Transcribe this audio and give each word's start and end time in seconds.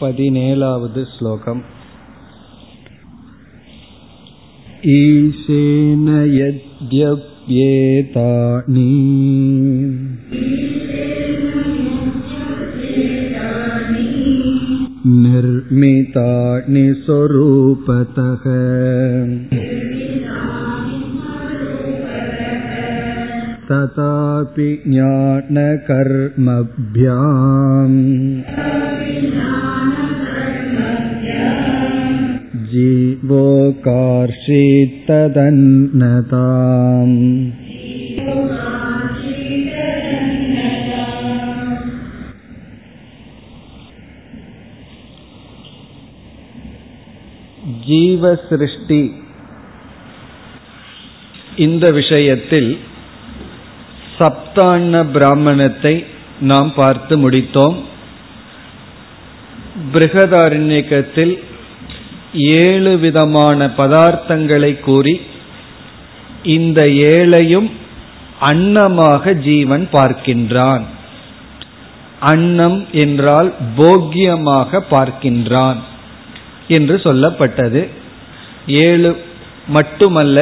पदिनेलावद् 0.00 0.98
श्लोकम् 1.14 1.60
ईशेन 4.94 6.06
यद्यप्येतानि 6.38 7.32
निर्मितानि 15.22 16.84
स्वरूपतः 17.04 18.44
तथापि 23.70 24.68
ज्ञानकर्मभ्याम् 24.86 25.82
जीवोकार्षीत्तदन्नताम् 35.92 37.16
ஜீவசிருஷ்டி 47.82 49.00
இந்த 51.58 51.84
விஷயத்தில் 51.90 52.70
சப்தாண்ண 54.18 54.94
பிராமணத்தை 55.12 55.94
நாம் 56.42 56.70
பார்த்து 56.74 57.14
முடித்தோம் 57.18 57.76
பிருகதாரண்யக்கத்தில் 59.92 61.34
ஏழு 62.37 62.99
விதமான 62.99 63.67
பதார்த்தங்களை 63.77 64.79
கூறி 64.79 65.21
இந்த 66.43 66.81
ஏழையும் 66.85 67.69
அன்னமாக 68.41 69.33
ஜீவன் 69.33 69.87
பார்க்கின்றான். 69.91 70.83
அன்னம் 72.19 72.85
என்றால் 72.91 73.53
போக்கியமாக 73.77 74.81
பார்க்கின்றான் 74.89 75.79
என்று 76.67 76.95
சொல்லப்பட்டது. 76.95 77.87
ஏழு 78.67 79.11
மட்டுமல்ல 79.67 80.37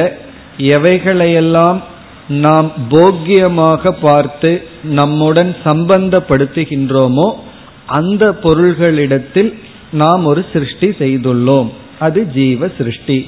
எவைகளையெல்லாம் 0.58 1.80
நாம் 2.28 2.72
போக்கியமாக 2.90 3.90
பார்த்து 4.00 4.50
நம்முடன் 4.82 5.56
சம்பந்தப்படுத்துகின்றோமோ 5.64 7.28
அந்த 7.86 8.24
பொருள்களிடத்தில் 8.42 9.50
நாம் 9.90 10.24
ஒரு 10.24 10.44
சிருஷ்டி 10.52 10.88
செய்துள்ளோம். 10.88 11.68
அது 11.98 12.26
ஜீவ 12.26 12.68
சிருஷ்டி 12.68 13.26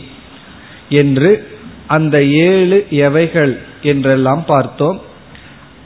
என்று 0.88 1.48
அந்த 1.86 2.24
ஏழு 2.24 2.86
எவைகள் 2.90 3.58
என்றெல்லாம் 3.82 4.44
பார்த்தோம். 4.46 5.00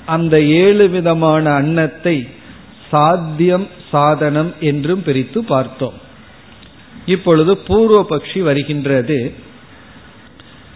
அந்த 0.07 0.43
ஏழு 0.43 0.89
விதமான 0.89 1.51
அன்னத்தை 1.51 2.29
சாத்தியம் 2.91 3.69
சாதனம் 3.91 4.55
என்றும் 4.61 5.03
பிரித்து 5.03 5.41
பார்த்தோம். 5.45 5.93
இப்பொழுது 7.07 7.59
பூர்வபக்ஷி 7.69 8.41
வருகின்றது. 8.43 9.33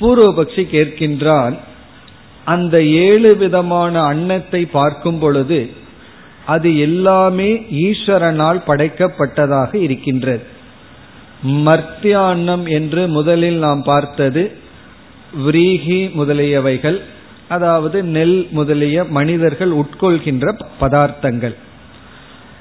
பூர்வபக்ஷி 0.00 0.62
கேட்கின்றான் 0.72 1.56
அந்த 2.44 2.82
ஏழு 2.82 3.36
விதமான 3.36 4.02
அன்னத்தை 4.02 4.66
பார்க்கும் 4.66 5.18
பொழுது 5.18 5.70
அது 6.44 6.78
எல்லாமே 6.78 7.50
ஈஸ்வரனால் 7.70 8.60
படைக்கப்பட்டதாக 8.66 9.74
இருக்கின்றது. 9.74 10.54
மர்த்தியான்னம் 11.46 12.68
என்று 12.68 13.08
முதலில் 13.08 13.56
நாம் 13.56 13.82
பார்த்தது 13.82 14.52
விரீகி 15.46 16.10
முதலியவைகள் 16.18 17.00
அதாவது 17.48 18.02
நெல் 18.02 18.48
முதலிய 18.50 19.04
மனிதர்கள் 19.04 19.70
உட்கொள்கின்ற 19.70 20.60
பதார்த்தங்கள். 20.80 21.54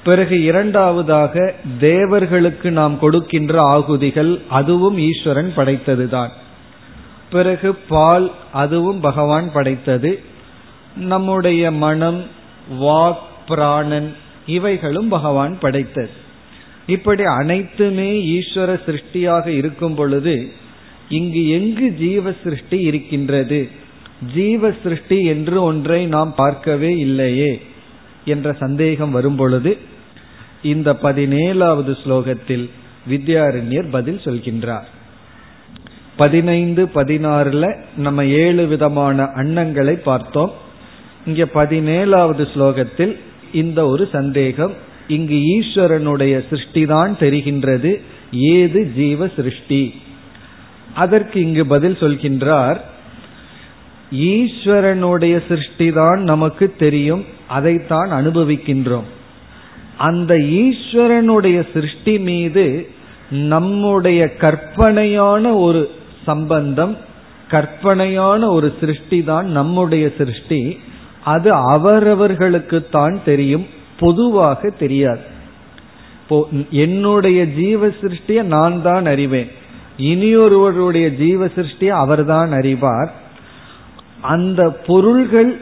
பிறகு 0.04 0.42
இரண்டாவதாக 0.42 1.54
தேவர்களுக்கு 1.80 2.70
நாம் 2.70 2.98
கொடுக்கின்ற 2.98 3.62
ஆகுதிகள் 3.62 4.40
அதுவும் 4.48 4.98
ஈஸ்வரன் 4.98 5.52
படைத்ததுதான். 5.56 6.28
பிறகு 7.30 7.74
பால் 7.74 8.30
அதுவும் 8.52 9.00
பகவான் 9.00 9.52
படைத்தது. 9.52 10.22
நம்முடைய 10.96 11.70
மனம் 11.70 12.24
வாக் 12.80 13.24
பிராணன் 13.48 14.14
இவைகளும் 14.46 15.08
பகவான் 15.08 15.58
படைத்தது. 15.58 16.24
இப்படி 16.86 17.22
அனைத்துமே 17.24 18.38
ஈஸ்வர 18.38 18.80
சிருஷ்டியாக 18.86 19.46
இருக்கும் 19.46 19.94
பொழுது 19.94 20.52
இங்கு 21.08 21.48
எங்கு 21.48 21.92
ஜீவ 21.92 22.32
சிருஷ்டி 22.44 22.80
இருக்கின்றது? 22.80 23.68
ஜீவ 24.34 24.72
சிருஷ்டி 24.82 25.24
என்று 25.24 25.62
ஒன்றை 25.62 26.06
நாம் 26.06 26.34
பார்க்கவே 26.34 26.98
இல்லையே 26.98 27.60
என்ற 28.24 28.52
சந்தேகம் 28.52 29.10
வரும் 29.10 29.36
பொழுது 29.36 29.76
இந்த 30.62 30.92
பதினேழாவது 31.02 31.96
ஸ்லோகத்தில் 32.04 32.70
வித்யாரண்யர் 33.10 33.90
பதில் 33.90 34.20
சொல்கின்றார். 34.24 34.86
பதினைந்து 36.16 36.86
பதினாறுல 36.94 37.78
நம்ம 37.96 38.24
ஏழு 38.26 38.66
விதமான 38.66 39.22
அன்னங்களை 39.22 39.92
பார்த்தோம். 39.92 40.52
இங்க 41.26 41.44
பதினேழாவது 41.54 42.48
ஸ்லோகத்தில் 42.54 43.18
இந்த 43.52 43.86
ஒரு 43.86 44.08
சந்தேகம் 44.12 44.85
இங்கு 45.08 45.34
ஈஸ்வரனுடைய 45.34 46.44
சிருஷ்டி 46.50 46.86
தான் 46.86 47.16
தெரிகின்றது. 47.18 48.00
ஏது 48.32 48.92
ஜீவ 48.96 49.28
சிருஷ்டி? 49.36 49.94
அதற்கு 50.94 51.40
இங்கு 51.40 51.66
பதில் 51.66 51.96
சொல்கின்றார் 52.00 52.80
ஈஸ்வரனுடைய 54.12 55.42
சிருஷ்டி 55.48 55.92
தான் 55.92 56.20
நமக்கு 56.20 56.74
தெரியும் 56.78 57.24
அதைத்தான் 57.48 58.10
அனுபவிக்கின்றோம். 58.10 59.08
அந்த 59.96 60.34
ஈஸ்வரனுடைய 60.34 61.66
சிருஷ்டி 61.72 62.18
மீது 62.18 62.88
நம்முடைய 63.30 64.34
கற்பனையான 64.38 65.54
ஒரு 65.56 65.90
சம்பந்தம் 66.24 66.96
கற்பனையான 67.50 68.48
ஒரு 68.48 68.74
சிருஷ்டி 68.80 69.22
தான் 69.22 69.46
நம்முடைய 69.46 70.12
சிருஷ்டி 70.18 70.78
அது 71.24 71.52
அவரவர்களுக்கு 71.52 72.88
தான் 72.90 73.20
தெரியும். 73.24 73.66
பொதுவாக 73.98 74.70
தெரியாது. 74.70 75.24
இப்போ 76.22 76.48
என்னுடைய 76.70 77.44
ஜீவ 77.44 77.86
சிருஷ்டிய 77.86 78.42
நான் 78.42 78.82
தான் 78.82 79.06
அறிவேன். 79.06 79.50
இனியொருவருடைய 79.98 81.06
ஜீவ 81.16 81.46
சிருஷ்டிய 81.46 81.86
அவர்தான் 81.86 82.52
அறிவார். 82.52 83.10
அந்த 84.20 84.70
பொருள்கள் 84.86 85.60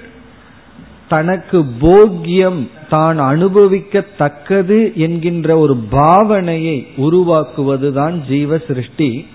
தனக்கு 1.09 1.59
போக்கியம் 1.81 2.69
தான் 2.89 3.19
அனுபவிக்கத்தக்கது 3.19 4.79
என்கின்ற 4.95 5.59
ஒரு 5.59 5.75
பாவனையை 5.93 6.87
உருவாக்குவதுதான் 6.97 8.15
ஜீவ 8.29 8.59
சிருஷ்டி 8.59 9.27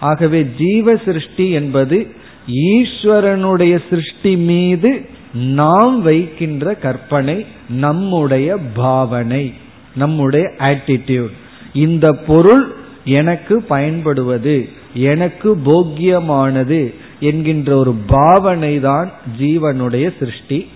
ஆகவே 0.00 0.40
ஜீவ 0.58 0.96
சிருஷ்டி 0.96 1.50
என்பது 1.50 1.96
ஈஸ்வரனுடைய 2.72 3.74
சிருஷ்டி 3.90 4.36
மீது 4.36 4.90
நாம் 5.34 6.02
வைக்கின்ற 6.02 6.74
கற்பனை 6.74 7.46
நம்முடைய 7.68 8.56
பாவனை 8.56 9.54
நம்முடைய 9.94 10.52
ஆட்டிடியூட் 10.58 11.30
இந்த 11.72 12.12
பொருள் 12.12 12.74
எனக்கு 13.04 13.62
பயன்படுவது 13.62 14.68
எனக்கு 14.94 15.56
போக்கியமானது 15.56 16.94
என்கின்ற 17.20 17.76
ஒரு 17.76 17.94
பாவனை 18.06 18.80
தான் 18.80 19.10
ஜீவனுடைய 19.40 20.12
சிருஷ்டி. 20.18 20.68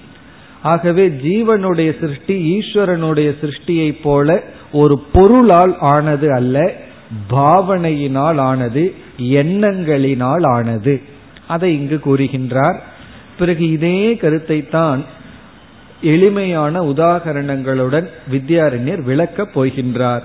ஆகவே 0.62 1.08
ஜீவனுடைய 1.08 2.00
சிருஷ்டி 2.00 2.58
ஈஸ்வரனுடைய 2.58 3.34
சிருஷ்டியை 3.40 3.96
போல 4.02 4.42
ஒரு 4.72 4.98
பொருளால் 5.12 5.78
ஆனது 5.78 6.32
அல்ல 6.32 6.72
பாவனையினால் 7.30 8.36
ஆனது 8.36 8.94
எண்ணங்களினால் 9.18 10.46
ஆனது. 10.46 11.02
அதை 11.48 11.74
இங்கு 11.74 12.00
கூறுகின்றார். 12.04 12.78
பிறகு 13.38 13.70
இதே 13.70 14.16
கருத்தை 14.16 14.68
தான் 14.68 15.04
எளிமையான 16.02 16.82
உதாகரணங்களுடன் 16.82 18.08
வித்யாரண்யர் 18.30 19.02
விளக்கப் 19.02 19.52
போகின்றார். 19.54 20.22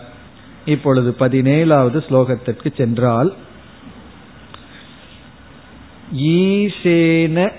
இப்பொழுது 0.65 1.15
பதினேழாவது 1.19 1.99
ஸ்லோகத்திற்கு 2.09 2.75
சென்றால் 2.77 3.33
ஈசேன 6.13 7.51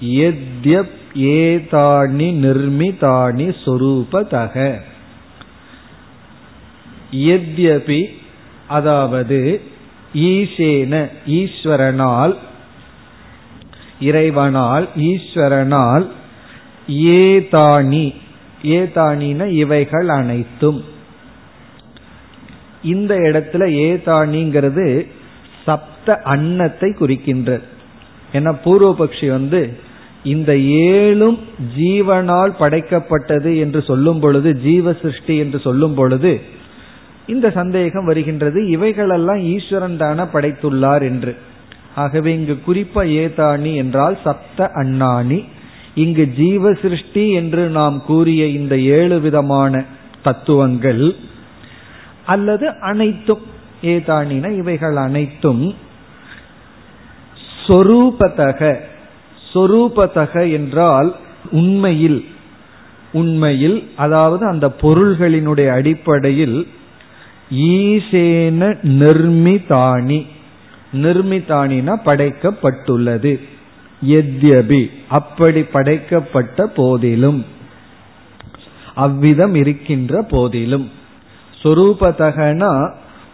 எத்யப் 0.00 0.94
ஏதாணி 1.14 2.28
நிர்மிதாணி 2.44 3.54
சொரூபதக. 3.64 4.80
எத்யபி 7.12 8.02
அதாவது 8.68 9.60
ஈசேன 10.14 11.08
ஈஸ்வரனால் 11.26 12.34
இறைவனால் 14.00 14.88
ஈஸ்வரனால் 14.96 16.06
ஏதானி. 16.88 18.14
ஏதானின 18.62 19.46
இவைகள் 19.46 20.08
அனைத்தும். 20.08 20.84
இந்த 22.82 23.14
இடத்துல 23.14 23.62
ஏதானிங்கிறது 23.88 25.06
சப்த 25.64 26.20
அன்னத்தை 26.22 26.90
குறிக்கின்றது. 26.90 27.62
ஏன்னா 28.32 28.58
பூர்வபக்ஷி 28.64 29.28
வந்து 29.28 29.78
இந்த 30.24 30.52
ஏழும் 30.52 31.38
ஜீவனால் 31.78 32.52
படைக்கப்பட்டது 32.58 33.58
என்று 33.58 33.82
சொல்லும் 33.82 34.20
பொழுது 34.20 34.56
ஜீவ 34.56 34.92
சிருஷ்டி 34.92 35.36
என்று 35.36 35.58
சொல்லும் 35.58 35.94
பொழுது 35.94 36.40
இந்த 37.26 37.50
சந்தேகம் 37.50 38.04
வருகின்றது 38.04 38.68
இவைகளெல்லாம் 38.68 39.38
ஈஸ்வரன் 39.38 39.96
தான 39.96 40.24
படைத்துள்ளார் 40.24 41.02
என்று. 41.02 41.36
ஆகவே 41.94 42.34
இங்கு 42.34 42.58
குறிப்பா 42.66 43.02
ஏதானி 43.22 43.74
என்றால் 43.74 44.18
சப்த 44.24 44.70
அண்ணாணி 44.74 45.44
இங்கு 45.94 46.28
ஜீவ 46.28 46.72
சிருஷ்டி 46.72 47.30
என்று 47.30 47.68
நாம் 47.68 48.04
கூறிய 48.04 48.46
இந்த 48.46 48.78
ஏழு 48.78 49.20
விதமான 49.20 49.84
தத்துவங்கள் 50.22 51.16
அல்லது 52.26 52.80
அனைத்தும். 52.80 53.52
ஏதானின 53.82 54.56
இவைகள் 54.56 54.96
அனைத்தும் 54.96 55.74
சொரூபதக. 57.66 58.78
சொரூபதக 59.54 60.52
என்றால் 60.52 61.16
உண்மையில். 61.50 62.24
உண்மையில் 63.12 63.90
அதாவது 63.96 64.46
அந்த 64.46 64.72
பொருள்களினுடைய 64.82 65.68
அடிப்படையில் 65.68 66.68
ஈசேன 67.50 68.60
நிர்மிதானி. 68.82 70.26
நிர்மிதானினா 70.94 71.94
படைக்கப்பட்டுள்ளது. 72.04 73.32
எத்யபி 74.06 74.82
அப்படி 75.08 75.62
படைக்கப்பட்ட 75.62 76.66
போதிலும் 76.66 77.44
அவ்விதம் 78.94 79.54
இருக்கின்ற 79.54 80.22
போதிலும். 80.22 80.90
சொரூபதகனா 81.62 82.72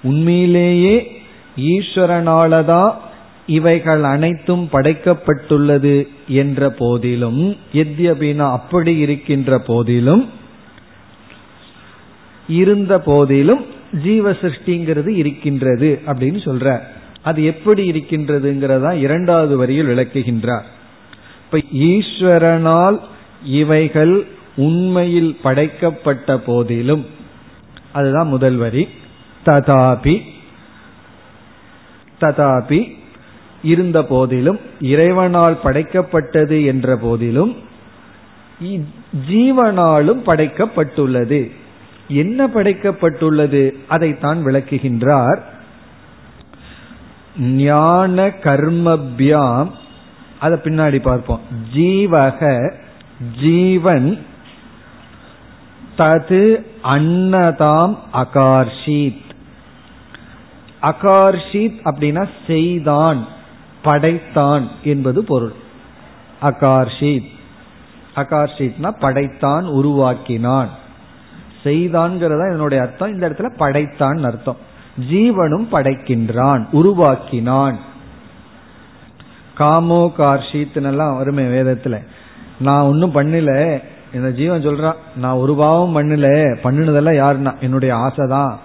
உண்மையிலேயே 0.02 1.22
ஈஸ்வரனாலதான் 1.56 2.90
இவைகள் 3.46 4.02
அனைத்தும் 4.02 4.68
படைக்கப்பட்டுள்ளது 4.72 6.08
என்ற 6.28 6.70
போதிலும் 6.70 7.56
எத்யபினா 7.72 8.46
அப்படி 8.50 8.96
இருக்கின்ற 8.96 9.58
போதிலும் 9.58 10.28
இருந்த 12.48 13.00
போதிலும் 13.00 13.64
ஜீவ 14.02 14.30
சிருஷ்டிங்கிறது 14.30 15.08
இருக்கின்றது 15.08 16.00
அப்படின்னு 16.06 16.40
சொல்ற. 16.48 16.80
அது 17.22 17.44
எப்படி 17.44 17.90
இருக்கின்றதுங்கிறதா 17.90 18.92
இரண்டாவது 18.92 19.56
வரியில் 19.56 19.86
விளக்குகின்றார். 19.86 20.66
இப்ப 21.44 21.58
ஈஸ்வரனால் 21.74 22.98
இவைகள் 23.44 24.26
உண்மையில் 24.56 25.38
படைக்கப்பட்ட 25.42 26.38
போதிலும் 26.38 27.06
அதுதான் 27.92 28.28
முதல் 28.28 28.56
வரி. 28.56 28.88
ததாபி 29.46 30.14
ததாபி 32.20 32.80
இருந்த 33.62 34.02
போதிலும் 34.04 34.58
இறைவனால் 34.80 35.58
படைக்கப்பட்டது 35.64 36.64
என்ற 36.64 36.96
போதிலும் 36.96 37.56
ஜீவனாலும் 39.30 40.20
படைக்கப்பட்டுள்ளது. 40.26 41.50
என்ன 42.08 42.46
படைக்கப்பட்டுள்ளது? 42.46 43.62
அதைத்தான் 43.88 44.44
விளக்குகின்றார். 44.46 45.40
ஞான 47.40 48.26
கர்மபியாம். 48.26 49.70
அதை 50.40 50.58
பின்னாடி 50.58 50.98
பார்ப்போம். 50.98 51.40
ஜீவக 51.74 52.74
ஜீவன் 53.40 54.26
தது 55.98 56.66
அன்னதாம் 56.84 57.98
அகார்ஷீத். 58.14 59.20
அகார்ஷீத் 60.82 61.80
அப்படின்னா 61.84 62.28
செய்தான் 62.46 63.26
படைத்தான் 63.82 64.68
என்பது 64.84 65.24
பொருள். 65.24 65.52
அகார்ஷித். 66.42 67.28
அகார்ஷித்னா 68.16 68.90
படைத்தான் 68.98 69.64
உருவாக்கினான். 69.64 70.68
செய்தான்கிறதா 71.64 72.48
இதனுடைய 72.48 72.82
அர்த்தம். 72.82 73.12
இந்த 73.12 73.28
இடத்துல 73.28 73.56
படைத்தான் 73.56 74.24
அர்த்தம். 74.24 74.68
ஜீவனும் 75.10 75.66
படைக்கின்றான் 75.72 76.66
உருவாக்கினான். 76.72 77.78
காமோ 79.58 80.12
கார்ஷீத்னெல்லாம் 80.18 81.16
வருமே 81.16 81.42
வேதத்துல. 81.42 82.04
நான் 82.60 82.82
ஒன்னும் 82.82 83.14
பண்ணல 83.14 83.82
இந்த 84.14 84.30
ஜீவன் 84.30 84.66
சொல்றான் 84.66 84.94
நான் 85.16 85.34
ஒரு 85.34 85.54
பாவம் 85.54 85.96
பண்ணல 85.96 86.56
பண்ணினதெல்லாம் 86.64 87.16
யாருன்னா 87.16 87.58
என்னுடைய 87.60 87.94
ஆசைதான். 87.94 88.56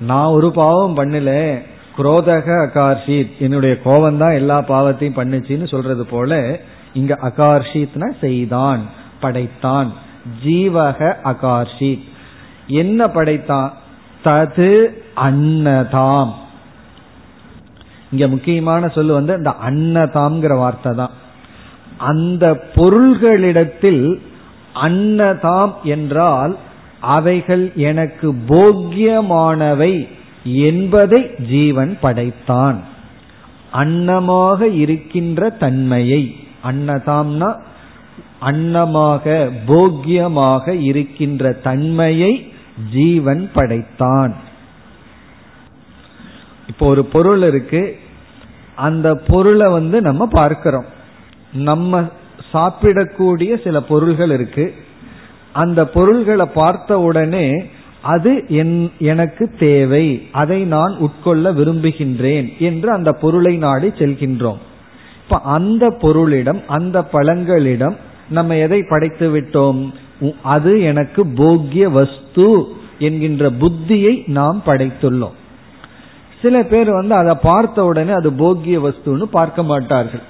நான் 0.00 0.26
ஒரு 0.26 0.50
பாவம் 0.50 0.96
பண்ணல 0.96 1.58
குரோதக 1.98 2.68
அகார்ஷித் 2.68 3.38
என்னுடைய 3.38 3.80
கோபம் 3.80 4.18
தான் 4.18 4.30
எல்லா 4.30 4.62
பாவத்தையும் 4.62 5.16
பண்ணுச்சுன்னு 5.16 5.68
சொல்றது 5.68 6.06
போல 6.06 6.60
இங்க 6.92 7.18
அகார்ஷித்னா 7.22 8.10
செய்தான் 8.20 8.80
படைத்தான். 9.20 9.92
ஜீவக 10.44 11.14
அகார்ஷித். 11.24 12.04
என்ன 12.66 13.08
படைத்தான்? 13.08 13.72
தது 14.24 14.70
அன்னதாம். 15.16 16.32
இங்க 18.10 18.28
முக்கியமான 18.28 18.88
சொல்லு 18.88 19.12
வந்து 19.12 19.32
அந்த 19.32 19.54
அன்னதாம்ங்கிற 19.70 20.56
வார்த்தை 20.56 20.94
தான். 20.94 21.10
அந்த 21.98 22.70
பொருள்களிடத்தில் 22.74 24.20
அன்னதாம் 24.82 25.72
என்றால் 25.82 26.56
அவைகள் 27.00 27.72
எனக்கு 27.74 28.34
போக்கியமானவை 28.48 30.08
என்பதை 30.42 31.30
ஜீவன் 31.48 31.98
படைத்தான். 32.00 32.78
அன்னமாக 33.72 34.60
இருக்கின்ற 34.62 35.50
தன்மையை. 35.50 36.36
அன்னதாம்னா 36.64 37.50
அன்னமாக 38.42 39.50
போக்கியமாக 39.66 40.80
இருக்கின்ற 40.80 41.52
தன்மையை 41.52 42.52
ஜீவன் 42.92 43.50
படைத்தான். 43.54 44.34
இப்போ 46.66 46.86
ஒரு 46.86 47.04
பொருள் 47.04 47.42
இருக்கு. 47.42 47.98
அந்த 48.76 49.14
பொருளை 49.14 49.72
வந்து 49.72 50.00
நம்ம 50.00 50.26
பார்க்கிறோம். 50.26 50.84
நம்ம 51.52 52.08
சாப்பிடக்கூடிய 52.52 53.62
சில 53.62 53.80
பொருள்கள் 53.80 54.30
இருக்கு. 54.30 54.74
அந்த 55.52 55.86
பொருள்களை 55.86 56.46
பார்த்த 56.46 56.98
உடனே 56.98 57.66
அது 58.02 58.46
எனக்கு 58.98 59.50
தேவை. 59.58 60.28
அதை 60.32 60.64
நான் 60.64 60.96
உட்கொள்ள 60.98 61.52
விரும்புகின்றேன் 61.52 62.56
என்று 62.58 62.92
அந்த 62.92 63.12
பொருளை 63.12 63.56
நாடி 63.56 63.88
செல்கின்றோம். 63.88 64.58
இப்ப 65.22 65.40
அந்த 65.40 65.88
பொருளிடம் 65.88 66.64
அந்த 66.66 67.08
பழங்களிடம் 67.12 67.96
நம்ம 68.28 68.56
எதை 68.56 68.84
படைத்து 68.88 69.36
விட்டோம்? 69.36 69.94
அது 70.42 70.72
எனக்கு 70.90 71.22
போக்கிய 71.26 71.86
வஸ்து 71.90 72.48
என்கின்ற 72.98 73.50
புத்தியை 73.62 74.12
நாம் 74.38 74.62
படைத்துள்ளோம். 74.66 75.34
சில 76.42 76.62
பேர் 76.62 76.90
வந்து 76.90 77.14
அதை 77.14 77.34
பார்த்த 77.42 77.84
உடனே 77.84 78.12
அது 78.12 78.32
போக்கிய 78.32 78.78
வஸ்துன்னு 78.80 79.26
பார்க்க 79.38 79.62
மாட்டார்கள். 79.62 80.24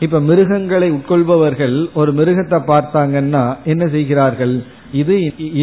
இப்ப 0.00 0.20
மிருகங்களை 0.20 0.88
உட்கொள்பவர்கள் 0.90 1.76
ஒரு 1.94 2.10
மிருகத்தை 2.12 2.58
பார்த்தாங்கன்னா 2.72 3.56
என்ன 3.64 3.84
செய்கிறார்கள்? 3.86 4.54
இது 4.92 5.14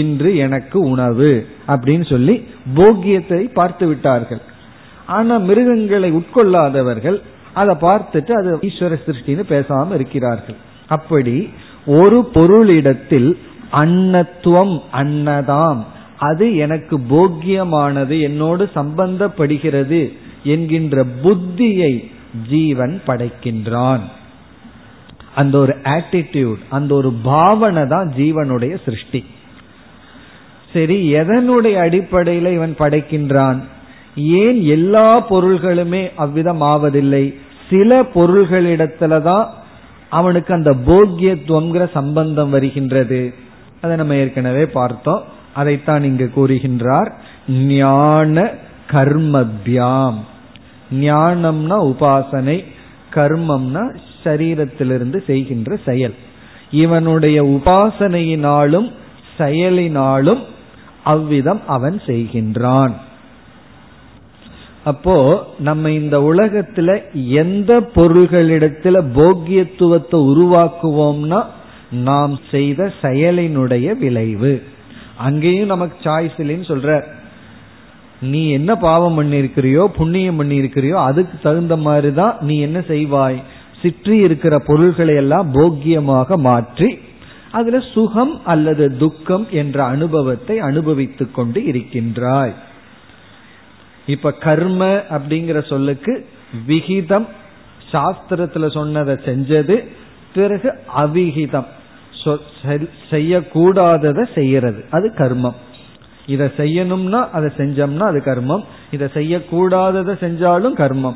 இன்று 0.01 0.29
எனக்கு 0.35 0.77
உணவு 0.93 1.31
அப்படின்னு 1.67 2.05
சொல்லி 2.09 2.35
போக்கியத்தை 2.73 3.41
பார்த்து 3.59 3.87
விட்டார்கள். 3.87 4.41
ஆனா 5.05 5.37
மிருகங்களை 5.37 6.09
உட்கொள்ளாதவர்கள் 6.11 7.17
அதை 7.53 7.73
பார்த்துட்டு 7.81 8.31
அது 8.31 8.49
ஈஸ்வர 8.67 8.97
சிருஷ்டின்னு 9.05 9.45
பேசாம 9.53 9.93
இருக்கிறார்கள். 9.93 10.57
அப்படி 10.87 11.35
ஒரு 11.85 12.29
பொருளிடத்தில் 12.33 13.37
அன்னத்துவம் 13.71 14.81
அன்னதாம். 14.93 15.83
அது 16.17 16.55
எனக்கு 16.55 16.97
போக்கியமானது 16.97 18.21
என்னோடு 18.21 18.69
சம்பந்தப்படுகிறது 18.75 20.13
என்கின்ற 20.43 21.05
புத்தியை 21.23 22.07
ஜீவன் 22.49 23.01
படைக்கின்றான். 23.07 23.99
அந்த 25.35 25.57
ஒரு 25.57 25.75
ஆட்டிடியூட் 25.83 26.61
அந்த 26.69 26.95
ஒரு 26.95 27.11
பாவனை 27.11 27.87
தான் 27.87 28.13
ஜீவனுடைய 28.17 28.77
சிருஷ்டி. 28.85 29.25
சரி 30.73 31.13
எதனுடைய 31.13 31.73
அடிப்படையில் 31.73 32.45
இவன் 32.45 32.75
படைக்கின்றான்? 32.79 33.59
ஏன் 34.15 34.63
எல்லா 34.63 35.29
பொருள்களுமே 35.29 36.11
அவ்விதம் 36.15 36.61
ஆவதில்லை? 36.61 37.35
சில 37.69 38.03
பொருள்களிடத்துலதான் 38.03 39.47
அவனுக்கு 40.11 40.53
அந்த 40.53 40.71
போக்கியத்துவங்கிற 40.71 41.91
சம்பந்தம் 41.91 42.49
வருகின்றது. 42.49 43.33
அதை 43.81 43.95
நம்ம 43.95 44.15
ஏற்கனவே 44.15 44.65
பார்த்தோம். 44.65 45.23
அதைத்தான் 45.53 46.03
இங்கு 46.03 46.31
கூறுகின்றார். 46.35 47.11
ஞான 47.49 48.51
கர்மபியாம். 48.91 50.19
ஞானம்னா 50.93 51.77
உபாசனை 51.83 52.63
கர்மம்னா 53.13 53.95
சரீரத்திலிருந்து 54.23 55.23
செய்கின்ற 55.27 55.79
செயல். 55.85 56.15
இவனுடைய 56.71 57.43
உபாசனையினாலும் 57.43 58.91
செயலினாலும் 59.37 60.41
அவ்விதம் 61.03 61.61
அவன் 61.67 62.01
செய்கின்றான். 62.05 62.93
அப்போ 64.83 65.45
நம்ம 65.59 65.91
இந்த 65.91 66.19
உலகத்துல 66.19 67.01
எந்த 67.13 67.79
பொருள்களிடத்துல 67.95 69.03
போக்கியத்துவத்தை 69.15 70.19
உருவாக்குவோம்னா 70.31 71.45
நாம் 71.91 72.39
செய்த 72.51 72.93
செயலினுடைய 73.01 73.97
விளைவு. 73.97 74.61
அங்கேயும் 75.17 75.67
நமக்கு 75.67 76.09
சாய்ஸ் 76.09 76.37
இல்லைன்னு 76.37 76.67
சொல்ற. 76.67 77.03
நீ 78.21 78.51
என்ன 78.51 78.75
பாவம் 78.75 79.17
பண்ணிருக்கிறியோ 79.21 79.85
புண்ணியம் 79.85 80.41
பண்ணிருக்கிறியோ 80.41 80.93
அதுக்கு 80.93 81.37
தகுந்த 81.43 81.77
மாதிரிதான் 81.77 82.37
நீ 82.41 82.59
என்ன 82.59 82.79
செய்வாய்? 82.79 83.41
சிற்றி 83.81 84.11
இருக்கிற 84.11 84.59
பொருள்களை 84.59 85.15
எல்லாம் 85.15 85.53
போக்கியமாக 85.53 86.35
மாற்றி 86.37 86.99
அதுல 87.51 87.79
சுகம் 87.79 88.45
அல்லது 88.45 88.97
துக்கம் 88.97 89.47
என்ற 89.51 89.83
அனுபவத்தை 89.83 90.59
அனுபவித்துக் 90.59 91.35
கொண்டு 91.35 91.65
இருக்கின்றாய். 91.65 92.53
இப்ப 94.05 94.31
கர்ம 94.31 94.85
அப்படிங்கிற 94.85 95.67
சொல்லுக்கு 95.67 96.25
விகிதம். 96.65 97.27
சாஸ்திரத்துல 97.91 98.71
சொன்னதை 98.71 99.15
செஞ்சது 99.15 99.87
பிறகு 100.33 100.79
அவிகிதம். 100.87 101.67
செய்யக்கூடாததை 103.09 104.33
செய்யறது. 104.33 104.85
அது 104.91 105.13
கர்மம். 105.17 105.53
இதை 106.25 106.47
செய்யணும்னா 106.57 107.29
அதை 107.31 107.49
செஞ்சோம்னா 107.57 107.99
அது 107.99 108.21
கர்மம். 108.25 108.63
இதை 108.91 109.07
செய்யக்கூடாததை 109.13 110.13
செஞ்சாலும் 110.19 110.75
கர்மம். 110.75 111.15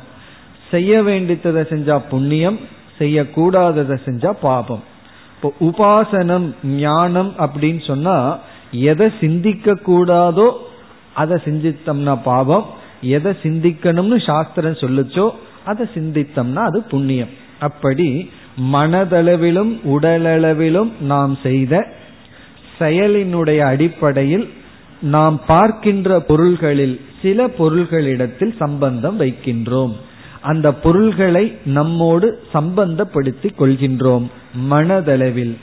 செய்ய 0.72 1.04
வேண்டியதை 1.04 1.62
செஞ்சா 1.62 2.02
புண்ணியம் 2.10 2.60
செய்யக்கூடாததை 3.00 3.98
செஞ்சா 4.06 4.32
பாபம். 4.42 4.84
இப்போ 5.36 5.54
உபாசனம் 5.60 6.54
ஞானம் 6.64 7.34
அப்படின்னு 7.38 7.86
சொன்னா 7.86 8.38
எதை 8.72 9.12
சிந்திக்க 9.20 9.74
கூடாதோ 9.74 10.52
அதை 11.22 11.36
சிந்தித்தம்னா 11.46 12.16
பாவம். 12.30 12.66
எதை 13.16 13.32
சிந்திக்கணும்னு 13.44 14.18
சாஸ்திரம் 14.30 14.82
சொல்லுச்சோ 14.84 15.26
அதை 15.66 15.86
சிந்தித்தோம்னா 15.96 16.64
அது 16.70 16.80
புண்ணியம். 16.94 17.34
அப்படி 17.68 18.08
மனதளவிலும் 18.74 19.74
உடலளவிலும் 19.94 20.92
நாம் 21.12 21.34
செய்த 21.44 21.74
செயலினுடைய 22.80 23.60
அடிப்படையில் 23.72 24.46
நாம் 25.14 25.38
பார்க்கின்ற 25.48 26.10
பொருள்களில் 26.30 26.96
சில 27.22 27.48
பொருள்களிடத்தில் 27.60 28.54
சம்பந்தம் 28.64 29.18
வைக்கின்றோம். 29.20 29.94
அந்த 30.52 30.68
பொருள்களை 30.84 31.46
நம்மோடு 31.78 32.28
சம்பந்தப்படுத்தி 32.54 33.50
கொள்கின்றோம். 33.60 34.26
மனதளவில் 34.72 35.56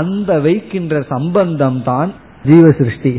அந்த 0.00 0.32
வைக்கின்ற 0.46 0.94
சம்பந்தம் 1.14 1.80
தான் 1.82 2.10
ஜீவ 2.48 2.66
சிருஷ்டி. 2.78 3.12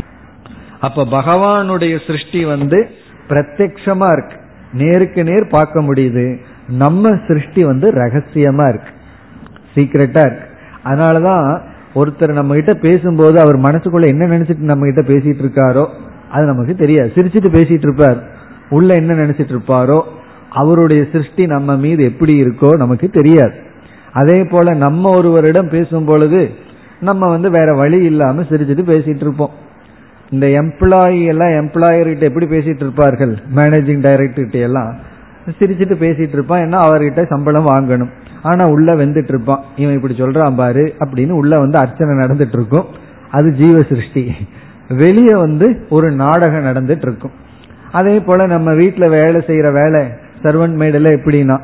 அப்ப 0.81 1.05
பகவானுடைய 1.05 2.05
சிருஷ்டி 2.07 2.45
வந்து 2.45 2.89
பிரத்யக்ஷமா 3.29 4.11
இருக்கு. 4.11 4.35
நேருக்கு 4.73 5.23
நேர் 5.23 5.47
பார்க்க 5.47 5.81
முடியுது. 5.81 6.37
நம்ம 6.67 7.17
சிருஷ்டி 7.27 7.63
வந்து 7.63 7.91
ரகசியமா 7.91 8.69
இருக்கு. 8.69 8.91
சீக்கிரட்டா 9.75 10.19
இருக்கு. 10.19 10.45
அதனாலதான் 10.85 11.61
ஒருத்தர் 11.95 12.33
நம்ம 12.33 12.53
கிட்ட 12.53 12.73
பேசும்போது 12.73 13.39
அவர் 13.39 13.57
மனசுக்குள்ள 13.57 14.05
என்ன 14.05 14.25
நினைச்சிட்டு 14.25 14.57
நம்ம 14.57 14.91
கிட்ட 14.91 15.13
பேசிட்டு 15.13 15.41
இருக்காரோ 15.43 15.87
அது 16.31 16.45
நமக்கு 16.45 16.75
தெரியாது. 16.75 17.11
சிரிச்சிட்டு 17.15 17.55
பேசிட்டு 17.55 17.87
இருப்பார். 17.87 18.23
உள்ள 18.69 18.95
என்ன 18.95 19.13
நினைச்சிட்டு 19.13 19.57
இருப்பாரோ 19.57 20.01
அவருடைய 20.49 21.05
சிருஷ்டி 21.11 21.45
நம்ம 21.45 21.75
மீது 21.75 22.03
எப்படி 22.03 22.41
இருக்கோ 22.43 22.77
நமக்கு 22.77 23.09
தெரியாது. 23.09 23.53
அதே 24.13 24.43
போல 24.43 24.73
நம்ம 24.73 25.09
ஒருவரிடம் 25.09 25.69
பேசும் 25.69 26.05
பொழுது 26.05 26.49
நம்ம 26.99 27.29
வந்து 27.29 27.49
வேற 27.51 27.73
வழி 27.73 28.03
இல்லாம 28.03 28.41
சிரிச்சிட்டு 28.41 28.89
பேசிட்டு 28.91 29.21
இருப்போம். 29.21 29.67
இந்த 30.29 30.47
எம்ப்ளாயி 30.47 31.25
எல்லாம் 31.25 31.47
எம்ப்ளாயர்கிட்ட 31.47 32.19
எப்படி 32.19 32.45
பேசிட்டு 32.45 32.81
இருப்பார்கள்? 32.81 33.37
மேனேஜிங் 33.55 34.01
டைரக்டர் 34.01 34.49
எல்லாம். 34.49 34.95
சிரிச்சிட்டு 35.59 35.95
பேசிட்டு 36.03 36.35
இருப்பான். 36.37 36.61
ஏன்னா 36.61 36.77
அவர்கிட்ட 36.77 37.27
சம்பளம் 37.27 37.67
வாங்கணும். 37.67 38.09
ஆனா 38.41 38.65
உள்ள 38.69 38.95
வெந்துட்டு 38.95 39.27
இருப்பான். 39.27 39.63
இவன் 39.75 39.95
இப்படி 39.95 40.13
சொல்றான் 40.13 40.55
பாரு 40.55 40.95
அப்படின்னு 40.99 41.31
உள்ள 41.31 41.59
வந்து 41.59 41.77
அர்ச்சனை 41.77 42.25
நடந்துட்டு 42.25 42.53
இருக்கும். 42.53 42.85
அது 43.31 43.51
ஜீவ 43.51 43.81
சிருஷ்டி 43.81 44.31
வெளியே 44.87 45.35
வந்து 45.35 45.85
ஒரு 45.89 46.11
நாடகம் 46.11 46.65
நடந்துட்டு 46.65 47.01
இருக்கும். 47.01 47.31
அதே 47.91 48.19
போல 48.19 48.45
நம்ம 48.45 48.71
வீட்டுல 48.71 49.09
வேலை 49.09 49.41
செய்யற 49.47 49.71
வேலை 49.71 50.07
சர்வன்ட் 50.43 50.77
மேடல 50.81 51.09
எப்படின்னா 51.09 51.59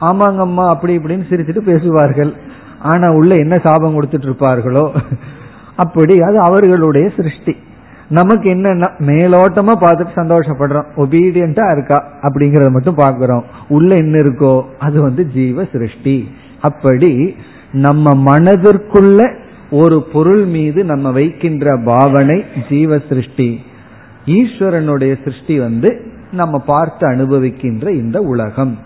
ஆமாங்கம்மா 0.00 0.68
அப்படி 0.68 0.98
இப்படின்னு 0.98 1.24
சிரிச்சிட்டு 1.30 1.58
பேசுவார்கள். 1.58 2.32
ஆனா 2.78 3.12
உள்ள 3.12 3.34
என்ன 3.34 3.56
சாபம் 3.64 4.02
கொடுத்துட்டு 4.02 4.28
இருப்பார்களோ? 4.30 4.96
அப்படி 5.76 6.20
அது 6.20 6.38
அவர்களுடைய 6.38 7.10
சிருஷ்டி. 7.16 7.56
நமக்கு 8.08 8.50
என்னன்னா 8.50 8.88
மேலோட்டமா 8.98 9.72
பார்த்துட்டு 9.80 10.16
சந்தோஷப்படுறோம். 10.16 10.88
ஒபீடியண்டா 10.96 11.72
இருக்கா? 11.72 12.06
அப்படிங்கறத 12.22 12.70
மட்டும் 12.70 12.96
பாக்குறோம் 12.96 13.42
உள்ள 13.68 13.94
என்ன 13.94 14.18
இருக்கோ 14.18 14.62
அது 14.78 15.00
வந்து 15.00 15.26
ஜீவ 15.26 15.64
சிருஷ்டி. 15.72 16.28
அப்படி 16.60 17.36
நம்ம 17.72 18.36
மனதிற்குள்ள 18.36 19.34
ஒரு 19.70 20.02
பொருள் 20.12 20.44
மீது 20.44 20.84
நம்ம 20.84 21.10
வைக்கின்ற 21.10 21.76
பாவனை 21.84 22.44
ஜீவ 22.68 22.98
சிருஷ்டி. 23.08 23.60
ஈஸ்வரனுடைய 24.26 25.16
சிருஷ்டி 25.24 25.58
வந்து 25.58 26.00
நம்ம 26.32 26.58
பார்த்து 26.58 27.08
அனுபவிக்கின்ற 27.08 27.88
இந்த 27.88 28.20
உலகம். 28.20 28.78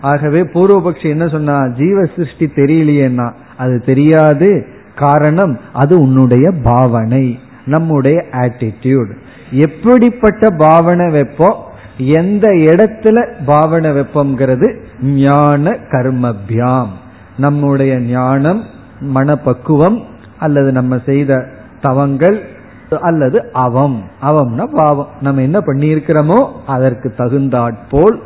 ஆகவே 0.00 0.40
பூர்வபக்ஷி 0.40 1.08
என்ன 1.08 1.28
சொன்னா 1.28 1.68
ஜீவ 1.68 2.04
சிருஷ்டி 2.04 2.46
தெரியலையேன்னா 2.46 3.32
அது 3.56 3.82
தெரியாது. 3.84 4.66
காரணம் 4.94 5.60
அது 5.72 6.00
உன்னுடைய 6.00 6.50
பாவனை. 6.62 7.38
நம்முடைய 7.66 8.24
ஆட்டிடியூட் 8.32 9.12
எப்படிப்பட்ட 9.50 10.50
பாவனை 10.50 11.10
வைப்போம் 11.10 11.72
எந்த 11.96 12.48
இடத்துல 12.48 13.32
பாவனை 13.44 13.90
வெப்பம்ங்கிறது 13.90 14.76
ஞான 15.02 15.70
கர்மபியாம். 15.70 16.88
நம்முடைய 17.36 18.00
ஞானம் 18.00 18.64
மனப்பக்குவம் 19.00 20.02
அல்லது 20.38 20.72
நம்ம 20.72 20.98
செய்த 21.06 21.48
தவங்கள் 21.80 22.42
அல்லது 23.00 23.52
அவம். 23.52 24.02
அவம்னா 24.22 24.64
பாவம். 24.64 25.08
நம்ம 25.20 25.42
என்ன 25.42 25.58
பண்ணியிருக்கிறோமோ 25.58 26.52
அதற்கு 26.66 27.14
தகுந்தாற்போல் 27.16 28.22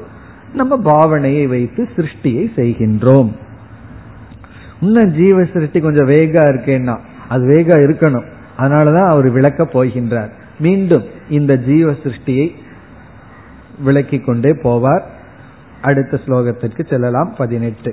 நம்ம 0.53 0.77
பாவனையை 0.77 1.47
வைத்து 1.47 1.89
சிருஷ்டியை 1.97 2.45
செய்கின்றோம். 2.57 3.31
இன்னும் 4.81 5.11
ஜீவ 5.11 5.45
சிருஷ்டி 5.45 5.81
கொஞ்சம் 5.81 6.09
வேகா 6.09 6.43
இருக்கேன்னா 6.51 6.99
அது 7.29 7.47
வேகா 7.47 7.77
இருக்கணும். 7.85 8.25
அதனாலதான் 8.58 9.10
அவர் 9.10 9.28
விளக்க 9.32 9.64
போகின்றார் 9.74 10.32
மீண்டும் 10.60 11.06
இந்த 11.30 11.54
ஜீவ 11.66 11.92
சிருஷ்டியை 12.04 12.48
விளக்கிக் 13.80 14.26
கொண்டே 14.26 14.52
போவார் 14.64 15.06
அடுத்த 15.82 16.20
ஸ்லோகத்திற்கு 16.26 16.84
செல்லலாம் 16.90 17.32
பதினெட்டு 17.38 17.92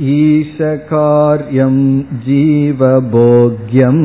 ईशकार्यं 0.00 1.76
जीवभोग्यम् 2.26 4.04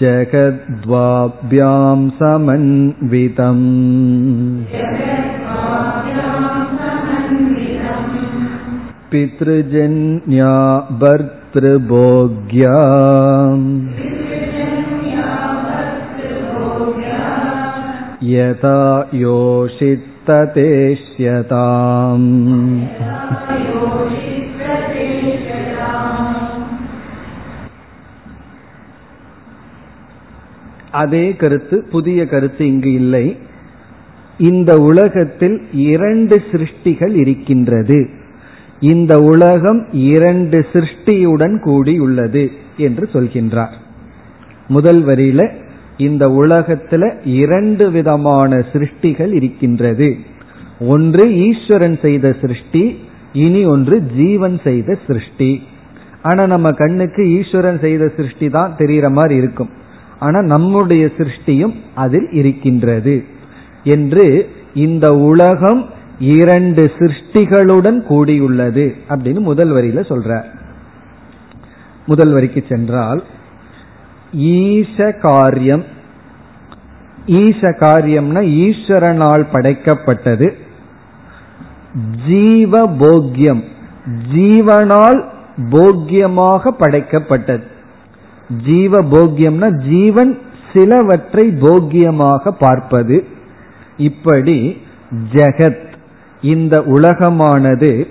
जगद्वाभ्यां 0.00 1.98
समन्वितम् 2.18 3.64
पितृजन्या 9.12 10.52
भर्तृभोग्या 11.02 12.78
यथा 18.32 18.78
योषित्ततेष्यताम् 19.24 20.14
அதே 30.91 31.35
கருத்து 31.35 31.87
புதிய 31.91 32.25
கருத்து 32.25 32.67
இங்கு 32.67 32.91
இல்லை. 32.91 33.37
இந்த 34.37 34.75
உலகத்தில் 34.75 35.61
இரண்டு 35.71 36.41
சிருஷ்டிகள் 36.51 37.15
இருக்கின்றது. 37.15 38.09
இந்த 38.79 39.19
உலகம் 39.19 39.87
இரண்டு 39.91 40.65
சிருஷ்டியுடன் 40.73 41.61
கூடியுள்ளது 41.65 42.51
என்று 42.77 43.09
சொல்கின்றார். 43.13 43.73
முதல் 44.67 45.05
வரியில 45.05 45.51
இந்த 45.97 46.27
உலகத்துல 46.27 47.17
இரண்டு 47.23 47.91
விதமான 47.91 48.57
சிருஷ்டிகள் 48.57 49.33
இருக்கின்றது. 49.33 50.15
ஒன்று 50.79 51.35
ஈஸ்வரன் 51.35 51.99
செய்த 52.01 52.35
சிருஷ்டி 52.41 52.99
இனி 53.33 53.65
ஒன்று 53.65 54.01
ஜீவன் 54.01 54.59
செய்த 54.63 54.97
சிருஷ்டி. 55.07 55.63
ஆனா 56.21 56.45
நம்ம 56.45 56.71
கண்ணுக்கு 56.71 57.29
ஈஸ்வரன் 57.29 57.79
செய்த 57.79 58.11
சிருஷ்டி 58.15 58.49
தான் 58.49 58.75
தெரியற 58.77 59.11
மாதிரி 59.11 59.35
இருக்கும். 59.35 59.69
ஆனா 60.19 60.41
நம்முடைய 60.41 61.05
சிருஷ்டியும் 61.17 61.75
அதில் 61.95 62.29
இருக்கின்றது 62.31 63.23
என்று 63.83 64.25
இந்த 64.73 65.07
உலகம் 65.15 65.81
இரண்டு 66.19 66.83
சிருஷ்டிகளுடன் 66.97 67.99
கூடியுள்ளது 68.09 68.85
அப்படின்னு 69.09 69.39
முதல் 69.39 69.71
வரியில 69.71 70.01
சொல்ற. 70.11 70.43
முதல் 72.05 72.31
வரிக்கு 72.31 72.65
சென்றால் 72.69 73.23
ஈச 74.31 75.11
காரியம் 75.11 75.83
ஈச 77.25 77.69
காரியம்னா 77.79 78.41
ஈஸ்வரனால் 78.65 79.43
படைக்கப்பட்டது. 79.53 80.47
ஜீவ 82.27 82.81
போக்கியம் 82.99 83.63
ஜீவனால் 84.33 85.19
போக்கியமாக 85.71 86.71
படைக்கப்பட்டது. 86.79 87.63
ஜீவ 88.65 89.01
போக்கியம்னா 89.01 89.89
ஜீவன் 89.89 90.39
சிலவற்றை 90.73 91.47
போக்கியமாக 91.49 92.51
பார்ப்பது. 92.59 93.25
இப்படி 93.97 94.81
ஜெகத் 95.33 95.87
இந்த 96.41 96.79
உலகமானது 96.79 98.07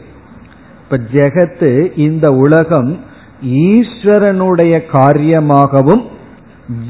இப்ப 0.82 1.00
ஜெகத்து 1.12 1.98
இந்த 1.98 2.32
உலகம் 2.32 3.00
ஈஸ்வரனுடைய 3.44 4.82
காரியமாகவும் 4.92 6.04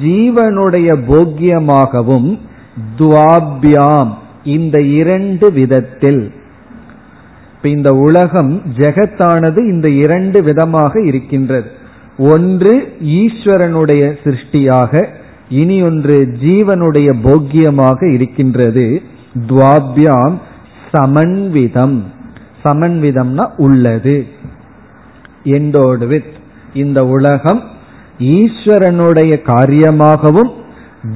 ஜீவனுடைய 0.05 0.97
போக்கியமாகவும் 1.09 2.38
துவாபியாம் 2.99 4.12
இந்த 4.45 4.83
இரண்டு 4.83 5.52
விதத்தில். 5.52 6.33
இந்த 7.62 7.95
உலகம் 7.95 8.62
ஜெகத்தானது 8.76 9.71
இந்த 9.71 9.90
இரண்டு 9.90 10.43
விதமாக 10.43 11.00
இருக்கின்றது. 11.00 11.71
ஒன்று 12.19 12.97
ஈஸ்வரனுடைய 13.03 14.17
சிருஷ்டியாக 14.25 15.07
இனி 15.49 15.83
ஒன்று 15.83 16.29
ஜீவனுடைய 16.43 17.13
போக்கியமாக 17.25 18.13
இருக்கின்றது. 18.13 19.03
துவாபியாம் 19.49 20.41
சமன்விதம். 20.93 22.03
சமன்விதம்னா 22.65 23.51
உள்ளது. 23.57 24.27
எண்டோடு 25.45 26.07
வித் 26.07 26.25
இந்த 26.75 27.07
உலகம் 27.07 27.63
ஈஸ்வரனுடைய 28.19 29.43
காரியமாகவும் 29.43 30.51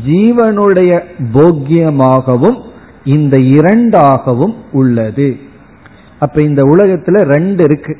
ஜீவனுடைய 0.09 1.01
போக்கியமாகவும் 1.35 2.61
இந்த 3.05 3.39
இரண்டாகவும் 3.39 4.55
உள்ளது. 4.73 5.37
அப்ப 6.19 6.43
இந்த 6.43 6.63
உலகத்துல 6.63 7.21
ரெண்டு 7.21 7.65
இருக்கு. 7.65 7.99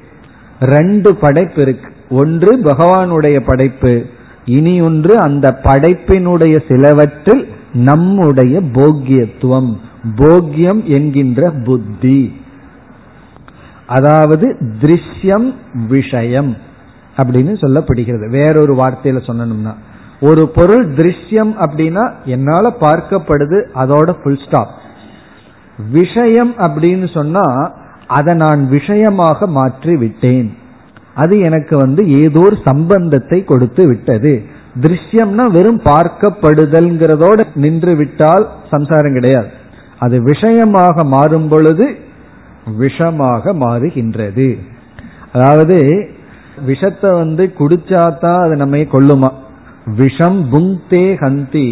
ரெண்டு 0.61 1.15
படைப்பு 1.15 1.63
இருக்கு. 1.63 1.92
ஒன்று 2.21 2.51
பகவானுடைய 2.57 3.37
படைப்பு 3.47 3.95
இனி 4.57 4.75
ஒன்று 4.81 5.15
அந்த 5.19 5.47
படைப்பினுடைய 5.63 6.55
சிலவற்றில் 6.69 7.43
நம்முடைய 7.89 8.55
போக்கியத்துவம் 8.61 9.71
போக்கியம் 10.19 10.83
என்கின்ற 10.97 11.51
புத்தி. 11.67 12.21
அதாவது 13.87 14.47
திருஷ்யம் 14.83 15.49
விஷயம் 15.89 16.53
அப்படின்னு 17.17 17.53
சொல்லப்படுகிறது. 17.63 18.27
வேறொரு 18.31 18.75
வார்த்தையில 18.75 19.21
சொல்லணும்னா 19.29 19.75
ஒரு 20.21 20.43
பொருள் 20.49 20.85
திருஷ்யம் 20.95 21.53
அப்படின்னா 21.65 22.05
என்னால 22.25 22.65
பார்க்கப்படுது 22.81 23.59
அதோட 23.83 24.11
ஃபுல் 24.23 24.41
ஸ்டாப் 24.47 24.73
விஷயம் 25.93 26.53
அப்படின்னு 26.59 27.07
சொன்னா 27.15 27.47
அதை 28.07 28.33
நான் 28.35 28.63
விஷயமாக 28.69 29.47
மாற்றி 29.59 29.95
விட்டேன் 29.97 30.49
அது 31.15 31.35
எனக்கு 31.39 31.75
வந்து 31.77 32.03
ஏதோ 32.21 32.41
ஒரு 32.41 32.57
சம்பந்தத்தை 32.65 33.39
கொடுத்து 33.45 33.83
விட்டது. 33.87 34.33
திருஷ்யம்னா 34.81 35.45
வெறும் 35.57 35.81
பார்க்கப்படுதல்ங்கிறதோட 35.89 37.41
நின்று 37.55 37.93
விட்டால் 37.97 38.45
சம்சாரம் 38.71 39.13
கிடையாது. 39.13 39.51
அது 39.99 40.17
விஷயமாக 40.23 41.05
மாறும் 41.05 41.49
பொழுது 41.49 41.87
விஷமாக 42.81 43.55
மாறுகின்றது. 43.65 44.49
அதாவது 45.33 45.79
விஷத்தை 46.67 47.11
வந்து 47.13 47.45
குடிச்சாதான் 47.59 48.41
அது 48.45 48.57
நம்ம 48.57 48.85
கொல்லுமா? 48.95 49.31
விஷம் 49.97 50.41
புங்கே 50.53 51.07
ஹந்தி 51.23 51.69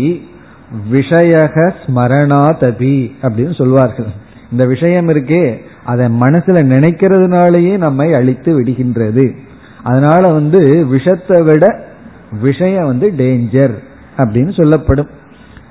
விஷயக 0.92 1.56
ஸ்மரணாதபி 1.82 2.96
அப்படின்னு 3.22 3.54
சொல்வார்கள். 3.58 4.10
இந்த 4.52 4.64
விஷயம் 4.66 5.08
இருக்கே 5.08 5.44
அதை 5.84 6.06
மனசுல 6.06 6.64
நினைக்கிறதுனாலேயே 6.64 7.78
நம்மை 7.78 8.14
அழித்து 8.14 8.62
விடுகின்றது. 8.62 9.36
அதனால 9.82 10.32
வந்து 10.32 10.86
விஷத்தை 10.86 11.42
விட 11.42 11.84
விஷயம் 12.40 12.86
வந்து 12.86 13.12
டேஞ்சர் 13.16 13.74
அப்படின்னு 14.16 14.54
சொல்லப்படும். 14.54 15.08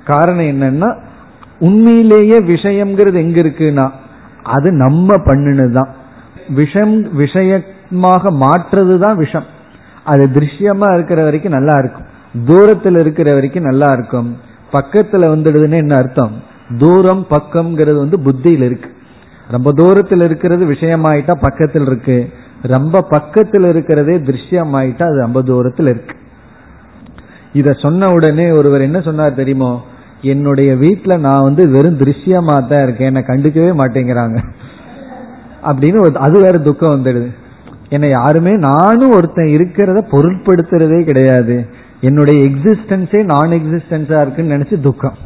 காரணம் 0.04 0.44
என்னன்னா 0.44 0.98
உண்மையிலேயே 1.58 2.38
விஷயம்ங்கிறது 2.38 3.14
எங்க 3.14 3.42
இருக்குன்னா 3.42 3.90
அது 4.42 4.72
நம்ம 4.72 5.14
பண்ணுனதுதான். 5.14 5.88
விஷம் 6.48 7.14
விஷயமாக 7.14 8.30
மாற்றுறது 8.30 8.98
தான் 8.98 9.16
விஷம். 9.16 9.44
அது 10.04 10.28
திருஷ்யமா 10.34 10.94
இருக்கிற 10.94 11.22
வரைக்கும் 11.22 11.52
நல்லா 11.52 11.78
இருக்கும். 11.78 12.06
தூரத்தில் 12.46 12.98
இருக்கிற 12.98 13.32
வரைக்கும் 13.32 13.64
நல்லா 13.64 13.92
இருக்கும். 13.92 14.36
பக்கத்துல 14.72 15.36
வந்துடுதுன்னு 15.36 15.76
என்ன 15.76 15.96
அர்த்தம்? 15.96 16.42
தூரம் 16.78 17.26
பக்கம்ங்கிறது 17.30 17.96
வந்து 17.96 18.20
புத்தியில் 18.20 18.62
இருக்கு. 18.62 18.98
ரொம்ப 19.50 19.72
தூரத்தில் 19.72 20.20
இருக்கிறது 20.20 20.64
விஷயமாயிட்டா 20.66 21.34
பக்கத்தில் 21.34 21.82
இருக்கு. 21.82 22.28
ரொம்ப 22.62 23.02
பக்கத்தில் 23.02 23.64
இருக்கிறதே 23.64 24.18
திருஷ்யமாயிட்டா 24.18 25.02
அது 25.02 25.18
ரொம்ப 25.18 25.42
தூரத்தில் 25.42 25.86
இருக்கு. 25.86 26.16
இத 27.52 27.72
சொன்ன 27.72 28.12
உடனே 28.12 28.50
ஒருவர் 28.50 28.80
என்ன 28.80 29.00
சொன்னார் 29.00 29.34
தெரியுமோ? 29.34 29.84
என்னுடைய 30.22 30.74
வீட்டுல 30.74 31.18
நான் 31.18 31.42
வந்து 31.42 31.68
வெறும் 31.68 31.98
திருஷ்யமா 31.98 32.66
தான் 32.66 32.82
இருக்கேன். 32.82 33.14
என்னை 33.14 33.22
கண்டுக்கவே 33.26 33.80
மாட்டேங்கிறாங்க. 33.80 34.38
அப்படின்னு 35.62 36.14
அது 36.14 36.40
வேற 36.40 36.58
துக்கம் 36.58 37.04
வந்துடுது. 37.04 37.34
என்னை 37.88 38.08
யாருமே 38.08 38.56
நானும் 38.56 39.10
ஒருத்தன் 39.10 39.46
இருக்கிறத 39.46 40.04
பொருட்படுத்துறதே 40.12 41.04
கிடையாது. 41.04 41.66
என்னுடைய 42.00 42.44
எக்ஸிஸ்டன்ஸே 42.44 43.24
நான் 43.24 43.50
எக்ஸிஸ்டன்ஸா 43.50 44.20
இருக்குன்னு 44.20 44.54
நினைச்சு 44.54 44.80
துக்கம். 44.80 45.16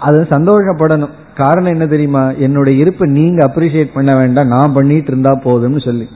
அது 0.00 0.26
சந்தோஷப்படணும். 0.30 1.10
காரணம் 1.34 1.72
என்ன 1.72 1.86
தெரியுமா? 1.86 2.30
என்னுடைய 2.30 2.78
இருப்பை 2.78 3.10
நீங்க 3.10 3.46
அப்ரிசியேட் 3.46 3.94
பண்ண 3.94 4.16
வேண்டாம். 4.16 4.46
நான் 4.46 4.72
பண்ணிட்டு 4.72 5.10
இருந்தா 5.10 5.34
போதும்னு 5.34 5.84
சொல்லி. 5.84 6.08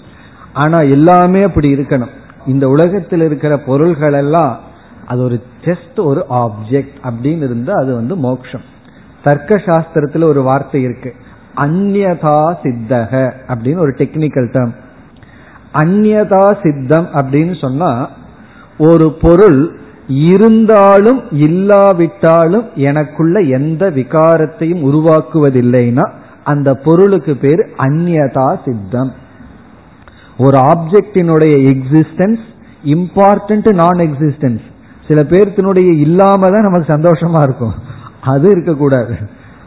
ஆனா 0.53 0.79
எல்லாமே 0.79 1.43
அப்படி 1.43 1.75
இருக்கணும். 1.75 2.11
இந்த 2.47 2.69
உலகத்தில் 2.69 3.21
இருக்கிற 3.21 3.59
பொருள்கள் 3.59 4.13
எல்லாம் 4.13 4.61
அது 5.07 5.23
ஒரு 5.23 5.43
ஜஸ்ட் 5.65 5.97
ஒரு 5.97 6.27
ஆப்ஜெக்ட் 6.31 6.99
அப்படின்னு 7.03 7.37
இருந்தா 7.37 7.73
அது 7.73 7.95
வந்து 7.95 8.17
மோக்ஷம். 8.17 8.63
தர்க்க 9.23 9.55
சாஸ்திரத்துல 9.55 10.23
ஒரு 10.23 10.43
வார்த்தை 10.43 10.83
இருக்கு. 10.83 11.15
அந்யதா 11.57 12.57
சித்தக 12.63 13.33
அப்படின்னு 13.47 13.79
ஒரு 13.79 13.91
டெக்னிக்கல் 13.91 14.51
டேர்ம் 14.53 14.75
அந்நதா 15.75 16.57
சித்தம் 16.63 17.09
அப்படின்னு 17.13 17.61
சொன்னா 17.61 18.09
ஒரு 18.79 19.13
பொருள் 19.13 19.78
இருந்தாலும் 20.09 21.23
இல்லாவிட்டாலும் 21.31 22.67
எனக்குள்ள 22.75 23.41
எந்த 23.41 23.91
விகாரத்தையும் 23.91 24.83
உருவாக்குவதில்லைன்னா 24.85 26.11
அந்த 26.45 26.75
பொருளுக்கு 26.75 27.37
பேர் 27.37 27.71
அந்நதா 27.79 28.57
சித்தம். 28.65 29.13
ஒரு 30.39 30.59
ஆப்ஜெக்டினுடைய 30.59 31.55
எக்ஸிஸ்டன்ஸ் 31.73 32.41
இம்பார்ட்டன்ட் 32.85 33.73
நான் 33.73 33.99
எக்ஸிஸ்டன்ஸ் 33.99 34.61
சில 35.09 35.23
பேர்த்தினுடைய 35.23 35.99
இல்லாம 35.99 36.51
தான் 36.51 36.71
நமக்கு 36.71 36.95
சந்தோஷமா 36.95 37.43
இருக்கும். 37.43 37.75
அது 38.21 38.51
இருக்கக்கூடாது. 38.51 39.17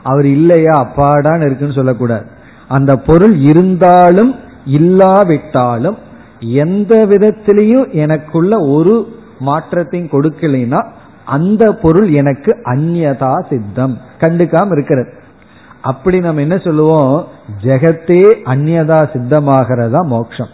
அவர் 0.04 0.26
இல்லையா 0.26 0.72
அப்பாடான்னு 0.72 1.46
இருக்குன்னு 1.46 1.74
சொல்லக்கூடாது. 1.74 2.26
அந்த 2.68 2.96
பொருள் 2.96 3.36
இருந்தாலும் 3.36 4.36
இல்லாவிட்டாலும் 4.66 5.98
எந்த 6.40 7.06
விதத்திலையும் 7.06 7.92
எனக்குள்ள 7.92 8.60
ஒரு 8.60 9.20
மாற்றத்தையும் 9.42 10.10
கொடுக்கலைன்னா 10.12 10.82
அந்த 11.26 11.74
பொருள் 11.74 12.10
எனக்கு 12.12 12.58
அந்யதா 12.64 13.34
சித்தம். 13.50 13.98
கண்டுக்காம 14.20 14.72
இருக்கிறது. 14.72 15.14
அப்படி 15.82 16.20
நம்ம 16.20 16.42
என்ன 16.42 16.58
சொல்லுவோம்? 16.58 17.28
ஜெகத்தே 17.64 18.24
அந்யதா 18.46 18.98
சித்தமாகிறதா 19.14 20.02
மோக்ஷம். 20.02 20.48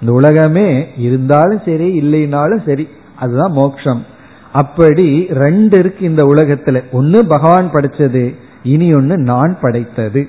இந்த 0.00 0.12
உலகமே 0.12 0.88
இருந்தாலும் 0.96 1.62
சரி 1.64 2.00
இல்லைனாலும் 2.00 2.66
சரி 2.66 2.88
அதுதான் 3.18 3.52
மோக்ஷம். 3.52 4.04
அப்படி 4.52 5.26
ரெண்டு 5.30 5.78
இருக்கு 5.78 6.06
இந்த 6.06 6.24
உலகத்துல. 6.24 6.82
ஒன்னு 6.92 7.26
பகவான் 7.26 7.72
படைச்சது 7.72 8.34
இனி 8.62 8.94
ஒன்னு 8.94 9.18
நான் 9.18 9.56
படைத்தது. 9.60 10.28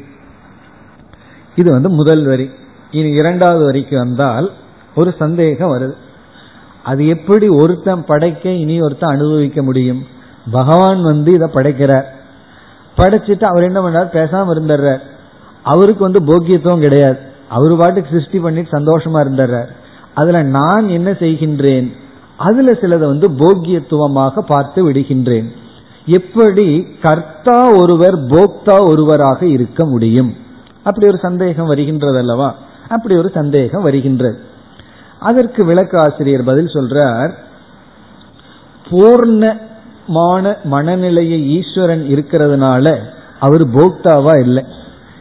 இது 1.55 1.71
வந்து 1.71 1.89
முதல் 1.89 2.25
வரி. 2.25 2.49
இனி 2.91 3.09
இரண்டாவது 3.09 3.65
வரிக்கு 3.65 3.97
வந்தால் 3.97 4.51
ஒரு 4.95 5.13
சந்தேகம் 5.19 5.69
வருது. 5.69 5.93
அது 6.83 7.07
எப்படி 7.07 7.47
ஒருத்தன் 7.47 8.05
படைக்க 8.05 8.49
இனி 8.49 8.81
ஒருத்தன் 8.81 9.09
அனுபவிக்க 9.09 9.63
முடியும்? 9.63 10.05
பகவான் 10.51 11.01
வந்து 11.01 11.33
இதை 11.33 11.47
படைக்கிறார். 11.47 12.05
படைச்சிட்டு 12.97 13.43
அவர் 13.43 13.63
என்ன 13.63 13.81
பண்ணார் 13.81 14.15
பேசாம 14.15 14.51
இருந்துடுறார். 14.55 14.99
அவருக்கு 15.63 16.03
வந்து 16.03 16.23
போக்கியத்துவம் 16.23 16.79
கிடையாது. 16.79 17.17
அவர் 17.49 17.77
பாட்டுக்கு 17.77 18.09
சிருஷ்டி 18.11 18.39
பண்ணிட்டு 18.39 18.79
சந்தோஷமா 18.79 19.17
இருந்துடுறார். 19.17 19.67
அதுல 20.13 20.41
நான் 20.41 20.89
என்ன 20.89 21.11
செய்கின்றேன்? 21.11 21.91
அதுல 22.37 22.71
சிலதை 22.71 22.99
வந்து 22.99 23.29
போக்கியத்துவமாக 23.29 24.39
பார்த்து 24.39 24.91
விடுகின்றேன். 24.91 25.47
எப்படி 26.05 26.87
கர்த்தா 27.01 27.71
ஒருவர் 27.71 28.17
போக்தா 28.19 28.89
ஒருவராக 28.89 29.45
இருக்க 29.45 29.85
முடியும்? 29.85 30.33
அப்படி 30.83 31.07
ஒரு 31.07 31.17
சந்தேகம் 31.17 31.67
வருகின்றது 31.67 32.17
அல்லவா 32.17 32.55
அப்படி 32.89 33.15
ஒரு 33.15 33.31
சந்தேகம் 33.33 33.83
வருகின்றது. 33.83 34.39
அதற்கு 35.23 35.61
விளக்க 35.65 35.93
ஆசிரியர் 36.01 36.43
பதில் 36.43 36.73
சொல்றார் 36.75 37.31
பூர்ணமான 38.87 40.55
மனநிலையை 40.63 41.39
ஈஸ்வரன் 41.57 42.03
இருக்கிறதுனால 42.13 42.95
அவர் 43.39 43.65
போக்தாவா 43.75 44.33
இல்லை. 44.39 44.63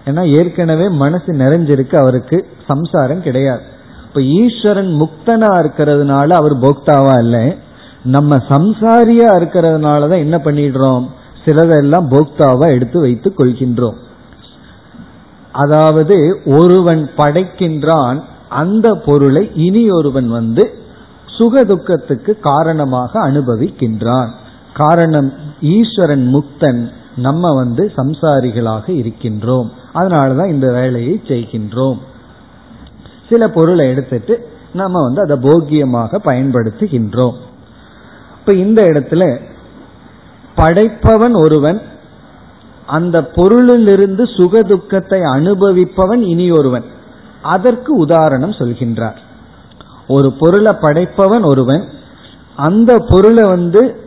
ஏன்னா 0.05 0.23
ஏற்கனவே 0.39 0.87
மனசு 1.03 1.33
நிறைஞ்சிருக்கு 1.33 1.97
அவருக்கு 1.97 2.39
சம்சாரம் 2.67 3.23
கிடையாது. 3.23 3.63
இப்ப 4.07 4.23
ஈஸ்வரன் 4.41 4.91
முக்தனா 5.03 5.51
இருக்கிறதுனால 5.61 6.29
அவர் 6.41 6.55
போக்தாவா 6.59 7.15
இல்லை. 7.19 7.45
நம்ம 8.05 8.37
சம்சாரியா 8.49 9.29
இருக்கிறதுனாலதான் 9.39 10.25
என்ன 10.27 10.37
பண்ணிடுறோம்? 10.45 11.05
சிலதெல்லாம் 11.45 12.09
போக்தாவா 12.15 12.67
எடுத்து 12.77 12.99
வைத்துக் 13.01 13.39
கொள்கின்றோம். 13.39 13.99
அதாவது 15.63 16.17
ஒருவன் 16.59 17.03
படைக்கின்றான் 17.17 18.19
அந்த 18.53 18.95
பொருளை 18.95 19.51
இனி 19.55 19.91
ஒருவன் 19.91 20.29
வந்து 20.29 20.65
சுக 21.27 21.65
துக்கத்துக்கு 21.65 22.39
காரணமாக 22.41 23.31
அனுபவிக்கின்றான். 23.31 24.31
காரணம் 24.75 25.33
ஈஸ்வரன் 25.61 26.27
முக்தன் 26.35 26.91
நம்ம 27.17 27.55
வந்து 27.55 27.93
சம்சாரிகளாக 27.97 28.87
இருக்கின்றோம். 28.87 29.69
அதனாலதான் 29.95 30.49
இந்த 30.49 30.73
வேலையை 30.73 31.21
செய்கின்றோம். 31.29 31.99
சில 33.29 33.49
பொருளை 33.49 33.89
எடுத்துட்டு 33.89 34.49
நம்ம 34.73 35.03
வந்து 35.03 35.21
அதை 35.21 35.37
போக்கியமாக 35.51 36.21
பயன்படுத்துகின்றோம். 36.25 37.35
இப்ப 38.39 38.53
இந்த 38.53 38.83
இடத்துல 38.83 39.25
படைப்பவன் 40.57 41.35
ஒருவன் 41.35 41.81
அந்த 42.87 43.21
பொருளிலிருந்து 43.21 44.25
சுக 44.37 44.63
துக்கத்தை 44.63 45.21
அனுபவிப்பவன் 45.21 46.23
இனி 46.23 46.51
ஒருவன் 46.51 46.85
அதற்கு 47.43 47.95
உதாரணம் 47.95 48.51
சொல்கின்றார். 48.51 49.17
ஒரு 50.09 50.33
பொருளை 50.33 50.77
படைப்பவன் 50.81 51.45
ஒருவன் 51.45 51.85
அந்த 52.57 53.05
பொருளை 53.09 53.45
வந்து 53.45 54.01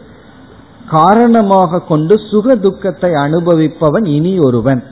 காரணமாக 0.90 1.80
கொண்டு 1.80 2.20
சுக 2.32 2.56
துக்கத்தை 2.56 3.12
அனுபவிப்பவன் 3.12 4.06
இனி 4.06 4.38
ஒருவன். 4.40 4.84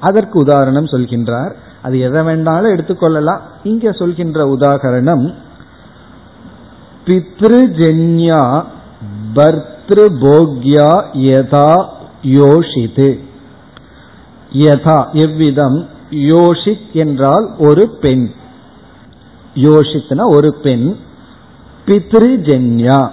அதற்கு 0.00 0.38
உதாரணம் 0.38 0.84
சொல்கின்றார். 0.84 1.52
அது 1.82 2.00
எதை 2.00 2.22
வேண்டாலும் 2.22 2.74
எடுத்துக்கொள்ளலாம் 2.76 3.40
இங்க 3.62 3.92
சொல்கின்ற 3.92 4.44
உதாகரணம் 4.44 5.34
பித்ருஜன்யா 7.04 8.64
பர்திருபோக்யா 9.34 11.04
யதா 11.12 11.86
யோஷித்து 12.22 13.18
யதா 14.52 15.12
எவ்விதம்? 15.12 15.88
யோஷித் 16.10 16.92
என்றால் 16.92 17.54
ஒரு 17.58 17.88
பெண். 17.88 18.30
யோஷித்னா 19.54 20.28
ஒரு 20.28 20.54
பெண். 20.54 20.96
பித்ருஜன்யா 21.86 23.08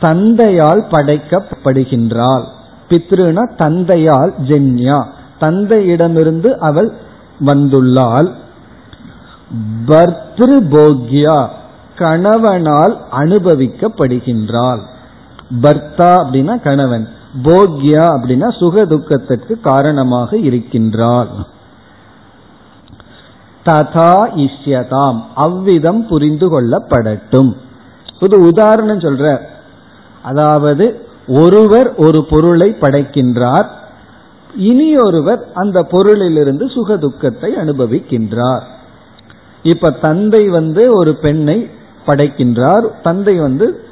தந்தையால் 0.00 0.84
படைக்கப்படுகின்றாள். 0.90 2.44
பித்ருனா 2.88 3.54
தந்தையால் 3.56 4.34
ஜென்யா 4.42 5.04
தந்தையிடமிருந்து 5.40 6.50
அவள் 6.50 6.92
வந்துள்ளாள். 7.46 8.32
பர்திரு 9.86 10.60
போக்யா 10.70 11.48
கணவனால் 11.96 12.98
அனுபவிக்கப்படுகின்றாள். 13.12 14.80
பர்தா 15.62 16.24
அப்படின்னா 16.24 16.62
கணவன் 16.62 17.08
போக்யா 17.42 18.04
அப்படின்னா 18.16 18.58
சுக 18.58 18.84
துக்கத்திற்கு 18.84 19.60
காரணமாக 19.60 20.36
இருக்கின்றாள். 20.36 21.28
ததா 23.66 24.30
இஷ்யதாம். 24.36 25.22
அவ்விதம் 25.34 26.06
புரிந்து 26.06 26.46
கொள்ளப்படட்டும். 26.50 27.56
ஒரு 28.20 28.40
உதாரணம் 28.40 28.98
சொல்ற. 28.98 29.38
அதாவது 30.22 31.06
ஒருவர் 31.28 31.94
ஒரு 31.94 32.26
பொருளை 32.30 32.76
படைக்கின்றார். 32.80 33.66
இனி 34.56 34.96
ஒருவர் 34.96 35.48
அந்த 35.54 35.86
பொருளிலிருந்து 35.90 36.72
சுக 36.72 36.96
துக்கத்தை 36.96 37.54
அனுபவிக்கின்றார். 37.54 38.62
இப்ப 39.62 39.90
தந்தை 39.90 40.48
வந்து 40.48 40.88
ஒரு 40.92 41.14
பெண்ணை 41.14 41.70
படைக்கின்றார். 42.06 42.88
தந்தை 43.02 43.40
வந்து 43.40 43.84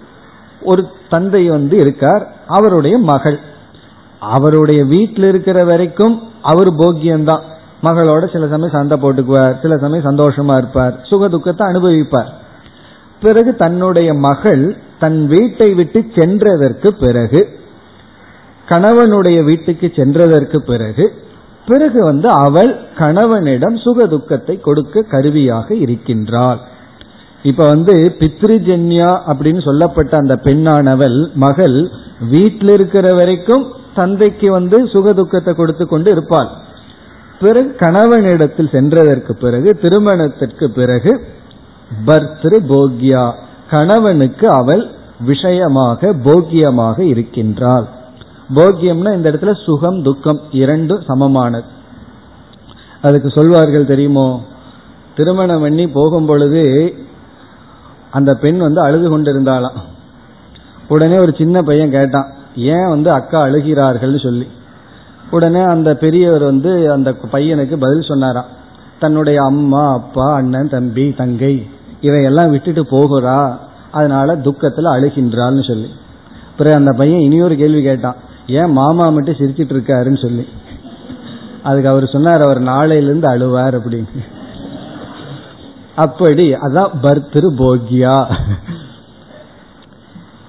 ஒரு 0.63 0.87
தந்தை 1.09 1.49
வந்து 1.49 1.77
இருக்கார். 1.77 2.35
அவருடைய 2.47 2.99
மகள். 2.99 3.39
அவருடைய 4.21 4.85
வீட்டில் 4.85 5.25
இருக்கிற 5.25 5.65
வரைக்கும் 5.65 6.23
அவர் 6.43 6.69
போக்கியம்தான். 6.69 7.43
மகளோட 7.87 8.25
சில 8.33 8.47
சமயம் 8.53 8.77
சண்டை 8.77 8.97
போட்டுக்குவார் 9.03 9.55
சில 9.62 9.77
சமயம் 9.83 10.09
சந்தோஷமா 10.11 10.55
இருப்பார் 10.61 10.94
சுக 11.11 11.29
துக்கத்தை 11.35 11.64
அனுபவிப்பார். 11.70 12.31
பிறகு 13.23 13.51
தன்னுடைய 13.62 14.11
மகள் 14.29 14.64
தன் 15.03 15.20
வீட்டை 15.33 15.68
விட்டு 15.79 16.01
சென்றதற்கு 16.16 16.88
பிறகு 17.03 17.40
கணவனுடைய 18.68 19.38
வீட்டுக்கு 19.49 19.87
சென்றதற்கு 19.99 20.59
பிறகு 20.70 21.05
பிறகு 21.68 22.01
வந்து 22.11 22.29
அவள் 22.47 22.70
கணவனிடம் 22.99 23.77
சுக 23.85 24.07
துக்கத்தை 24.07 24.55
கொடுக்க 24.66 25.05
கருவியாக 25.12 25.68
இருக்கின்றாள். 25.85 26.61
இப்ப 27.51 27.62
வந்து 27.73 27.94
பித்ருஜன்யா 28.20 29.11
அப்படின்னு 29.31 29.62
சொல்லப்பட்ட 29.68 30.12
அந்த 30.23 30.35
பெண்ணானவள் 30.47 31.18
மகள் 31.44 31.79
வீட்டில் 32.33 32.73
இருக்கிற 32.77 33.07
வரைக்கும் 33.20 33.64
தந்தைக்கு 33.99 34.49
வந்து 34.59 34.79
சுக 34.94 35.12
துக்கத்தை 35.12 35.55
கொடுத்து 35.55 35.87
கொண்டு 35.87 36.11
இருப்பாள். 36.11 36.51
பிறகு 37.45 37.75
கணவனிடத்தில் 37.79 38.73
சென்றதற்கு 38.73 39.33
பிறகு 39.33 39.79
திருமணத்திற்கு 39.83 40.71
பிறகு 40.71 41.13
பர்திரு 42.07 42.59
போக்யா. 42.69 43.25
கணவனுக்கு 43.71 44.47
அவள் 44.51 44.85
விஷயமாக 45.21 46.13
போக்கியமாக 46.25 46.99
இருக்கின்றாள். 47.01 47.87
போக்கியம்னா 48.55 49.15
இந்த 49.15 49.31
இடத்துல 49.31 49.65
சுகம் 49.65 50.03
துக்கம் 50.03 50.41
இரண்டும் 50.51 51.03
சமமானது. 51.03 51.71
அதுக்கு 53.03 53.31
சொல்வார்கள் 53.31 53.87
தெரியுமோ? 53.87 54.27
திருமணம் 55.17 55.61
பண்ணி 55.61 55.87
போகும் 55.89 56.27
பொழுது 56.27 56.63
அந்த 58.11 58.35
பெண் 58.35 58.59
வந்து 58.59 58.81
அழுது 58.81 59.07
கொண்டிருந்தாளாம். 59.09 59.79
உடனே 60.89 61.17
ஒரு 61.19 61.33
சின்ன 61.39 61.63
பையன் 61.63 61.91
கேட்டான் 61.91 62.31
ஏன் 62.57 62.89
வந்து 62.89 63.11
அக்கா 63.11 63.45
அழுகிறார்கள்னு 63.45 64.23
சொல்லி? 64.23 64.47
உடனே 65.35 65.62
அந்த 65.75 65.90
பெரியவர் 65.94 66.44
வந்து 66.44 66.73
அந்த 66.92 67.11
பையனுக்கு 67.33 67.77
பதில் 67.85 68.09
சொன்னாராம். 68.09 68.51
தன்னுடைய 69.01 69.38
அம்மா 69.42 69.85
அப்பா 69.92 70.27
அண்ணன் 70.35 70.68
தம்பி 70.68 71.07
தங்கை 71.12 71.55
இவையெல்லாம் 72.01 72.51
விட்டுட்டு 72.51 72.83
போகிறா. 72.85 73.38
அதனால 73.90 74.37
துக்கத்தில் 74.37 74.94
அழுகின்றாள்னு 74.94 75.64
சொல்லி. 75.66 75.90
பிறகு 76.57 76.77
அந்த 76.77 76.92
பையன் 76.92 77.20
இனியொரு 77.20 77.57
கேள்வி 77.57 77.83
கேட்டான். 77.83 78.20
ஏன் 78.47 78.73
மாமா 78.73 79.07
மட்டும் 79.09 79.35
சிரிச்சிட்டு 79.35 79.75
இருக்காருன்னு 79.77 80.23
சொல்லி. 80.23 80.44
அதுக்கு 81.62 81.88
அவர் 81.88 82.07
சொன்னார் 82.07 82.42
அவர் 82.42 82.61
நாளையிலிருந்து 82.62 83.29
அழுவார் 83.35 83.77
அப்படின்னு. 83.79 84.23
அப்படி 85.97 86.47
அதான் 86.66 86.92
பர்திரு 87.03 87.51
போகியா. 87.62 88.16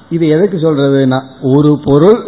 இது 0.09 0.25
எதுக்கு 0.27 0.57
சொல்றதுன்னா 0.57 1.19
ஒரு 1.55 1.71
பொருள் 1.83 2.19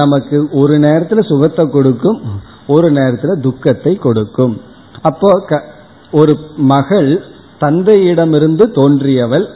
நமக்கு 0.00 0.36
ஒரு 0.52 0.74
நேரத்துல 0.78 1.20
சுகத்தை 1.28 1.64
கொடுக்கும் 1.66 2.20
ஒரு 2.66 2.88
நேரத்துல 2.92 3.34
துக்கத்தை 3.40 3.92
கொடுக்கும். 3.96 4.54
அப்போ 5.02 5.30
ஒரு 6.12 6.32
மகள் 6.72 7.10
தந்தையிடமிருந்து 7.60 8.64
தோன்றியவள் 8.78 9.46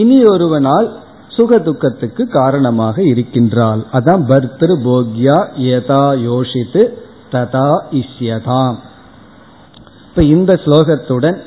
இனி 0.00 0.18
ஒருவனால் 0.24 0.88
சுக 1.36 1.58
துக்கத்துக்கு 1.58 2.22
காரணமாக 2.28 2.96
இருக்கின்றாள். 3.02 3.82
அதான் 3.92 4.22
பர்திரு 4.30 4.76
போக்யா 4.86 5.38
யதா 5.68 6.04
யோசித்து 6.22 6.82
ததா 7.32 7.70
இஷ்யதாம். 8.00 8.78
இப்ப 10.08 10.22
இந்த 10.34 10.52
ஸ்லோகத்துடன் 10.64 11.38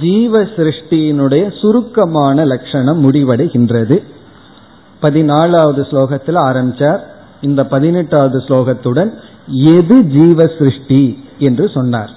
ஜீவ 0.00 0.42
சிருஷ்டியினுடைய 0.56 1.44
சுருக்கமான 1.60 2.44
லட்சணம் 2.44 3.00
முடிவடைகின்றது. 3.04 3.96
பதினாலாவது 5.02 5.82
ஸ்லோகத்தில் 5.90 6.38
ஆரம்பிச்சார். 6.48 7.02
இந்த 7.42 7.60
பதினெட்டாவது 7.64 8.38
ஸ்லோகத்துடன் 8.38 9.10
எது 9.76 9.96
ஜீவ 10.16 10.46
சிருஷ்டி 10.58 11.02
என்று 11.38 11.64
சொன்னார். 11.68 12.12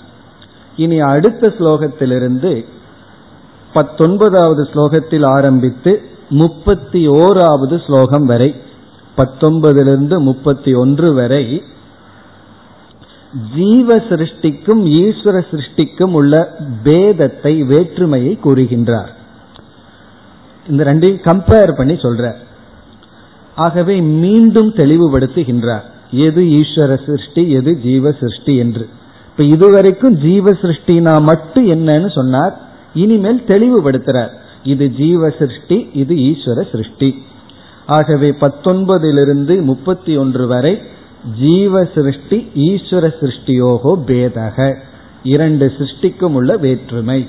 இனி 0.75 0.97
அடுத்த 0.99 1.53
ஸ்லோகத்திலிருந்து 1.57 2.51
பத்தொன்பதாவது 3.73 4.63
ஸ்லோகத்தில் 4.73 5.25
ஆரம்பித்து 5.27 5.91
முப்பத்தி 6.41 7.01
ஓராவது 7.07 7.75
ஸ்லோகம் 7.85 8.25
வரை 8.25 8.49
பத்தொன்பதிலிருந்து 9.17 10.15
முப்பத்தி 10.19 10.73
ஒன்று 10.73 11.13
வரை 11.13 11.43
ஜீவ 13.55 13.95
சிருஷ்டிக்கும் 14.09 14.81
ஈஸ்வர 15.01 15.37
சிருஷ்டிக்கும் 15.51 16.13
உள்ள 16.13 16.35
பேதத்தை 16.83 17.53
வேற்றுமையை 17.65 18.33
கூறுகின்றார். 18.43 19.11
இந்த 20.67 20.83
ரெண்டையும் 20.83 21.25
கம்பேர் 21.29 21.77
பண்ணி 21.77 21.93
சொல்றார். 21.93 22.39
ஆகவே 23.55 24.01
மீண்டும் 24.01 24.73
தெளிவுபடுத்துகின்றார். 24.73 25.83
எது 26.11 26.43
ஈஸ்வர 26.43 27.05
சிருஷ்டி 27.05 27.51
எது 27.51 27.81
ஜீவ 27.81 28.11
சிருஷ்டி 28.11 28.55
என்று. 28.55 28.89
இப்ப 29.29 29.43
இதுவரைக்கும் 29.43 30.17
ஜீவ 30.17 30.51
சிருஷ்டினா 30.51 31.21
மட்டும் 31.21 31.69
என்னன்னு 31.69 32.11
சொன்னார். 32.11 32.61
இனிமேல் 32.93 33.43
தெளிவுபடுத்துறார். 33.47 34.29
இது 34.63 34.89
ஜீவ 34.89 35.29
சிருஷ்டி 35.29 35.89
இது 35.93 36.15
ஈஸ்வர 36.15 36.71
சிருஷ்டி. 36.71 37.23
ஆகவே 37.85 38.29
பத்தொன்பதிலிருந்து 38.29 39.61
முப்பத்தி 39.61 40.17
ஒன்று 40.17 40.47
வரை 40.47 40.81
ஜீவ 41.39 41.83
சிருஷ்டி 41.95 42.51
ஈஸ்வர 42.55 43.13
சிருஷ்டியோகோ 43.21 43.97
பேதக. 44.07 44.77
இரண்டு 45.23 45.73
சிருஷ்டிக்கும் 45.77 46.33
உள்ள 46.33 46.57
வேற்றுமை. 46.57 47.27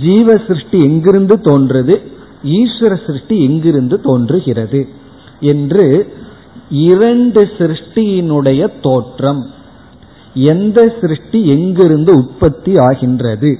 ஜீவ 0.00 0.36
சிருஷ்டி 0.36 0.78
எங்கிருந்து 0.78 1.36
தோன்றுது? 1.36 1.96
ஈஸ்வர 2.44 3.06
சிருஷ்டி 3.06 3.44
எங்கிருந்து 3.44 4.00
தோன்றுகிறது? 4.00 4.88
என்று 5.40 6.12
இரண்டு 6.70 7.48
சிருஷ்டியினுடைய 7.58 8.80
தோற்றம் 8.82 9.46
எந்த 10.46 10.94
சிருஷ்டி 11.00 11.48
எங்கிருந்து 11.48 12.16
உற்பத்தி 12.16 12.76
ஆகின்றது? 12.76 13.58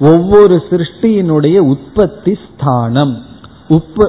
ஒவ்வொரு 0.00 0.62
சிருஷ்டியினுடைய 0.70 1.58
உற்பத்தி 1.58 2.38
ஸ்தானம் 2.46 3.22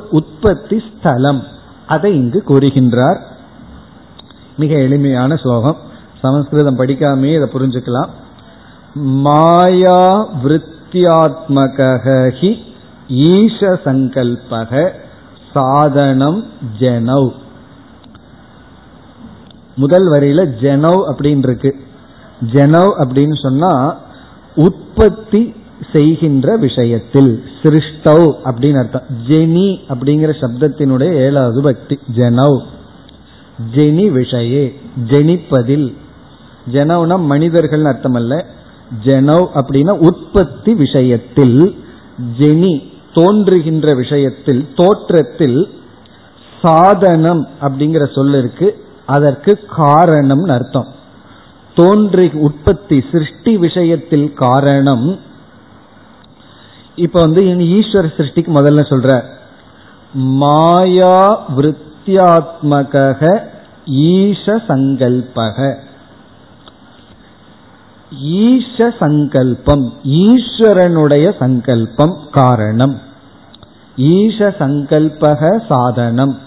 உற்பத்தி 0.09 0.83
ஸ்தலம். 0.89 1.43
அதை 1.87 2.15
இங்கு 2.15 2.43
கூறுகின்றார். 2.47 3.17
மிக 4.57 4.75
எளிமையான 4.75 5.35
ஸ்லோகம். 5.35 5.77
சமஸ்கிருதம் 6.21 6.79
படிக்காமே 6.79 7.27
இதை 7.35 7.49
புரிஞ்சுக்கலாம். 7.53 8.09
மாயா 8.93 10.29
விற்த்தியாத்மகி 10.43 12.57
ஈஷ 13.09 13.79
சங்கல்பக 13.85 14.91
சாதனம் 15.53 16.43
ஜெனவ் 16.79 17.31
முதல் 19.75 20.11
வரியில 20.11 20.55
ஜெனவ் 20.61 21.11
அப்படின்னு 21.11 21.37
இருக்கு 21.37 21.75
ஜெனவ் 22.45 22.91
அப்படின்னு 22.99 23.41
சொன்னா 23.41 23.97
உற்பத்தி 24.55 25.53
செய்கின்ற 25.93 26.57
விஷயத்தில் 26.57 27.43
சிருஷ்டவ் 27.61 28.33
அப்படின்னு 28.45 28.77
அர்த்தம். 28.77 29.03
ஜெனி 29.27 29.79
அப்படிங்கிற 29.89 30.33
சப்தத்தினுடைய 30.41 31.13
ஏழாவது 31.13 31.61
பக்தி 31.61 31.99
ஜெனவ். 32.15 32.61
ஜெனி 33.75 34.09
விஷயே 34.09 34.73
ஜெனிப்பதில். 35.07 35.93
ஜனவ்னா 36.71 37.19
மனிதர்கள் 37.19 37.85
அர்த்தம் 37.85 38.13
அல்ல 38.13 38.45
ஜனவ் 39.05 39.47
அப்படின்னா 39.55 39.91
உற்பத்தி 39.91 40.73
விஷயத்தில் 40.73 41.83
ஜெனி 42.39 42.81
தோன்றுகின்ற 43.13 43.95
விஷயத்தில் 43.95 44.67
தோற்றத்தில் 44.75 45.69
சாதனம் 46.61 47.47
அப்படிங்கிற 47.61 48.07
சொல்லிருக்கு. 48.15 48.71
அதற்கு 49.05 49.59
காரணம் 49.69 50.43
அர்த்தம். 50.43 50.95
தோன்றி 51.77 52.29
உற்பத்தி 52.33 53.03
சிருஷ்டி 53.11 53.57
விஷயத்தில் 53.57 54.33
காரணம். 54.33 55.19
இப்ப 56.95 57.19
வந்து 57.19 57.43
ஈஸ்வர 57.43 58.05
சிருஷ்டிக்கு 58.17 58.51
முதல்ல 58.55 58.81
சொல்ற. 58.89 59.23
மாயா 60.13 61.49
விருத்தியாத்மக 61.51 63.41
ஈஷ 63.85 64.61
சங்கல்பக. 64.67 65.77
ஈஷ 68.23 68.91
சங்கல்பம் 68.99 69.93
ஈஸ்வரனுடைய 70.03 71.35
சங்கல்பம் 71.39 72.19
காரணம். 72.31 72.99
ஈஷ 73.97 74.39
சங்கல்பக 74.59 75.61
சாதனம். 75.69 76.39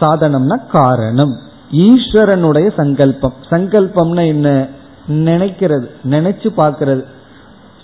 சாதனம்னா 0.00 0.66
காரணம். 0.66 1.50
ஈஸ்வரனுடைய 1.72 2.70
சங்கல்பம். 2.76 3.32
சங்கல்பம்னா 3.50 4.26
என்ன? 4.26 4.68
நினைக்கிறது 5.08 5.86
நினைச்சு 6.10 6.48
பார்க்கறது. 6.56 7.04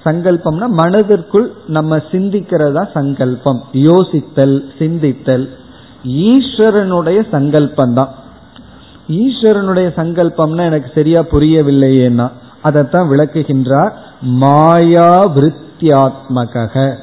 சங்கல்பம்னா 0.05 0.67
மனதிற்குள் 0.69 1.53
நம்ம 1.67 1.97
சிந்திக்கிறதா 1.97 2.89
சங்கல்பம். 2.95 3.63
யோசித்தல் 3.73 4.65
சிந்தித்தல். 4.79 5.49
ஈஸ்வரனுடைய 6.05 7.29
சங்கல்பம் 7.31 7.95
தான் 7.95 8.09
ஈஸ்வரனுடைய 9.09 9.89
சங்கல்பம்னா 9.97 10.65
எனக்கு 10.65 10.91
சரியா 10.95 11.21
புரியவில்லையேன்னா 11.21 12.31
அதைத்தான் 12.63 13.11
விளக்குகின்றார் 13.11 13.93
மாயா 14.21 15.33
விருத்தியாத்மக 15.35 16.95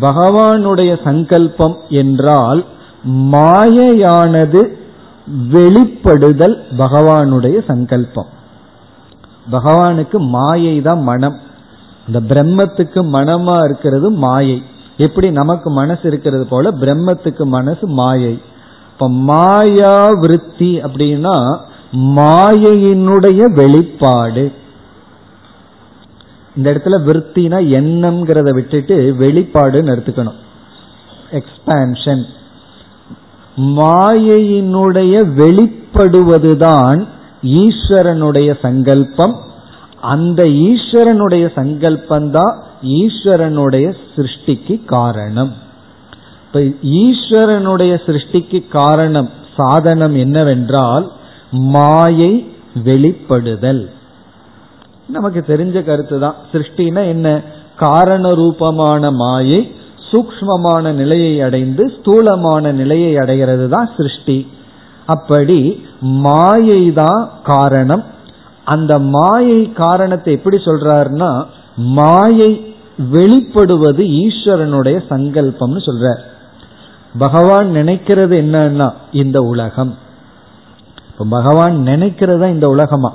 பகவானுடைய 0.00 0.98
சங்கல்பம் 1.04 1.76
என்றால் 1.88 2.64
மாயையானது 3.04 4.76
வெளிப்படுதல் 5.28 6.56
பகவானுடைய 6.78 7.64
சங்கல்பம். 7.66 8.26
பகவானுக்கு 9.50 10.18
மாயை 10.18 10.80
தான் 10.80 11.02
மனம். 11.02 11.38
இந்த 12.06 12.20
பிரம்மத்துக்கு 12.20 13.00
மனமா 13.12 13.64
இருக்கிறது 13.64 14.10
மாயை. 14.10 14.62
எப்படி 14.96 15.30
நமக்கு 15.30 15.70
மனசு 15.70 16.00
இருக்கிறது 16.02 16.46
போல 16.46 16.70
பிரம்மத்துக்கு 16.70 17.44
மனசு 17.44 17.86
மாயை. 17.86 18.40
இப்ப 18.92 19.08
மாயா 19.08 20.10
விருத்தி 20.10 20.80
அப்படின்னா 20.80 21.58
மாயையினுடைய 21.92 23.42
வெளிப்பாடு. 23.44 24.52
இந்த 26.56 26.72
இடத்துல 26.72 26.98
விற்த்தினா 27.04 27.58
எண்ணம்ங்கிறத 27.78 28.50
விட்டுட்டு 28.50 29.16
வெளிப்பாடுன்னு 29.18 29.94
எடுத்துக்கணும். 29.96 30.38
எக்ஸ்பான்ஷன் 31.30 32.24
மாயையினுடைய 33.56 35.14
வெளிப்படுவதுதான் 35.36 37.06
ஈஸ்வரனுடைய 37.42 38.58
சங்கல்பம். 38.62 39.36
அந்த 40.00 40.44
ஈஸ்வரனுடைய 40.44 41.50
சங்கல்பந்தான் 41.54 42.54
ஈஸ்வரனுடைய 42.82 43.94
சிருஷ்டிக்கு 44.16 44.84
காரணம். 44.84 45.54
இப்ப 46.46 46.60
ஈஸ்வரனுடைய 46.82 48.00
சிருஷ்டிக்கு 48.06 48.68
காரணம் 48.68 49.30
சாதனம் 49.56 50.16
என்னவென்றால் 50.16 51.12
மாயை 51.50 52.52
வெளிப்படுதல். 52.84 53.90
நமக்கு 55.08 55.44
தெரிஞ்ச 55.46 55.84
கருத்து 55.84 56.18
தான் 56.18 56.34
சிருஷ்டினா 56.52 57.06
என்ன? 57.06 57.42
காரண 57.76 58.34
ரூபமான 58.34 59.10
மாயை 59.10 59.74
சூக்மமான 60.10 60.92
நிலையை 60.92 61.40
அடைந்து 61.40 61.92
ஸ்தூலமான 61.98 62.72
நிலையை 62.72 63.16
அடைகிறது 63.16 63.68
தான் 63.68 63.90
சிருஷ்டி. 63.96 64.46
அப்படி 65.06 65.84
மாயை 66.00 66.92
தான் 66.92 67.30
காரணம். 67.44 68.04
அந்த 68.64 68.98
மாயை 68.98 69.72
காரணத்தை 69.72 70.34
எப்படி 70.34 70.56
சொல்றாருன்னா 70.56 71.44
மாயை 71.76 72.74
வெளிப்படுவது 73.12 74.02
ஈஸ்வரனுடைய 74.22 74.96
சங்கல்பம்னு 75.10 75.80
சொல்ற 75.88 76.18
பகவான் 77.18 77.70
நினைக்கிறது 77.70 78.34
என்னன்னா 78.44 78.92
இந்த 79.12 79.40
உலகம். 79.40 79.94
இப்ப 81.12 81.24
பகவான் 81.30 81.76
நினைக்கிறதா 81.86 82.48
இந்த 82.48 82.68
உலகமா? 82.68 83.10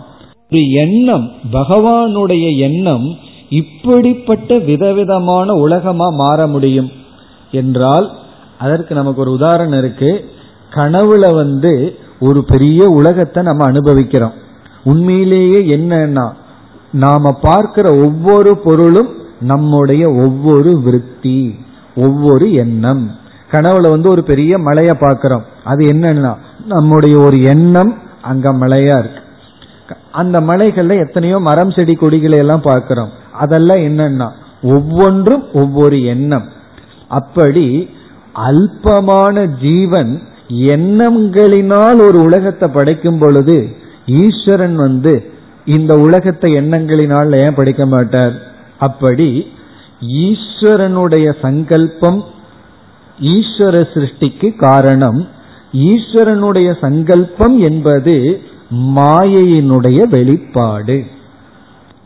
ஒரு 0.51 0.69
எண்ணம். 0.69 1.31
பகவானுடைய 1.51 2.57
எண்ணம் 2.57 3.15
இப்படிப்பட்ட 3.51 4.57
விதவிதமான 4.57 5.53
உலகமா 5.53 6.07
மாற 6.09 6.47
முடியும்? 6.47 6.89
என்றால் 7.51 8.07
அதற்கு 8.57 8.95
நமக்கு 8.95 9.21
ஒரு 9.21 9.31
உதாரணம் 9.31 9.79
இருக்கு. 9.79 10.11
கனவுல 10.73 11.33
வந்து 11.33 11.73
ஒரு 12.19 12.39
பெரிய 12.43 12.81
உலகத்தை 12.89 13.43
நம்ம 13.43 13.65
அனுபவிக்கிறோம். 13.65 14.35
உண்மையிலேயே 14.83 15.59
என்னன்னா 15.77 16.25
நாம 16.91 17.31
பார்க்கிற 17.41 17.87
ஒவ்வொரு 17.95 18.51
பொருளும் 18.57 19.11
நம்முடைய 19.41 20.03
ஒவ்வொரு 20.09 20.71
விருத்தி 20.79 21.39
ஒவ்வொரு 21.95 22.45
எண்ணம். 22.53 23.03
கனவுல 23.51 23.89
வந்து 23.89 24.09
ஒரு 24.09 24.23
பெரிய 24.23 24.57
மலையை 24.57 24.95
பார்க்கிறோம். 24.99 25.45
அது 25.63 25.81
என்னன்னா 25.93 26.33
நம்முடைய 26.65 27.15
ஒரு 27.17 27.37
எண்ணம் 27.43 27.91
அங்க 28.21 28.53
மலையா 28.53 28.95
இருக்கு. 28.99 29.21
அந்த 30.11 30.37
மலைகள்ல 30.41 30.95
எத்தனையோ 31.05 31.37
மரம் 31.39 31.71
செடி 31.71 31.93
கொடிகளை 31.93 32.37
எல்லாம் 32.37 32.61
பார்க்கிறோம். 32.61 33.11
அதெல்லாம் 33.43 33.81
என்னன்னா 33.89 34.27
ஒவ்வொன்றும் 34.75 35.45
ஒவ்வொரு 35.53 35.97
எண்ணம். 36.13 36.47
அப்படி 37.19 37.65
அல்பமான 38.49 39.35
ஜீவன் 39.63 40.11
எண்ணங்களினால் 40.75 41.99
ஒரு 42.07 42.19
உலகத்தை 42.27 42.67
படைக்கும் 42.69 43.19
பொழுது 43.19 43.57
ஈஸ்வரன் 44.21 44.77
வந்து 44.85 45.13
இந்த 45.75 45.93
உலகத்தை 46.05 46.49
எண்ணங்களினால் 46.59 47.37
ஏன் 47.43 47.57
படைக்க 47.57 47.83
மாட்டார்? 47.85 48.35
அப்படி 48.87 49.29
ஈஸ்வரனுடைய 50.27 51.27
சங்கல்பம் 51.41 52.19
ஈஸ்வர 53.35 53.75
சிருஷ்டிக்கு 53.93 54.49
காரணம் 54.65 55.19
ஈஸ்வரனுடைய 55.89 56.69
சங்கல்பம் 56.85 57.57
என்பது 57.69 58.15
மாயையினுடைய 58.95 59.99
வெளிப்பாடு. 60.15 60.97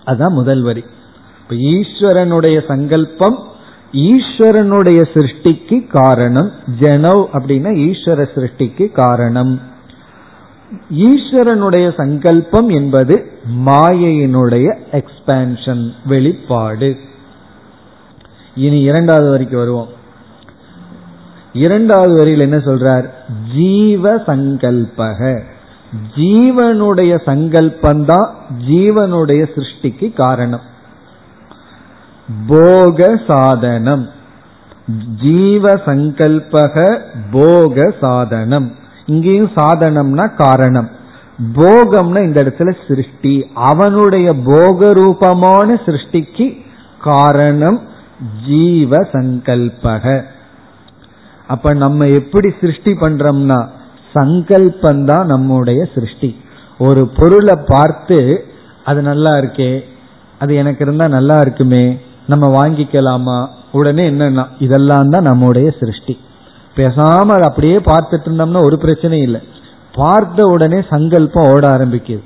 அதான் 0.05 0.37
முதல் 0.39 0.61
வரி. 0.61 0.83
இப்ப 1.49 1.63
ஈஸ்வரனுடைய 1.63 2.65
சங்கல்பம் 2.67 3.43
ஈஸ்வரனுடைய 3.91 5.07
சிருஷ்டிக்கு 5.13 5.87
காரணம். 5.87 6.51
ஜனவ் 6.79 7.25
அப்படின்னா 7.33 7.93
ஈஸ்வர 7.93 8.25
சிருஷ்டிக்கு 8.35 8.91
காரணம். 8.91 9.61
ஈஸ்வரனுடைய 10.93 11.93
சங்கல்பம் 11.97 12.69
என்பது 12.69 13.31
மாயையினுடைய 13.65 14.77
எக்ஸ்பான்ஷன் 14.91 15.91
வெளிப்பாடு. 16.05 16.97
இனி 18.55 18.81
இரண்டாவது 18.81 19.29
வரைக்கும் 19.29 19.59
வருவோம். 19.59 19.87
இரண்டாவது 21.53 22.15
வரியில் 22.15 22.39
என்ன 22.39 22.57
சொல்றார்? 22.57 23.09
ஜீவ 23.55 24.15
சங்கல்பக. 24.15 25.41
ஜீவனுடைய 26.15 27.19
சங்கல்பந்தான் 27.25 28.29
ஜீவனுடைய 28.69 29.45
சிருஷ்டிக்கு 29.55 30.13
காரணம். 30.13 30.73
போக 32.47 33.19
சாதனம் 33.27 34.09
ஜீவ 35.21 35.73
சங்கல்பக 35.73 36.99
போக 37.31 37.93
சாதனம் 38.01 38.71
இங்கேயும் 39.05 39.51
சாதனம்னா 39.55 40.35
காரணம். 40.35 40.89
போகம்னா 41.53 42.25
இந்த 42.25 42.43
இடத்துல 42.43 42.73
சிருஷ்டி. 42.87 43.51
அவனுடைய 43.53 44.33
போக 44.45 44.93
ரூபமான 44.93 45.81
சிருஷ்டிக்கு 45.85 46.47
காரணம் 47.01 47.79
ஜீவ 48.47 48.97
சங்கல்பக 48.97 50.23
அப்ப 51.47 51.73
நம்ம 51.73 52.07
எப்படி 52.07 52.53
சிருஷ்டி 52.61 52.91
பண்றோம்னா 52.91 53.69
சங்கல்பந்தான் 54.15 55.25
நம்முடைய 55.25 55.87
சிருஷ்டி. 55.93 56.39
ஒரு 56.77 57.07
பொருளை 57.07 57.55
பார்த்து 57.65 58.45
அது 58.85 59.01
நல்லா 59.01 59.31
இருக்கே 59.31 59.81
அது 60.39 60.55
எனக்கு 60.55 60.85
இருந்தா 60.85 61.07
நல்லா 61.07 61.37
இருக்குமே 61.39 61.99
நம்ம 62.27 62.45
வாங்கிக்கலாமா? 62.55 63.47
உடனே 63.71 64.03
என்னன்னா 64.03 64.45
இதெல்லாம் 64.59 65.09
தான் 65.09 65.21
நம்முடைய 65.21 65.73
சிருஷ்டி. 65.79 66.19
பேசாம 66.75 67.25
அதை 67.35 67.47
அப்படியே 67.47 67.77
பார்த்துட்டு 67.77 68.25
இருந்தோம்னா 68.25 68.63
ஒரு 68.63 68.77
பிரச்சனை 68.77 69.19
இல்லை. 69.19 69.41
பார்த்த 69.93 70.45
உடனே 70.45 70.81
சங்கல்பம் 70.89 71.51
ஓட 71.53 71.67
ஆரம்பிக்குது. 71.67 72.23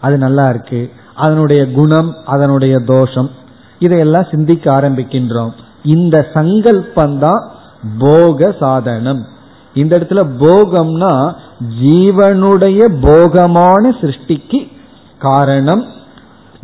அது 0.00 0.18
நல்லா 0.18 0.48
இருக்கு. 0.48 0.92
அதனுடைய 1.14 1.72
குணம் 1.72 2.14
அதனுடைய 2.24 2.78
தோஷம் 2.78 3.30
இதையெல்லாம் 3.78 4.26
சிந்திக்க 4.30 4.80
ஆரம்பிக்கின்றோம். 4.80 5.52
இந்த 5.82 6.26
சங்கல்பம் 6.34 7.18
தான் 7.18 7.50
போக 7.98 8.54
சாதனம். 8.60 9.26
இந்த 9.74 9.98
இடத்துல 9.98 10.22
போகம்னா 10.38 11.34
ஜீவனுடைய 11.82 12.80
போகமான 13.00 13.94
சிருஷ்டிக்கு 14.00 14.72
காரணம் 15.18 15.84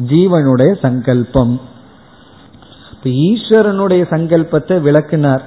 ஜீவனுடைய 0.06 0.74
சங்கல்பம். 0.82 1.60
ஈஸ்வரனுடைய 3.04 4.02
சங்கல்பத்தை 4.10 4.76
விளக்குனார். 4.86 5.40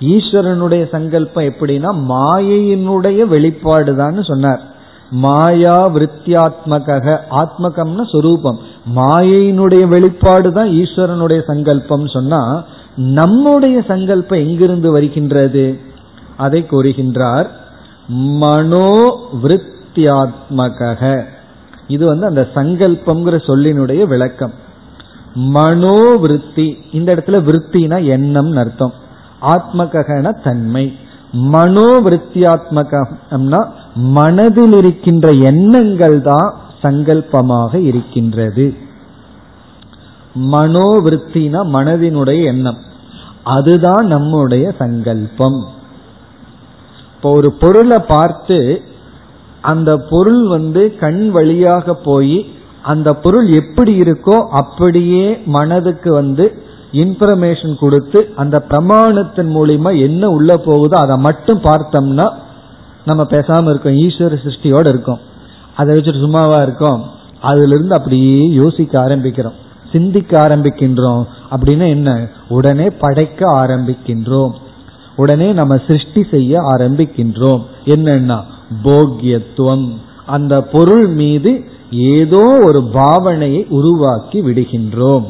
ஈஸ்வரனுடைய 0.00 0.90
சங்கல்பம் 0.90 1.44
எப்படின்னா 1.44 1.90
மாயையினுடைய 2.08 3.20
வெளிப்பாடுதான்னு 3.34 4.24
சொன்னார். 4.24 4.62
மாயா 5.10 5.88
விருத்தியாத்மக 5.88 7.18
ஆத்மகம்னு 7.30 8.04
சொரூபம். 8.12 8.58
மாயையினுடைய 8.96 9.88
வெளிப்பாடு 9.88 10.52
தான் 10.52 10.68
ஈஸ்வரனுடைய 10.68 11.40
சங்கல்பம் 11.46 12.06
சொன்னா 12.06 12.64
நம்முடைய 12.96 13.82
சங்கல்பம் 13.88 14.38
எங்கிருந்து 14.38 14.90
வருகின்றது? 14.90 15.78
அதை 16.36 16.66
கூறுகின்றார் 16.70 17.48
மனோ 18.40 18.90
விருத்தியாத்மக 19.42 21.24
இது 21.88 22.06
வந்து 22.06 22.26
அந்த 22.26 22.48
சங்கல்பம்ங்கிற 22.54 23.38
சொல்லினுடைய 23.46 24.06
விளக்கம். 24.06 24.54
மனோவிருத்தி. 25.34 26.76
இந்த 26.92 27.14
இடத்துல 27.14 27.28
விற்த்தினா 27.28 28.04
எண்ணம் 28.04 28.56
அர்த்தம். 28.56 28.92
ஆத்மகன 29.42 30.44
தன்மை. 30.44 30.96
மனோவிருத்தியாத்மகம்னா 31.32 33.68
மனதில் 33.94 34.72
இருக்கின்ற 34.72 35.30
எண்ணங்கள் 35.30 36.22
தான் 36.22 36.54
சங்கல்பமாக 36.82 37.74
இருக்கின்றது. 37.74 38.74
மனோவிருத்தினா 40.34 41.66
மனதினுடைய 41.72 42.44
எண்ணம். 42.44 42.76
அதுதான் 43.44 44.06
நம்முடைய 44.06 44.74
சங்கல்பம். 44.78 45.64
இப்போ 47.14 47.30
ஒரு 47.30 47.52
பொருளை 47.52 47.98
பார்த்து 47.98 48.82
அந்த 49.60 50.06
பொருள் 50.10 50.48
வந்து 50.48 50.96
கண் 51.00 51.30
வழியாக 51.30 51.94
போய் 51.94 52.46
அந்த 52.84 53.14
பொருள் 53.14 53.48
எப்படி 53.48 53.98
இருக்கோ 53.98 54.46
அப்படியே 54.50 55.42
மனதுக்கு 55.46 56.12
வந்து 56.12 56.62
இன்ஃபர்மேஷன் 56.92 57.78
கொடுத்து 57.78 58.32
அந்த 58.36 58.64
பிரமாணத்தின் 58.68 59.50
மூலியமா 59.56 60.02
என்ன 60.02 60.28
உள்ள 60.28 60.56
போகுதோ 60.56 60.98
அதை 60.98 61.16
மட்டும் 61.16 61.60
பார்த்தோம்னா 61.60 62.32
நம்ம 63.04 63.22
பேசாம 63.30 63.68
இருக்கோம் 63.68 63.94
ஈஸ்வர 63.94 64.36
சிருஷ்டியோட 64.44 64.88
இருக்கோம். 64.88 65.18
அதை 65.76 65.96
வச்சுட்டு 65.96 66.20
சும்மாவா 66.20 66.62
இருக்கோம். 66.62 67.10
அதுல 67.40 67.74
இருந்து 67.74 67.94
அப்படியே 67.94 68.52
யோசிக்க 68.52 69.00
ஆரம்பிக்கிறோம். 69.00 69.56
சிந்திக்க 69.92 70.48
ஆரம்பிக்கின்றோம். 70.48 71.24
அப்படின்னா 71.50 71.86
என்ன? 71.86 72.28
உடனே 72.48 72.86
படைக்க 72.90 73.50
ஆரம்பிக்கின்றோம். 73.50 74.50
உடனே 75.16 75.52
நம்ம 75.52 75.76
சிருஷ்டி 75.88 76.26
செய்ய 76.30 76.60
ஆரம்பிக்கின்றோம். 76.60 77.62
என்னன்னா 77.84 78.40
போக்கியத்துவம் 78.84 79.94
அந்த 80.26 80.62
பொருள் 80.62 81.06
மீது 81.06 81.64
ஏதோ 81.90 82.60
ஒரு 82.64 82.80
பாவனையை 82.92 83.68
உருவாக்கி 83.68 84.42
விடுகின்றோம். 84.42 85.24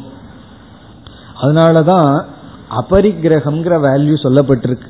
அதனாலதான் 1.43 2.25
அபரிக்கிரகம்ங்கிற 2.71 3.79
வேல்யூ 3.81 4.15
சொல்லப்பட்டிருக்கு. 4.23 4.87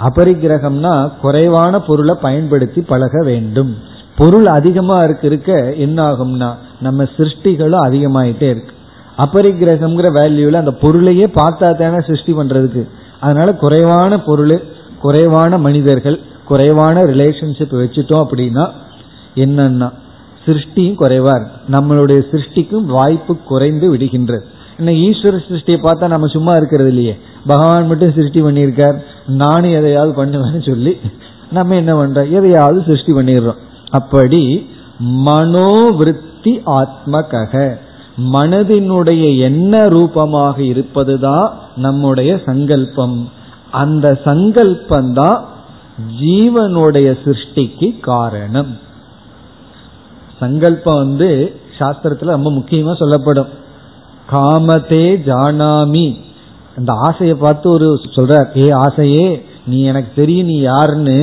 அபரிக்கிரகம்னா 0.00 1.10
குறைவான 1.20 1.80
பொருளை 1.80 2.16
பயன்படுத்தி 2.20 2.80
பழக 2.80 3.24
வேண்டும். 3.24 3.76
பொருள் 4.16 4.46
அதிகமா 4.46 4.96
இருக்கு 4.96 5.26
இருக்க 5.26 5.72
என்ன 5.72 6.12
ஆகும்னா 6.12 6.54
நம்ம 6.80 7.02
சிருஷ்டிகளும் 7.02 7.84
அதிகமாயிட்டே 7.84 8.42
இருக்கு. 8.42 8.74
அபரிக்கிரகம்ங்கிற 9.18 10.08
வேல்யூல 10.14 10.52
அந்த 10.52 10.70
பொருளையே 10.70 11.26
பார்த்தா 11.26 11.76
தானே 11.76 11.96
சிருஷ்டி 12.06 12.32
பண்றதுக்கு. 12.32 12.88
அதனால 13.20 13.54
குறைவான 13.54 14.18
பொருள் 14.18 14.62
குறைவான 14.98 15.58
மனிதர்கள் 15.58 16.20
குறைவான 16.44 17.02
ரிலேஷன்ஷிப் 17.02 17.74
வச்சுட்டோம் 17.74 18.26
அப்படின்னா 18.28 18.70
என்னன்னா 19.34 19.92
சிருஷ்டியும் 20.46 20.98
குறைவா 21.00 21.40
இருக்கு 21.40 21.50
நம்மளுடைய 21.68 22.24
சிருஷ்டிக்கும் 22.30 22.84
வாய்ப்பு 22.84 23.36
குறைந்து 23.36 23.96
விடுகின்றது. 23.96 24.40
இன்னும் 24.78 24.94
ஈஸ்வர 24.94 25.40
சிருஷ்டியை 25.48 25.78
பார்த்தா 25.82 26.08
நம்ம 26.08 26.26
சும்மா 26.26 26.52
இருக்கிறது 26.52 26.88
இல்லையே. 26.88 27.18
பகவான் 27.46 27.86
மட்டும் 27.86 28.12
சிருஷ்டி 28.12 28.42
பண்ணியிருக்கார். 28.42 28.98
நானும் 29.26 29.70
எதையாவது 29.70 30.24
பண்ணுவேன்னு 30.24 30.68
சொல்லி 30.68 30.96
நம்ம 31.50 31.74
என்ன 31.74 32.04
பண்றோம்? 32.04 32.30
எதையாவது 32.30 32.82
சிருஷ்டி 32.86 33.12
பண்ணிடுறோம். 33.12 33.56
அப்படி 33.90 34.66
மனோவிருத்தி 35.26 36.62
ஆத்மகக. 36.66 37.78
மனதினுடைய 38.32 39.38
என்ன 39.38 39.88
ரூபமாக 39.88 40.62
இருப்பதுதான் 40.62 41.58
நம்முடைய 41.76 42.40
சங்கல்பம். 42.46 43.30
அந்த 43.70 44.20
சங்கல்பந்தான் 44.24 45.40
ஜீவனுடைய 46.20 47.16
சிருஷ்டிக்கு 47.24 48.00
காரணம். 48.00 48.78
சங்கல்பம் 50.40 51.02
வந்து 51.04 51.28
சாஸ்திரத்துல 51.78 52.34
ரொம்ப 52.36 52.50
முக்கியமா 52.50 52.92
சொல்லப்படும். 52.96 53.50
காமதே 54.32 55.06
ஜானாமி. 55.28 56.06
அந்த 56.76 56.92
ஆசையை 56.92 57.36
பார்த்து 57.36 57.70
ஒரு 57.70 57.88
சொல்ற 58.16 58.58
ஏ 58.58 58.70
ஆசையே 58.70 59.26
நீ 59.66 59.78
எனக்கு 59.82 60.10
தெரியும் 60.14 60.46
நீ 60.46 60.56
யாருன்னு. 60.60 61.18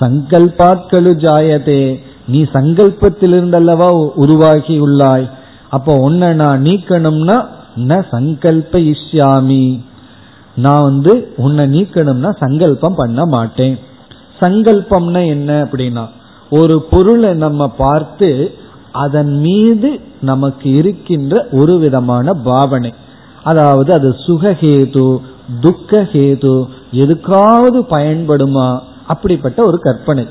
சங்கல்பாத்களு 0.00 1.12
ஜாயதே 1.24 1.82
நீ 2.28 2.40
சங்கல்பத்திலிருந்தல்லவா 2.42 3.88
உருவாகி 4.14 4.76
உள்ளாய். 4.80 5.26
அப்போ 5.68 5.92
உன்னை 5.98 6.28
நான் 6.34 6.62
நீக்கணும்னா 6.62 7.36
ந 7.88 7.98
சங்கல்ப 8.10 8.72
இஷ்யாமி 8.92 9.64
நான் 10.56 10.82
வந்து 10.82 11.12
உன்னை 11.36 11.64
நீக்கணும்னா 11.66 12.30
சங்கல்பம் 12.38 12.96
பண்ண 12.96 13.20
மாட்டேன். 13.24 13.76
சங்கல்பம்னா 14.40 15.20
என்ன 15.26 15.50
அப்படின்னா 15.64 16.04
ஒரு 16.50 16.82
பொருளை 16.82 17.34
நம்ம 17.34 17.68
பார்த்து 17.68 18.54
அதன் 18.92 19.40
மீது 19.40 20.00
நமக்கு 20.20 20.70
இருக்கின்ற 20.70 21.48
ஒரு 21.52 21.78
விதமான 21.78 22.32
பாவனை. 22.32 22.94
அதாவது 23.42 23.92
அது 23.92 24.08
சுகஹேது 24.26 25.18
துக்கஹேது 25.60 26.66
எதுக்காவது 26.92 27.78
பயன்படுமா? 27.90 28.80
அப்படிப்பட்ட 29.06 29.64
ஒரு 29.64 29.78
கற்பனை. 29.78 30.26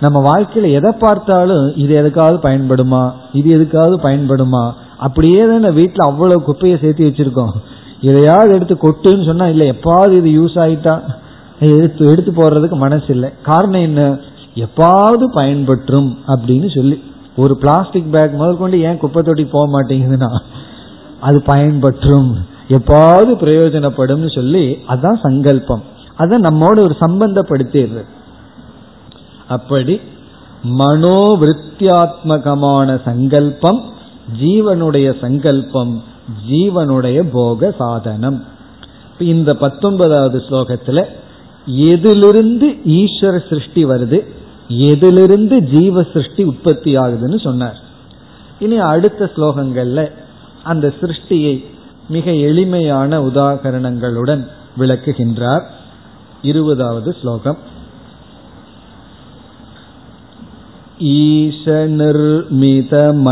நம்ம 0.00 0.18
வாழ்க்கையில 0.30 0.70
எதை 0.70 0.92
பார்த்தாலும் 0.92 1.76
இது 1.76 2.02
எதுக்காவது 2.02 2.38
பயன்படுமா? 2.42 3.12
இது 3.32 3.48
எதுக்காவது 3.58 3.96
பயன்படுமா? 4.06 4.72
அப்படியே 4.96 5.38
தானே 5.38 5.70
வீட்டில் 5.70 6.06
அவ்வளவு 6.06 6.42
குப்பையை 6.42 6.78
சேர்த்து 6.80 7.08
வச்சிருக்கோம். 7.08 7.52
எதையாவது 8.00 8.54
எடுத்து 8.54 8.78
கொட்டுன்னு 8.82 9.26
சொன்னா 9.26 9.46
இல்லை 9.46 9.70
எப்பாவது 9.70 10.12
இது 10.12 10.30
யூஸ் 10.40 10.56
ஆயிட்டா? 10.56 10.94
எடுத்து 11.58 12.10
எடுத்து 12.10 12.32
போடுறதுக்கு 12.32 12.76
மனசு 12.76 13.06
இல்லை 13.08 13.30
காரணம் 13.42 13.80
என்ன? 13.80 14.20
எப்பாவது 14.54 15.32
பயன்பற்றும் 15.32 16.18
அப்படின்னு 16.26 16.76
சொல்லி 16.76 17.02
ஒரு 17.36 17.56
பிளாஸ்டிக் 17.56 18.12
பேக் 18.12 18.32
முதற்கொண்டு 18.32 18.80
ஏன் 18.80 18.98
குப்பை 18.98 19.22
தொட்டி 19.22 19.44
போக 19.44 19.72
மாட்டேங்குதுன்னா 19.72 20.40
அது 21.20 21.42
பயன்பற்றும் 21.42 22.38
எப்பாவது 22.68 23.42
பிரயோஜனப்படும் 23.42 24.34
சொல்லி 24.34 24.78
அதான் 24.88 25.22
சங்கல்பம். 25.22 25.82
அதை 26.16 26.38
நம்மோட 26.38 26.74
ஒரு 26.80 26.96
சம்பந்தப்படுத்திடுறது 27.00 28.04
அப்படி 29.48 30.00
மனோவிருத்தியாத்மகமான 30.64 33.00
சங்கல்பம் 33.04 33.82
ஜீவனுடைய 34.40 35.20
சங்கல்பம் 35.20 36.02
ஜீவனுடைய 36.50 37.32
போக 37.32 37.74
சாதனம். 37.78 38.44
இந்த 39.18 39.54
பத்தொன்பதாவது 39.54 40.42
ஸ்லோகத்துல 40.48 41.04
எதிலிருந்து 41.87 42.67
ஈஸ்வர 42.95 43.35
சிருஷ்டி 43.49 43.83
வருது 43.85 44.19
எதிலிருந்து 44.89 45.55
ஜீவ 45.73 46.03
சிருஷ்டி 46.13 46.43
உற்பத்தி 46.43 46.91
ஆகுதுன்னு 46.97 47.39
சொன்னார் 47.41 47.79
இனி 48.59 48.77
அடுத்த 48.87 49.31
ஸ்லோகங்கள்ல 49.35 50.03
அந்த 50.63 50.85
சிருஷ்டியை 51.01 51.55
மிக 52.09 52.31
எளிமையான 52.47 53.19
உதாகரணங்களுடன் 53.21 54.43
விளக்குகின்றார் 54.77 55.65
இருபதாவது 56.41 57.11
ஸ்லோகம் 57.21 57.59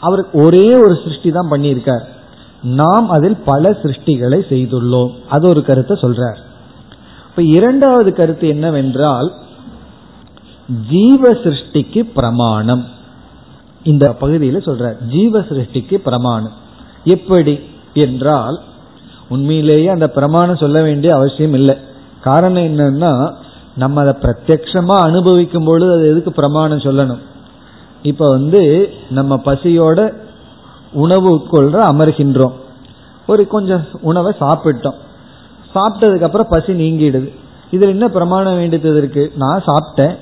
அவர் 0.00 0.22
ஒரே 0.32 0.74
ஒரு 0.74 0.94
சிருஷ்டி 1.04 1.30
தான் 1.30 1.50
பண்ணியிருக்கார். 1.50 2.04
நாம் 2.62 3.08
அதில் 3.10 3.36
பல 3.44 3.70
சிருஷ்டிகளை 3.70 4.40
செய்துள்ளோம். 4.48 5.12
அது 5.28 5.48
ஒரு 5.48 5.64
கருத்தை 5.64 5.96
சொல்றார். 6.00 6.38
இப்ப 7.28 7.42
இரண்டாவது 7.42 8.12
கருத்து 8.12 8.48
என்னவென்றால் 8.48 9.32
ஜீவ 10.90 11.32
சிருஷ்டிக்கு 11.32 12.02
பிரமாணம். 12.14 12.84
இந்த 13.82 14.12
பகுதியில் 14.12 14.56
சொல்றார் 14.56 14.96
ஜீவ 15.10 15.40
சிருஷ்டிக்கு 15.40 15.94
பிரமாணம். 15.94 16.52
எப்படி 17.04 17.60
என்றால் 17.94 18.60
உண்மையிலேயே 19.28 19.88
அந்த 19.88 20.08
பிரமாணம் 20.08 20.56
சொல்ல 20.56 20.82
வேண்டிய 20.82 21.14
அவசியம் 21.14 21.52
இல்லை. 21.52 21.76
காரணம் 22.20 22.62
என்னன்னா 22.62 23.34
நம்ம 23.76 24.00
அதை 24.00 24.14
பிரத்யட்சமா 24.22 25.00
அனுபவிக்கும் 25.00 25.64
பொழுது 25.64 25.92
அது 25.92 26.10
எதுக்கு 26.10 26.32
பிரமாணம் 26.32 26.78
சொல்லணும்? 26.78 27.18
இப்ப 28.02 28.28
வந்து 28.28 28.92
நம்ம 29.10 29.40
பசியோட 29.44 30.12
உணவு 30.92 31.36
உட்கொள்ற 31.36 31.74
அமர்கின்றோம். 31.74 32.52
ஒரு 33.26 33.46
கொஞ்சம் 33.46 33.84
உணவை 34.00 34.34
சாப்பிட்டோம். 34.40 34.94
சாப்பிட்டதுக்கு 35.74 36.22
அப்புறம் 36.22 36.46
பசி 36.50 36.72
நீங்கிடுது. 36.72 37.34
இதில் 37.70 37.88
என்ன 37.88 38.08
பிரமாணம் 38.08 38.56
வேண்டியது 38.56 38.96
இருக்கு? 38.96 39.32
நான் 39.36 39.62
சாப்பிட்டேன். 39.66 40.16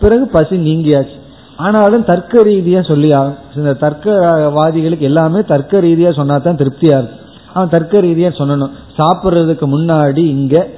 பிறகு 0.00 0.28
பசி 0.28 0.56
நீங்கியாச்சு. 0.56 1.18
ஆனாலும் 1.56 2.04
தர்க்க 2.04 2.42
ரீதியா 2.42 2.88
சொல்லி 2.88 3.08
இந்த 3.56 3.76
தர்க்கவாதிகளுக்கு 3.80 4.98
எல்லாமே 4.98 5.40
தர்க்க 5.42 5.80
ரீதியா 5.80 6.14
சொன்னா 6.14 6.38
தான் 6.38 6.56
திருப்தியா 6.56 6.94
இருக்கும். 6.96 7.22
அவன் 7.54 7.68
தர்க்க 7.68 8.00
ரீதியா 8.00 8.30
சொல்லணும். 8.40 8.70
சாப்பிட்றதுக்கு 8.98 9.66
முன்னாடி 9.74 10.16
இங்க 10.16 10.68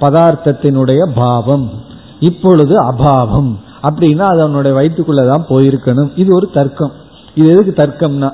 பதார்த்தத்தினுடைய 0.00 1.10
பாவம் 1.14 1.70
இப்பொழுது 2.20 2.74
அபாவம் 2.82 3.56
அப்படின்னா 3.82 4.26
அது 4.32 4.42
அவனுடைய 4.42 4.76
வயிற்றுக்குள்ளதான் 4.78 5.44
போயிருக்கணும். 5.48 6.10
இது 6.16 6.34
ஒரு 6.34 6.50
தர்க்கம். 6.54 6.92
இது 7.34 7.48
எதுக்கு 7.52 7.82
தர்க்கம்னா? 7.82 8.30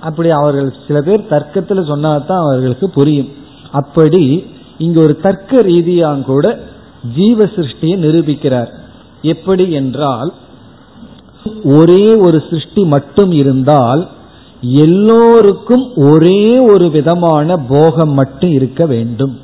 அப்படி 0.00 0.30
அவர்கள் 0.30 0.74
சில 0.86 1.00
பேர் 1.00 1.26
தர்க்கத்துல 1.30 1.80
சொன்னாதான் 1.90 2.42
அவர்களுக்கு 2.46 2.90
புரியும். 2.90 3.28
அப்படி 3.72 4.22
இங்க 4.78 5.02
ஒரு 5.02 5.16
தர்க்க 5.16 5.62
ரீதியாக 5.62 6.20
கூட 6.20 6.58
ஜீவ 7.16 7.44
சிருஷ்டியை 7.44 7.96
நிரூபிக்கிறார். 8.04 8.70
எப்படி 9.22 9.72
என்றால் 9.72 10.32
ஒரே 11.64 12.14
ஒரு 12.14 12.42
சிருஷ்டி 12.50 12.84
மட்டும் 12.84 13.32
இருந்தால் 13.32 14.08
எல்லோருக்கும் 14.60 15.84
ஒரே 15.94 16.58
ஒரு 16.58 16.90
விதமான 16.90 17.56
போகம் 17.56 18.12
மட்டும் 18.12 18.52
இருக்க 18.52 18.86
வேண்டும். 18.86 19.40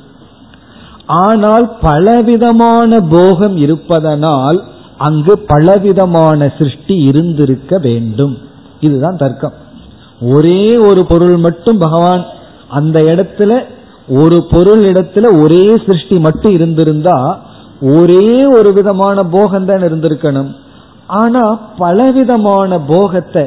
ஆனால் 1.07 1.77
பலவிதமான 1.81 2.99
போகம் 2.99 3.57
இருப்பதனால் 3.57 4.63
அங்கு 4.97 5.39
பலவிதமான 5.39 6.53
சிருஷ்டி 6.57 6.95
இருந்திருக்க 7.01 7.77
வேண்டும். 7.77 8.37
இதுதான் 8.79 9.17
தர்க்கம். 9.17 9.53
ஒரே 10.21 10.77
ஒரு 10.77 11.05
பொருள் 11.05 11.37
மட்டும் 11.37 11.77
பகவான் 11.77 12.25
அந்த 12.67 12.99
இடத்துல 13.01 13.63
ஒரு 14.07 14.47
பொருள் 14.49 14.81
இடத்துல 14.81 15.41
ஒரே 15.43 15.63
சிருஷ்டி 15.85 16.19
மட்டும் 16.19 16.51
இருந்திருந்தா 16.51 17.47
ஒரே 17.81 18.45
ஒரு 18.45 18.73
விதமான 18.73 19.23
போகம் 19.23 19.65
தான் 19.65 19.81
இருந்திருக்கணும். 19.81 20.49
ஆனா 21.07 21.43
பலவிதமான 21.77 22.79
போகத்தை 22.79 23.43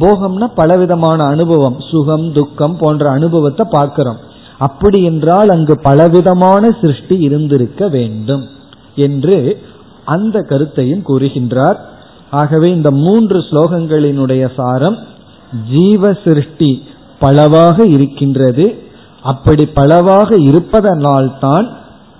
போகம்னா 0.00 0.46
பலவிதமான 0.54 1.24
அனுபவம் 1.24 1.78
சுகம் 1.80 2.32
துக்கம் 2.32 2.76
போன்ற 2.78 3.10
அனுபவத்தை 3.10 3.66
பார்க்கிறோம். 3.70 4.20
அப்படி 4.58 5.04
என்றால் 5.04 5.48
அங்கு 5.48 5.74
பலவிதமான 5.80 6.70
சிருஷ்டி 6.80 7.16
இருந்திருக்க 7.20 7.88
வேண்டும் 7.88 8.44
என்று 8.94 9.64
அந்த 10.04 10.40
கருத்தையும் 10.40 11.04
கூறுகின்றார். 11.08 11.78
ஆகவே 12.30 12.68
இந்த 12.68 12.90
மூன்று 12.90 13.38
ஸ்லோகங்களினுடைய 13.38 14.42
சாரம் 14.56 14.98
ஜீவ 15.70 16.12
சிருஷ்டி 16.24 16.82
பலவாக 17.18 17.86
இருக்கின்றது. 17.86 18.66
அப்படி 19.22 19.66
பலவாக 19.66 20.36
இருப்பதனால்தான் 20.36 21.66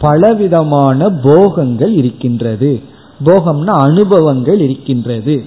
பலவிதமான 0.02 1.10
போகங்கள் 1.10 1.92
இருக்கின்றது. 1.92 2.82
போகம்னா 3.24 3.76
அனுபவங்கள் 3.82 4.60
இருக்கின்றது. 4.60 5.44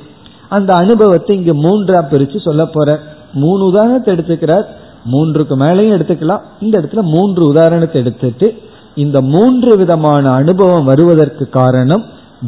அந்த 0.50 0.74
அனுபவத்தை 0.74 1.36
இங்க 1.36 1.54
மூன்றா 1.54 2.00
பிரிச்சு 2.12 2.42
சொல்ல 2.42 2.66
போற. 2.66 3.00
மூணு 3.34 3.66
உதாரணத்தை 3.66 4.16
எடுத்துக்கிறார். 4.16 4.66
மூன்றுக்கு 5.12 5.56
மேலேயும் 5.60 5.96
எடுத்துக்கலாம். 5.98 6.42
இந்த 6.60 6.82
இடத்துல 6.82 7.02
மூன்று 7.02 7.44
உதாரணத்தை 7.48 8.02
எடுத்துட்டு 8.02 8.62
இந்த 8.96 9.22
மூன்று 9.22 9.78
விதமான 9.78 10.30
அனுபவம் 10.30 10.86
வருவதற்கு 10.86 11.50
காரணம் 11.50 12.04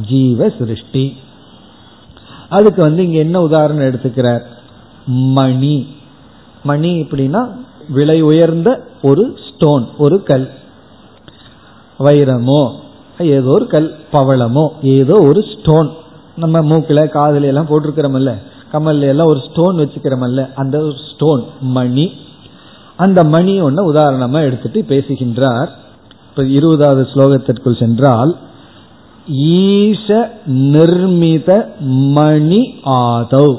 ஜீவ 0.10 0.50
சிருஷ்டி. 0.60 1.18
அதுக்கு 2.50 2.82
வந்து 2.82 3.06
இங்க 3.06 3.18
என்ன 3.18 3.42
உதாரணம் 3.42 3.86
எடுத்துக்கிறார்? 3.86 4.42
மணி. 5.06 5.88
மணி 6.64 7.02
எப்படின்னா 7.02 7.48
விலை 7.90 8.22
உயர்ந்த 8.22 8.84
ஒரு 9.02 9.34
ஸ்டோன் 9.50 9.88
ஒரு 9.98 10.24
கல். 10.24 10.50
வைரமோ 12.00 12.72
ஏதோ 13.20 13.50
ஒரு 13.50 13.68
கல் 13.68 13.96
பவளமோ 14.12 14.68
ஏதோ 14.82 15.16
ஒரு 15.20 15.42
ஸ்டோன் 15.42 15.90
நம்ம 16.36 16.62
மூக்கில் 16.62 17.10
காதல 17.10 17.46
எல்லாம் 17.46 17.70
போட்டிருக்கிறோமல்ல 17.70 18.34
கமல்ல 18.74 19.02
எல்லாம் 19.02 19.28
ஒரு 19.28 19.40
ஸ்டோன் 19.40 19.76
வச்சுக்கிறோமல்ல 19.76 20.54
அந்த 20.54 20.80
ஒரு 20.80 20.94
ஸ்டோன் 21.12 21.44
மணி. 21.62 22.12
அந்த 22.96 23.24
மணி 23.24 23.62
ஒன்று 23.62 23.94
உதாரணமா 23.94 24.42
எடுத்துட்டு 24.42 24.84
பேசுகின்றார். 24.84 25.70
இப்ப 26.30 26.44
இருபதாவது 26.44 27.08
ஸ்லோகத்திற்குள் 27.14 27.80
சென்றால் 27.80 28.38
ஈஷ 29.28 30.08
நிர்மித 30.48 31.50
மணி 32.14 32.80
ஆதவ். 32.86 33.58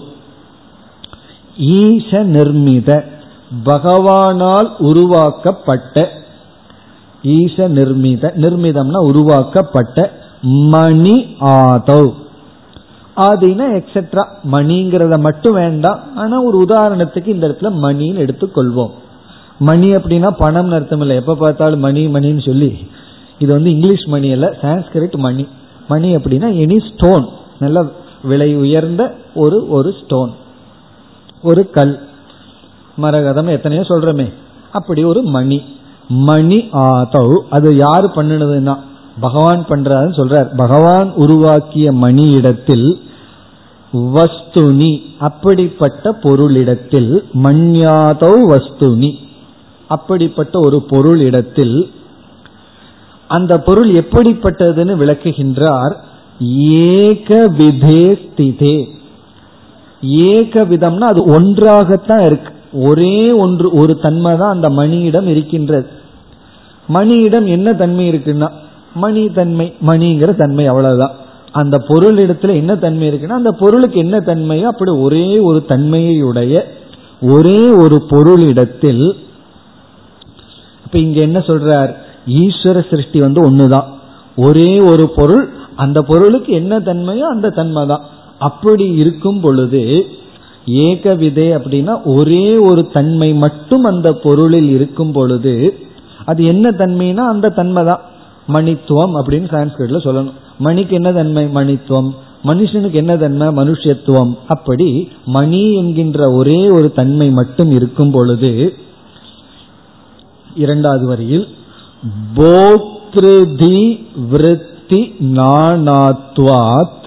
ஈஷ 1.59 2.11
நிர்மித 2.11 3.05
பகவானால் 3.65 4.69
உருவாக்கப்பட்ட 4.79 6.13
ஈச 7.23 7.69
நிர்மித 7.69 8.33
நிர்மிதம்னா 8.37 8.97
உருவாக்கப்பட்ட 8.97 10.13
மணி 10.43 11.37
ஆதவ். 11.41 12.13
ஆதினா 13.17 13.65
எக்ஸெட்ரா 13.79 14.25
மணிங்கிறத 14.53 15.21
மட்டும் 15.21 15.55
வேண்டாம். 15.55 16.17
ஆனா 16.17 16.43
ஒரு 16.43 16.65
உதாரணத்துக்கு 16.69 17.27
இந்த 17.27 17.49
இடத்துல 17.49 17.63
மணின்னு 17.63 18.23
எடுத்துக்கொள்வோம். 18.25 18.91
மணி 19.59 19.91
அப்படின்னா 19.91 20.31
பணம் 20.39 20.71
அர்த்தம் 20.71 21.01
இல்லை 21.01 21.17
எப்ப 21.17 21.35
பார்த்தாலும் 21.35 21.81
மணி 21.81 22.07
மணின்னு 22.07 22.47
சொல்லி. 22.47 22.87
இது 23.39 23.53
வந்து 23.53 23.71
இங்கிலீஷ் 23.71 24.07
மணி 24.07 24.33
அல்ல 24.33 24.57
சான்ஸ்கிரிட் 24.61 25.17
மணி. 25.17 25.49
மணி 25.89 26.13
அப்படின்னா 26.13 26.49
எனி 26.65 26.93
ஸ்டோன் 26.93 27.29
நல்ல 27.59 27.85
விலை 28.23 28.57
உயர்ந்த 28.57 29.15
ஒரு 29.35 29.69
ஒரு 29.69 29.95
ஸ்டோன் 30.05 30.33
ஒரு 31.43 31.71
கல். 31.71 32.01
மரகதம் 33.03 33.49
எத்தனையோ 33.49 33.85
சொல்றமே. 33.89 34.33
அப்படி 34.73 35.05
ஒரு 35.05 35.23
மணி. 35.23 35.65
மணி 36.09 36.69
ஆதவ். 36.73 37.39
அது 37.51 37.77
யார் 37.77 38.05
பண்ணினதுன்னா 38.05 38.77
பகவான் 39.21 39.67
பண்றாருன்னு 39.69 40.17
சொல்றார். 40.17 40.57
பகவான் 40.57 41.13
உருவாக்கிய 41.13 41.93
மணி 41.93 42.31
இடத்தில் 42.31 43.01
வஸ்துனி 43.93 45.01
அப்படிப்பட்ட 45.19 46.13
பொருளிடத்தில் 46.13 47.25
மண்யாதவ் 47.43 48.41
வஸ்துனி 48.49 49.15
அப்படிப்பட்ட 49.89 50.59
ஒரு 50.59 50.83
பொருள் 50.83 51.21
இடத்தில் 51.21 51.91
அந்த 53.29 53.59
பொருள் 53.59 53.91
எப்படிப்பட்டதுன்னு 53.91 54.97
விளக்குகின்றார். 54.97 55.97
ஏக 56.69 57.49
விதே 57.59 58.19
ஸ்திதே. 58.19 58.89
ஏக 60.01 60.65
விதம்னா 60.65 61.01
அது 61.01 61.25
ஒன்றாகத்தான் 61.25 62.25
இருக்கு. 62.25 62.53
ஒரே 62.73 63.33
ஒன்று 63.33 63.73
ஒரு 63.73 63.93
தன்மை 63.99 64.37
தான் 64.37 64.51
அந்த 64.51 64.69
மணியிடம் 64.69 65.27
இருக்கின்றது. 65.27 65.89
மணியிடம் 66.89 67.47
என்ன 67.47 67.73
தன்மை 67.75 68.05
இருக்குன்னா 68.13 68.49
மணி 68.95 69.31
தன்மை 69.31 69.67
மணிங்கிற 69.87 70.37
தன்மை 70.37 70.67
அவ்வளவுதான். 70.67 71.15
அந்த 71.53 71.79
பொருள் 71.79 72.17
இடத்துல 72.17 72.55
என்ன 72.57 72.77
தன்மை 72.77 73.09
இருக்குன்னா 73.09 73.41
அந்த 73.43 73.53
பொருளுக்கு 73.53 73.99
என்ன 73.99 74.17
தன்மையோ 74.19 74.63
அப்படி 74.63 74.91
ஒரே 74.91 75.39
ஒரு 75.39 75.65
தன்மையுடைய 75.69 76.65
ஒரே 77.23 77.61
ஒரு 77.71 77.97
பொருளிடத்தில் 78.11 79.05
இப்ப 80.85 80.99
இங்க 80.99 81.21
என்ன 81.21 81.39
சொல்றார்? 81.39 81.91
ஈஸ்வர 82.27 82.91
சிருஷ்டி 82.91 83.21
வந்து 83.21 83.41
ஒண்ணுதான். 83.51 83.89
ஒரே 84.37 84.81
ஒரு 84.81 85.09
பொருள் 85.09 85.45
அந்த 85.77 86.03
பொருளுக்கு 86.03 86.53
என்ன 86.53 86.79
தன்மையோ 86.79 87.27
அந்த 87.35 87.49
தன்மை 87.51 87.87
தான் 87.87 88.05
அப்படி 88.39 88.85
இருக்கும் 88.93 89.41
பொழுது 89.41 89.83
ஏக 90.69 91.15
விதை 91.15 91.57
அப்படின்னா 91.57 92.03
ஒரே 92.05 92.57
ஒரு 92.57 92.89
தன்மை 92.93 93.35
மட்டும் 93.35 93.83
அந்த 93.83 94.13
பொருளில் 94.13 94.69
இருக்கும் 94.69 95.13
பொழுது 95.13 95.79
அது 96.25 96.45
என்ன 96.45 96.71
தன்மைனா 96.71 97.17
அந்த 97.17 97.49
தன்மை 97.49 97.85
தான். 97.85 98.01
மணித்துவம் 98.49 99.13
அப்படின்னு 99.17 99.47
சான்ஸ்கிரிட்ல 99.49 99.97
சொல்லணும். 99.97 100.33
மணிக்கு 100.59 100.95
என்ன 100.95 101.13
தன்மை? 101.13 101.45
மணித்துவம். 101.45 102.11
மனுஷனுக்கு 102.45 102.93
என்ன 102.93 103.17
தன்மை? 103.17 103.47
மனுஷத்துவம். 103.47 104.39
அப்படி 104.47 105.09
மணி 105.25 105.75
என்கின்ற 105.75 106.33
ஒரே 106.33 106.69
ஒரு 106.71 106.93
தன்மை 106.93 107.31
மட்டும் 107.31 107.71
இருக்கும் 107.71 108.11
பொழுது 108.11 108.75
இரண்டாவது 110.55 111.07
வரியில் 111.07 111.49
போக்திருதி 112.35 114.07
விருத்தி 114.31 115.15
நாணாத்வாத் 115.21 116.98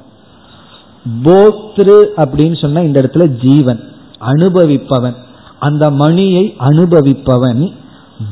போக்திரு 1.24 2.06
அப்படின்னு 2.18 2.62
சொன்னா 2.62 2.82
இந்த 2.82 3.02
இடத்துல 3.02 3.46
ஜீவன் 3.46 3.80
அனுபவிப்பவன். 4.22 5.16
அந்த 5.60 5.92
மணியை 5.92 6.56
அனுபவிப்பவன் 6.60 7.74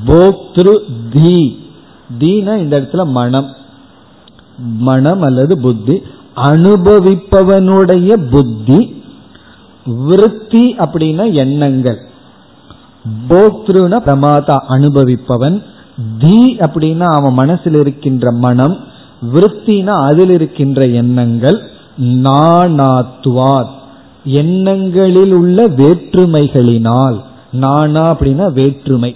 போக்திரு 0.05 0.79
தி. 1.13 1.67
தீனா 2.19 2.57
இந்த 2.57 2.81
இடத்துல 2.81 3.05
மனம். 3.05 3.47
மனம் 4.57 5.21
அல்லது 5.21 5.59
புத்தி. 5.59 6.01
அனுபவிப்பவனுடைய 6.35 8.29
புத்தி 8.29 9.03
விருத்தி 9.85 10.75
அப்படின்னா 10.77 11.33
எண்ணங்கள். 11.33 11.99
போக்திருனா 13.29 13.99
பிரமாதா 14.05 14.57
அனுபவிப்பவன். 14.69 15.63
தி 16.19 16.55
அப்படின்னா 16.55 17.05
அவன் 17.05 17.33
மனசில் 17.33 17.73
இருக்கின்ற 17.73 18.31
மனம். 18.31 18.77
விருத்தினா 19.33 20.07
அதில் 20.07 20.29
இருக்கின்ற 20.29 20.85
எண்ணங்கள். 20.85 21.69
நானாத்துவாத் 22.01 23.69
எண்ணங்களில் 24.23 25.33
உள்ள 25.33 25.67
வேற்றுமைகளினால் 25.67 27.21
நானா 27.51 28.15
அப்படின்னா 28.15 28.53
வேற்றுமை. 28.53 29.15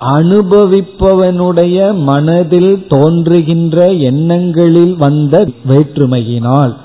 அனுபவிப்பவனுடைய 0.00 2.02
மனதில் 2.02 2.86
தோன்றுகின்ற 2.88 3.86
எண்ணங்களில் 3.86 4.96
வந்த 4.96 5.48
வேற்றுமையினால். 5.68 6.76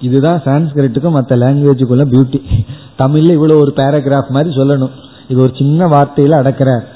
இதுதான் 0.00 0.42
சான்ஸ்கிரிட்டுக்கும் 0.44 1.10
மற்ற 1.10 1.36
லாங்குவேஜுக்குள்ள 1.36 2.00
பியூட்டி 2.04 2.42
தமிழ்ல 2.98 3.30
இவ்வளவு 3.30 3.60
ஒரு 3.60 3.72
பேராகிராஃப் 3.76 4.28
மாதிரி 4.28 4.54
சொல்லணும். 4.54 4.90
இது 5.28 5.40
ஒரு 5.40 5.50
சின்ன 5.54 5.86
வார்த்தையில 5.86 6.16
அடக்கிறார். 6.16 6.86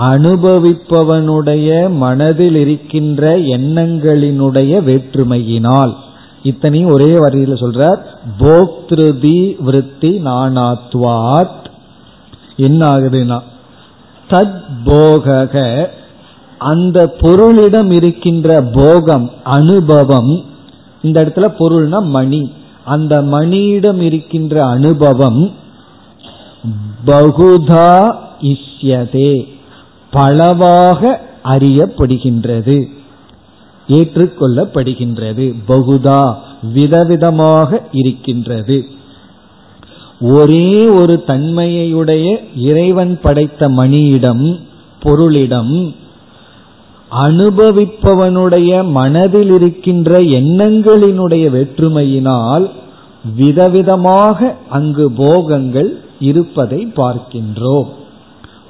அனுபவிப்பவனுடைய 0.00 1.90
மனதில் 1.90 2.54
இருக்கின்ற 2.54 3.36
எண்ணங்களினுடைய 3.36 4.72
வேற்றுமையினால். 4.88 5.94
இத்தனையும் 6.42 6.90
ஒரே 6.90 7.10
வரியில 7.14 7.54
சொல்றார் 7.62 8.00
போக்திருதி 8.38 9.56
விருத்தி 9.58 10.10
நானாத்வாத் 10.24 11.64
என்ன 12.56 12.86
ஆகுதுன்னா 12.86 13.40
தத் 14.30 14.62
போக 14.84 15.98
அந்த 16.58 17.14
பொருளிடம் 17.20 17.92
இருக்கின்ற 17.92 18.62
போகம் 18.72 19.30
அனுபவம். 19.44 20.44
இந்த 21.02 21.24
இடத்துல 21.24 21.46
பொருள்னா 21.58 22.00
மணி. 22.06 22.52
அந்த 22.84 23.22
மணியிடம் 23.22 24.00
இருக்கின்ற 24.00 24.66
அனுபவம் 24.66 25.50
பகுதா 27.06 28.14
இஷ்யதே. 28.40 29.58
பலவாக 30.10 31.20
அறியப்படுகின்றது. 31.44 32.86
ஏற்றுக்கொள்ளப்படுகின்றது. 33.88 35.54
பகுதா 35.68 36.34
விதவிதமாக 36.74 37.78
இருக்கின்றது. 37.92 38.84
ஒரே 40.20 40.86
ஒரு 40.86 41.24
தன்மையுடைய 41.24 42.40
இறைவன் 42.56 43.20
படைத்த 43.20 43.68
மணியிடம் 43.68 44.60
பொருளிடம் 45.04 45.94
அனுபவிப்பவனுடைய 47.22 48.90
மனதில் 48.90 49.52
இருக்கின்ற 49.52 50.18
எண்ணங்களினுடைய 50.18 51.50
வேற்றுமையினால் 51.50 52.70
விதவிதமாக 53.38 54.54
அங்கு 54.68 55.12
போகங்கள் 55.12 56.00
இருப்பதை 56.20 56.92
பார்க்கின்றோம். 56.96 57.88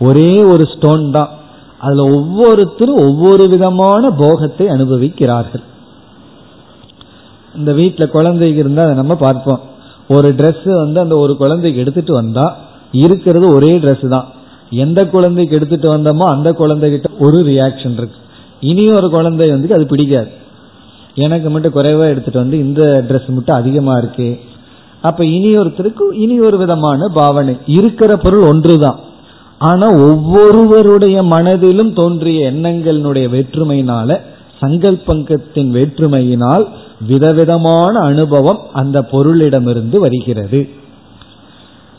ஒரே 0.09 0.31
ஒரு 0.53 0.65
ஸ்டோன் 0.73 1.05
தான். 1.17 1.31
அதுல 1.85 2.05
ஒவ்வொருத்தரும் 2.17 3.03
ஒவ்வொரு 3.07 3.45
விதமான 3.55 4.11
போகத்தை 4.23 4.67
அனுபவிக்கிறார்கள். 4.75 5.65
இந்த 7.59 7.71
வீட்டில் 7.79 8.15
குழந்தைக்கு 8.17 8.61
இருந்தால் 8.63 8.89
அதை 8.89 8.97
நம்ம 9.03 9.15
பார்ப்போம். 9.27 9.63
ஒரு 10.17 10.29
ட்ரெஸ் 10.39 10.67
வந்து 10.83 10.99
அந்த 11.05 11.15
ஒரு 11.25 11.33
குழந்தைக்கு 11.43 11.83
எடுத்துட்டு 11.85 12.13
வந்தா 12.21 12.47
இருக்கிறது 13.05 13.47
ஒரே 13.57 13.73
ட்ரெஸ் 13.83 14.07
தான். 14.15 14.29
எந்த 14.85 15.01
குழந்தைக்கு 15.15 15.57
எடுத்துட்டு 15.59 15.89
வந்தோமோ 15.95 16.27
அந்த 16.35 16.49
குழந்தைகிட்ட 16.61 17.09
ஒரு 17.25 17.39
ரியாக்ஷன் 17.51 17.97
இருக்கு. 18.01 18.19
இனி 18.71 18.85
ஒரு 18.99 19.09
குழந்தை 19.17 19.47
வந்து 19.55 19.77
அது 19.77 19.85
பிடிக்காது. 19.93 20.31
எனக்கு 21.25 21.49
மட்டும் 21.53 21.77
குறைவா 21.77 22.05
எடுத்துட்டு 22.13 22.43
வந்து 22.43 22.59
இந்த 22.67 22.83
ட்ரெஸ் 23.09 23.31
மட்டும் 23.37 23.59
அதிகமா 23.61 23.95
இருக்கு. 24.03 24.29
அப்ப 25.09 25.21
இனி 25.37 25.51
ஒருத்தருக்கு 25.61 26.05
இனி 26.25 26.37
ஒரு 26.49 26.57
விதமான 26.63 27.09
பாவனை. 27.21 27.55
இருக்கிற 27.79 28.11
பொருள் 28.25 28.49
ஒன்று 28.51 28.75
தான் 28.87 28.99
ஆனா 29.61 29.87
ஒவ்வொருவருடைய 29.93 31.23
மனதிலும் 31.23 31.93
தோன்றிய 31.93 32.53
எண்ணங்களினுடைய 32.53 33.27
வேற்றுமையினால 33.35 34.21
சங்கல்பங்கத்தின் 34.61 35.71
வேற்றுமையினால் 35.71 36.65
விதவிதமான 37.07 37.99
அனுபவம் 37.99 38.61
அந்த 38.73 39.01
பொருளிடமிருந்து 39.13 39.97
வருகிறது. 39.97 40.69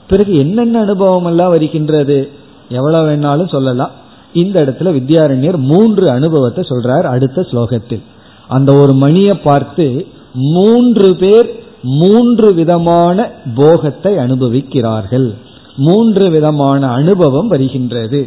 பிறகு 0.08 0.38
என்னென்ன 0.38 0.80
அனுபவம் 0.80 1.26
எல்லாம் 1.26 1.50
வருகின்றது? 1.50 2.30
எவ்வளவு 2.70 3.08
வேணாலும் 3.10 3.50
சொல்லலாம். 3.50 3.92
இந்த 4.34 4.58
இடத்துல 4.66 4.90
வித்யாரண்யர் 4.98 5.58
மூன்று 5.58 6.10
அனுபவத்தை 6.10 6.64
சொல்றார் 6.70 7.04
அடுத்த 7.04 7.42
ஸ்லோகத்தில். 7.42 8.04
அந்த 8.48 8.74
ஒரு 8.74 8.94
மணியை 8.94 9.36
பார்த்து 9.44 10.06
மூன்று 10.34 11.16
பேர் 11.16 11.50
மூன்று 11.82 12.54
விதமான 12.54 13.30
போகத்தை 13.56 14.18
அனுபவிக்கிறார்கள். 14.18 15.36
மூன்று 15.77 16.27
விதமான 16.31 16.89
அனுபவம் 16.91 17.49
வருகின்றது 17.49 18.21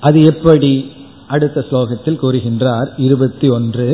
அது 0.00 0.18
எப்படி 0.24 0.72
அடுத்த 1.26 1.64
ஸ்லோகத்தில் 1.70 2.20
கூறுகின்றார் 2.22 2.88
இருபத்தி 2.98 3.48
ஒன்று 3.50 3.88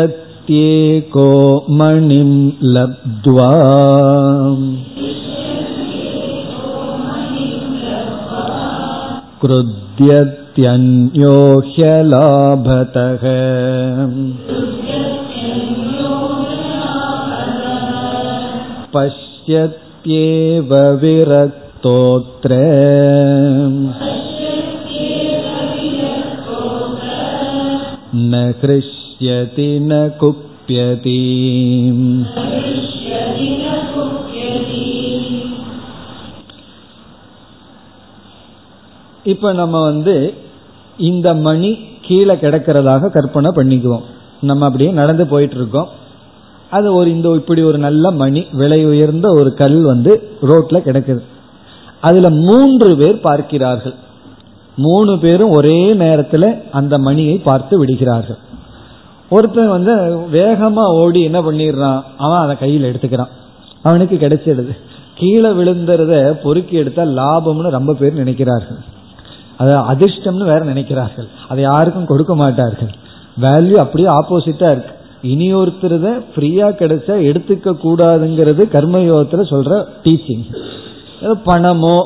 हृष्यत्येको 0.00 1.24
मणिं 1.70 2.30
लब्ध्वा 2.74 3.48
क्रुध्यत्यन्यो 10.00 11.34
ह्यलाभतः 11.68 13.24
पश्यत्येव 18.94 20.70
विरक्तोऽत्र 21.02 22.52
न 28.24 28.34
हृष्यति 28.60 29.70
न 29.80 30.08
कुप्यति 30.18 31.18
இப்ப 39.24 39.50
நம்ம 39.60 39.76
வந்து 39.88 40.14
இந்த 41.02 41.28
மணி 41.46 41.70
கீழே 42.06 42.34
கிடக்கிறதாக 42.42 43.10
கற்பனை 43.16 43.50
பண்ணிக்குவோம் 43.58 44.04
நம்ம 44.42 44.66
அப்படியே 44.68 44.90
நடந்து 44.92 45.24
போயிட்டு 45.32 45.56
இருக்கோம் 45.56 45.88
அது 46.77 46.87
ஒரு 46.93 47.09
இந்த 47.11 47.29
இப்படி 47.29 47.61
ஒரு 47.61 47.77
நல்ல 47.77 48.11
மணி 48.11 48.41
விலை 48.51 48.85
உயர்ந்த 48.85 49.27
ஒரு 49.29 49.49
கல் 49.53 49.81
வந்து 49.81 50.11
ரோட்ல 50.41 50.77
கிடக்குது. 50.85 51.21
அதுல 52.01 52.29
மூன்று 52.29 52.89
பேர் 52.97 53.19
பார்க்கிறார்கள். 53.19 53.95
மூணு 54.75 55.11
பேரும் 55.19 55.49
ஒரே 55.49 55.77
நேரத்தில் 55.93 56.47
அந்த 56.71 56.97
மணியை 56.97 57.35
பார்த்து 57.37 57.77
விடுகிறார்கள். 57.79 58.39
ஒருத்தன் 59.29 59.73
வந்து 59.75 59.93
வேகமா 60.31 60.85
ஓடி 61.01 61.21
என்ன 61.23 61.39
பண்ணிடுறான்? 61.41 62.01
அவன் 62.17 62.43
அதை 62.45 62.55
கையில் 62.57 62.87
எடுத்துக்கிறான். 62.91 63.31
அவனுக்கு 63.83 64.15
கிடைச்சிடுது. 64.15 64.73
கீழே 65.15 65.49
விழுந்துறத 65.49 66.31
பொறுக்கி 66.43 66.75
எடுத்தா 66.75 67.03
லாபம்னு 67.19 67.75
ரொம்ப 67.77 67.93
பேர் 67.93 68.23
நினைக்கிறார்கள். 68.23 68.81
அது 69.57 69.71
அதிர்ஷ்டம்னு 69.91 70.45
வேற 70.51 70.61
நினைக்கிறார்கள். 70.65 71.29
அதை 71.49 71.63
யாருக்கும் 71.63 72.05
கொடுக்க 72.05 72.35
மாட்டார்கள். 72.35 72.91
வேல்யூ 73.41 73.75
அப்படியே 73.75 74.09
ஆப்போசிட்டா 74.09 74.67
இருக்கு. 74.71 74.93
இனி 75.31 75.47
ஒருத்தருத 75.59 76.07
ஃப்ரீயா 76.31 76.67
கிடைச்சா 76.79 77.15
எடுத்துக்க 77.29 77.73
கூடாதுங்கிறது 77.83 78.63
கர்மயோகத்துல 78.75 79.43
சொல்ற 79.53 79.73
டீச்சிங் 80.05 80.45
பணமோ 81.47 81.97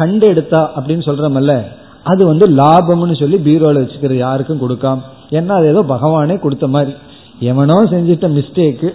கண்டு 0.00 0.26
எடுத்தா 0.32 0.60
அப்படின்னு 0.76 1.04
சொல்றமல்ல 1.08 1.54
அது 2.10 2.22
வந்து 2.30 2.46
லாபம்னு 2.60 3.16
சொல்லி 3.22 3.38
பீரோல 3.46 3.80
வச்சுக்கிற 3.82 4.16
யாருக்கும் 4.24 4.62
கொடுக்காம 4.64 5.06
ஏன்னா 5.38 5.54
அது 5.60 5.66
ஏதோ 5.72 5.80
பகவானே 5.94 6.36
கொடுத்த 6.44 6.66
மாதிரி. 6.74 6.92
எவனோ 7.50 7.74
செஞ்சிட்ட 7.90 8.26
மிஸ்டேக்கு 8.36 8.88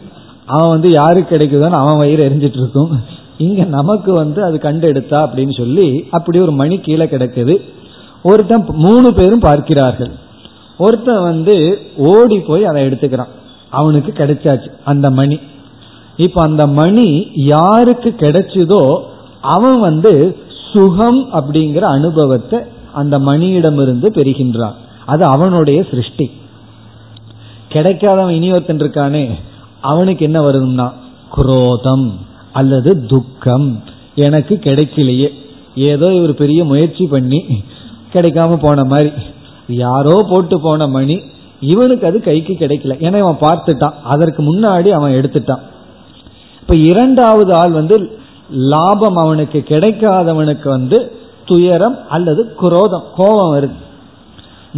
அவன் 0.53 0.71
வந்து 0.75 0.89
யாருக்கு 0.99 1.31
கிடைக்குதான்னு 1.33 1.81
அவன் 1.81 1.99
வயிறு 2.01 2.21
எரிஞ்சிட்டு 2.27 2.59
இருக்கும். 2.61 2.91
இங்க 3.45 3.61
நமக்கு 3.75 4.11
வந்து 4.21 4.39
அது 4.47 4.57
கண்டு 4.65 4.85
எடுத்தா 4.91 5.19
அப்படின்னு 5.25 5.53
சொல்லி 5.59 5.87
அப்படி 6.17 6.37
ஒரு 6.45 6.53
மணி 6.61 6.75
கீழே 6.87 7.05
கிடக்குது. 7.13 7.55
ஒருத்தன் 8.31 8.65
மூணு 8.85 9.07
பேரும் 9.19 9.45
பார்க்கிறார்கள். 9.49 10.11
ஒருத்தன் 10.85 11.23
வந்து 11.29 11.55
ஓடி 12.11 12.37
போய் 12.49 12.69
அதை 12.71 12.81
எடுத்துக்கிறான். 12.87 13.31
அவனுக்கு 13.73 14.11
கிடைச்சாச்சு 14.15 14.69
அந்த 14.85 15.07
மணி. 15.11 15.37
இப்ப 16.17 16.41
அந்த 16.41 16.63
மணி 16.79 17.07
யாருக்கு 17.51 18.09
கிடைச்சதோ 18.17 18.83
அவன் 19.41 19.79
வந்து 19.79 20.11
சுகம் 20.71 21.21
அப்படிங்கிற 21.33 21.83
அனுபவத்தை 21.97 22.59
அந்த 22.93 23.15
மணியிடமிருந்து 23.19 24.07
பெறுகின்றான். 24.17 24.77
அது 25.05 25.23
அவனுடைய 25.25 25.79
சிருஷ்டி. 25.89 26.27
கிடைக்காதவன் 27.69 28.29
இனி 28.29 28.49
ஒருத்தன் 28.51 28.81
இருக்கானே 28.81 29.23
அவனுக்கு 29.81 30.25
என்ன 30.25 30.39
வரும்னா 30.41 30.87
குரோதம் 31.29 32.07
அல்லது 32.53 32.91
துக்கம். 33.05 33.69
எனக்கு 34.15 34.55
கிடைக்கலையே. 34.63 35.29
ஏதோ 35.75 36.07
இவர் 36.13 36.33
பெரிய 36.33 36.59
முயற்சி 36.63 37.05
பண்ணி 37.05 37.39
கிடைக்காம 38.13 38.57
போன 38.61 38.83
மாதிரி. 38.83 39.11
யாரோ 39.67 40.15
போட்டு 40.29 40.57
போன 40.59 40.87
மணி 40.87 41.17
இவனுக்கு 41.63 42.07
அது 42.07 42.21
கைக்கு 42.21 42.53
கிடைக்கல. 42.53 42.95
ஏன்னா 43.05 43.19
அவன் 43.19 43.43
பார்த்துட்டான். 43.43 43.93
அதற்கு 44.03 44.41
முன்னாடி 44.43 44.89
அவன் 44.89 45.11
எடுத்துட்டான். 45.11 45.63
இப்ப 46.61 46.75
இரண்டாவது 46.75 47.51
ஆள் 47.55 47.71
வந்து 47.71 48.17
லாபம் 48.49 49.15
அவனுக்கு 49.15 49.59
கிடைக்காதவனுக்கு 49.67 50.67
வந்து 50.67 51.11
துயரம் 51.45 51.97
அல்லது 52.09 52.53
குரோதம் 52.53 53.03
கோபம் 53.15 53.53
வருது. 53.55 53.79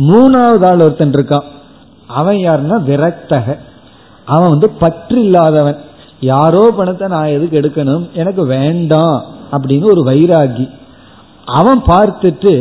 மூணாவது 0.09 0.65
ஆள் 0.65 0.83
ஒருத்தன் 0.85 1.11
இருக்கான். 1.11 1.47
அவன் 2.07 2.35
யாருன்னா 2.35 2.77
விரக்தக. 2.89 3.57
அவன் 4.25 4.49
வந்து 4.49 4.69
பற்று 4.69 5.19
இல்லாதவன் 5.23 5.77
யாரோ 6.19 6.71
பணத்தை 6.77 7.07
நான் 7.07 7.33
எதுக்கு 7.37 7.59
எடுக்கணும்? 7.61 8.05
எனக்கு 8.13 8.45
வேண்டாம் 8.45 9.25
அப்படின்னு 9.51 9.85
ஒரு 9.85 10.01
வைராகி. 10.03 10.65
அவன் 11.45 11.81
பார்த்துட்டு 11.87 12.53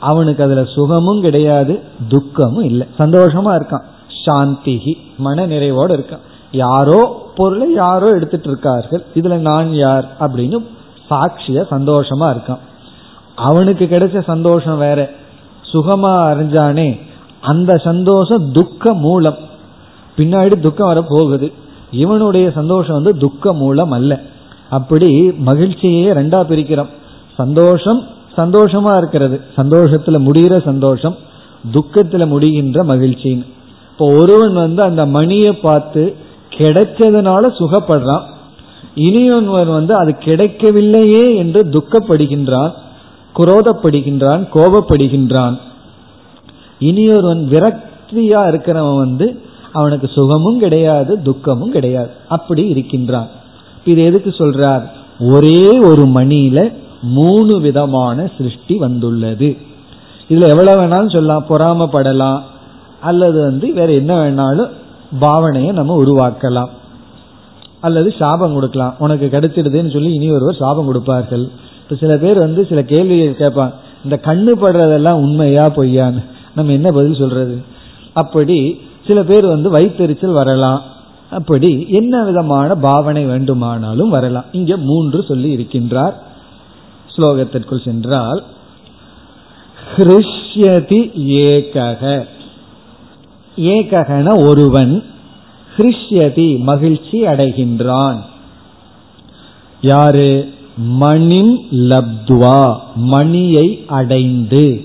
அவனுக்கு 0.00 0.42
அதுல 0.42 0.64
சுகமும் 0.64 1.20
கிடையாது 1.20 1.80
துக்கமும் 2.08 2.64
இல்லை. 2.64 2.86
சந்தோஷமா 2.98 3.60
இருக்கான். 3.60 3.82
சாந்திகி 4.24 4.94
மன 5.16 5.46
நிறைவோடு 5.46 5.94
இருக்கான். 5.96 6.18
யாரோ 6.52 7.30
பொருளை 7.36 7.72
யாரோ 7.72 8.08
எடுத்துட்டு 8.08 8.48
இருக்கார்கள் 8.48 9.04
இதுல 9.14 9.36
நான் 9.36 9.74
யார் 9.74 10.08
அப்படின்னு 10.20 10.64
சாட்சிய 11.10 11.64
சந்தோஷமா 11.70 12.34
இருக்கான். 12.34 12.58
அவனுக்கு 13.36 13.84
கிடைச்ச 13.84 14.24
சந்தோஷம் 14.24 14.78
வேற. 14.78 15.10
சுகமா 15.72 16.12
அறிஞ்சானே 16.32 17.00
அந்த 17.40 17.76
சந்தோஷம் 17.76 18.52
துக்க 18.52 18.94
மூலம் 18.94 19.36
பின்னாடி 20.16 20.60
துக்கம் 20.60 20.86
வர 20.86 21.04
போகுது. 21.08 21.52
இவனுடைய 21.90 22.50
சந்தோஷம் 22.50 22.94
வந்து 22.94 23.16
துக்க 23.16 23.52
மூலம் 23.52 23.90
அல்ல. 23.90 24.20
அப்படி 24.70 25.28
மகிழ்ச்சியே 25.30 26.12
ரெண்டா 26.12 26.40
பிரிக்கிறோம். 26.50 26.88
சந்தோஷம் 27.36 28.06
சந்தோஷமா 28.36 28.96
இருக்கிறது. 28.96 29.40
சந்தோஷத்துல 29.56 30.18
முடிகிற 30.18 30.64
சந்தோஷம் 30.64 31.16
துக்கத்துல 31.72 32.26
முடிகின்ற 32.26 32.84
மகிழ்ச்சின்னு. 32.84 33.46
இப்போ 33.90 34.12
ஒருவன் 34.12 34.52
வந்து 34.52 34.82
அந்த 34.82 35.06
மணியை 35.06 35.52
பார்த்து 35.52 36.16
கிடைச்சதுனால 36.50 37.50
சுகப்படுறான். 37.58 38.22
இனியொருவன் 38.94 39.70
வந்து 39.72 39.94
அது 39.94 40.16
கிடைக்கவில்லையே 40.18 41.36
என்று 41.36 41.64
துக்கப்படுகின்றான் 41.64 42.72
குரோதப்படுகின்றான் 43.36 44.46
கோபப்படுகின்றான். 44.54 45.58
இனியொருவன் 46.80 47.42
விரக்தியா 47.48 48.40
இருக்கிறவன் 48.50 48.96
வந்து 48.96 49.40
அவனுக்கு 49.72 50.06
சுகமும் 50.06 50.58
கிடையாது 50.58 51.22
துக்கமும் 51.22 51.70
கிடையாது. 51.70 52.10
அப்படி 52.28 52.68
இருக்கின்றான். 52.68 53.28
இது 53.84 54.04
எதுக்கு 54.04 54.30
சொல்றார்? 54.30 54.82
ஒரே 55.20 55.78
ஒரு 55.78 56.02
மணியில 56.06 56.72
மூணு 57.02 57.60
விதமான 57.60 58.30
சிருஷ்டி 58.38 58.76
வந்துள்ளது. 58.76 59.56
இதுல 60.28 60.48
எவ்வளவு 60.48 60.82
வேணாலும் 60.82 61.10
சொல்லலாம் 61.10 61.46
பொறாமப்படலாம் 61.48 62.40
அல்லது 63.00 63.40
வந்து 63.40 63.72
வேற 63.72 63.92
என்ன 63.92 64.14
வேணாலும் 64.14 64.68
பாவனையை 65.20 65.72
நம்ம 65.72 66.02
உருவாக்கலாம். 66.02 66.68
அல்லது 67.80 68.14
சாபம் 68.18 68.54
கொடுக்கலாம். 68.54 68.94
உனக்கு 68.98 69.28
கிடைச்சிடுதுன்னு 69.32 69.92
சொல்லி 69.92 70.12
இனி 70.12 70.30
ஒருவர் 70.30 70.56
சாபம் 70.56 70.86
கொடுப்பார்கள். 70.86 71.48
இப்ப 71.82 71.96
சில 71.96 72.16
பேர் 72.16 72.38
வந்து 72.38 72.66
சில 72.68 72.82
கேள்விகள் 72.82 73.48
கேட்பாங்க. 73.48 73.72
இந்த 74.04 74.20
கண்ணு 74.22 74.64
படுறதெல்லாம் 74.64 75.12
உண்மையா 75.12 75.66
பொய்யான்னு. 75.66 76.24
நம்ம 76.54 76.72
என்ன 76.72 76.90
பதில் 76.90 77.14
சொல்றது? 77.14 77.62
அப்படி 78.12 78.80
சில 79.06 79.22
பேர் 79.22 79.46
வந்து 79.46 79.72
வயிற்றுச்சல் 79.72 80.32
வரலாம். 80.32 80.82
அப்படி 81.30 81.86
என்ன 81.88 82.24
விதமான 82.24 82.74
பாவனை 82.74 83.24
வேண்டுமானாலும் 83.24 84.08
வரலாம். 84.08 84.44
இங்க 84.52 84.76
மூன்று 84.76 85.22
சொல்லி 85.22 85.56
இருக்கின்றார். 85.56 86.12
ஸ்லோகத்திற்குள் 87.16 87.84
சென்றால் 87.84 88.44
ஹிருஷ்யதி 89.96 91.00
ஏகக 91.42 92.26
ஏககன 93.56 94.46
ஒருவன் 94.46 95.04
ஹிருஷ்யதி 95.76 96.58
மகிழ்ச்சி 96.58 97.22
அடைகின்றான். 97.22 98.20
யாரு? 99.80 100.52
மணின் 100.76 101.58
லப்துவா 101.70 102.80
மணியை 102.94 103.84
அடைந்து. 103.86 104.84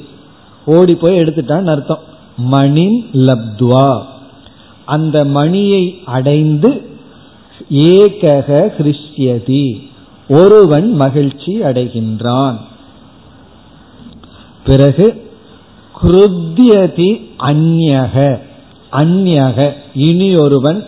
ஓடி 0.65 0.95
போய் 0.95 1.19
எடுத்துட்டான் 1.19 1.65
அர்த்தம். 1.65 1.99
மணின் 2.37 3.09
லப்துவா. 3.13 4.05
அந்த 4.85 5.25
மணியை 5.25 6.01
அடைந்து 6.05 6.89
ஏகக 7.69 8.71
கிருஷ்யதி 8.77 9.93
ஒருவன் 10.29 10.93
மகிழ்ச்சி 10.93 11.61
அடைகின்றான். 11.61 12.57
பிறகு 14.65 15.31
குருத்தியதி 16.01 17.29
அந்யக. 17.39 18.39
அந்யக 18.91 19.71
இனி 19.93 20.35
ஒருவன் 20.35 20.85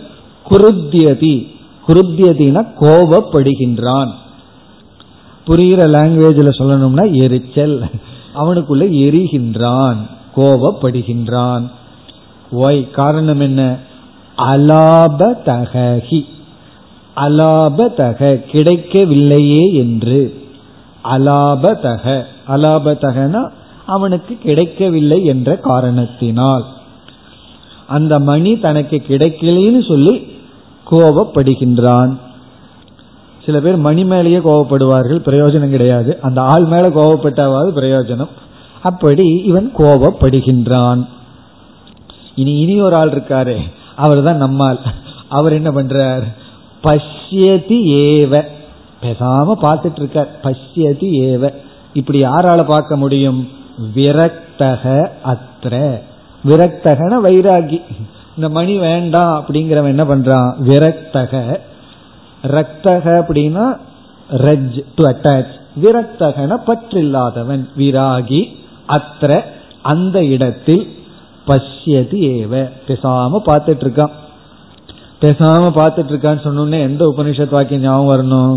குருத்தியதி. 0.50 1.56
குருத்தியதின 1.88 2.66
கோபப்படுகின்றான். 2.80 4.10
புரிகிற 5.46 5.86
லாங்குவேஜில் 5.86 6.58
சொல்லணும்னா 6.58 7.12
எரிச்சல். 7.12 7.82
அவனுக்குள்ள 8.34 8.90
எரிகின்றான் 8.90 9.96
கோபப்படுகின்றான். 10.36 11.70
ஒய் 12.52 12.90
காரணம் 12.90 13.40
என்ன? 13.40 13.76
அலாபதகி 14.36 16.24
அலாபதக 17.24 18.20
கிடைக்கவில்லையே 18.52 19.64
என்று. 19.74 20.20
அலாபதக 21.04 22.22
அலாபதகனா 22.48 23.42
அவனுக்கு 23.86 24.34
கிடைக்கவில்லை 24.44 25.24
என்ற 25.24 25.56
காரணத்தினால். 25.56 26.64
அந்த 27.86 28.14
மணி 28.20 28.58
தனக்கு 28.58 28.96
கிடைக்கலன்னு 29.08 29.88
சொல்லி 29.88 30.14
கோபப்படுகின்றான் 30.90 32.10
சில 33.44 33.60
பேர் 33.60 33.76
மணி 33.76 34.04
மேலேயே 34.04 34.38
கோபப்படுவார்கள் 34.38 35.20
பிரயோஜனம் 35.28 35.70
கிடையாது. 35.70 36.10
அந்த 36.20 36.40
ஆள் 36.42 36.64
மேல 36.64 36.88
கோபப்பட்டாவது 36.88 37.70
பிரயோஜனம். 37.78 38.32
அப்படி 38.82 39.26
இவன் 39.44 39.72
கோபப்படுகின்றான் 39.78 41.00
இனி 42.34 42.52
இனி 42.58 42.80
ஒரு 42.80 42.96
ஆள் 42.96 43.10
இருக்காரு 43.10 43.56
அவர் 43.96 44.22
தான் 44.22 44.36
நம்மால். 44.36 44.80
அவர் 45.28 45.52
என்ன 45.52 45.70
பண்றார்? 45.70 46.26
பஷ்யதி 46.84 47.80
ஏவ. 48.02 48.44
பேசாம 49.02 49.54
பார்த்துட்டு 49.62 49.96
இருக்க 49.96 50.28
பஷ்யதி 50.42 51.08
ஏவ. 51.26 51.52
இப்படி 51.92 52.18
யாரால 52.18 52.64
பார்க்க 52.64 52.96
முடியும்? 52.96 53.48
விரக்தக 53.94 55.10
அத்திர 55.24 56.00
விரக்தகன 56.44 57.18
வைராகி. 57.24 57.82
இந்த 58.36 58.48
மணி 58.48 58.78
வேண்டாம் 58.78 59.44
அப்படிங்கிறவன் 59.44 59.86
என்ன 59.86 60.04
பண்றான்? 60.04 60.54
விரக்தக. 60.66 61.56
ரக்தக 62.42 63.24
அப்படின்னா 63.24 63.76
ரஜ் 64.30 64.82
டு 64.94 65.06
அட்டாச் 65.06 65.56
விரக்தகன 65.82 66.56
பற்றில்லாதவன் 66.66 67.68
விராகி 67.78 68.56
அத்திர 68.88 69.42
அந்த 69.82 70.24
இடத்தில் 70.24 70.96
பஷ்யதி 71.46 72.20
ஏவ. 72.36 72.70
பேசாம 72.88 73.40
பார்த்துட்டு 73.46 73.84
இருக்கான் 73.84 74.10
பேசாம 75.22 75.70
பார்த்துட்டு 75.76 76.12
இருக்கான்னு 76.12 76.44
சொன்னோடனே 76.46 76.80
எந்த 76.88 77.02
உபனிஷத் 77.12 77.54
வாக்கியம் 77.56 77.82
ஞாபகம் 77.82 78.10
வரணும்? 78.12 78.56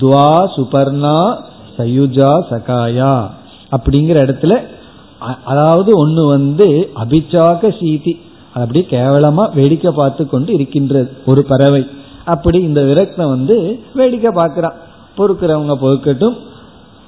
துவா 0.00 0.28
சுபர்ணா 0.54 1.18
சயுஜா 1.76 2.32
சகாயா 2.50 3.14
அப்படிங்கிற 3.74 4.16
இடத்துல 4.26 4.54
அதாவது 5.44 5.90
ஒன்று 6.02 6.22
வந்து 6.26 6.66
அபிச்சாக 7.02 7.70
சீதி. 7.78 8.12
அப்படியே 8.54 8.84
கேவலமா 8.90 9.44
வேடிக்கை 9.54 9.92
பார்த்து 9.92 10.22
கொண்டு 10.32 10.50
இருக்கின்றது. 10.56 11.10
ஒரு 11.26 11.42
பறவை. 11.50 11.82
அப்படி 12.24 12.58
இந்த 12.68 12.80
விரக்தம் 12.82 13.32
வந்து 13.34 13.56
வேடிக்கை 13.94 14.32
பார்க்கிறான். 14.40 14.76
பொறுக்கிறவங்க 15.18 15.74
பொறுக்கட்டும் 15.84 16.36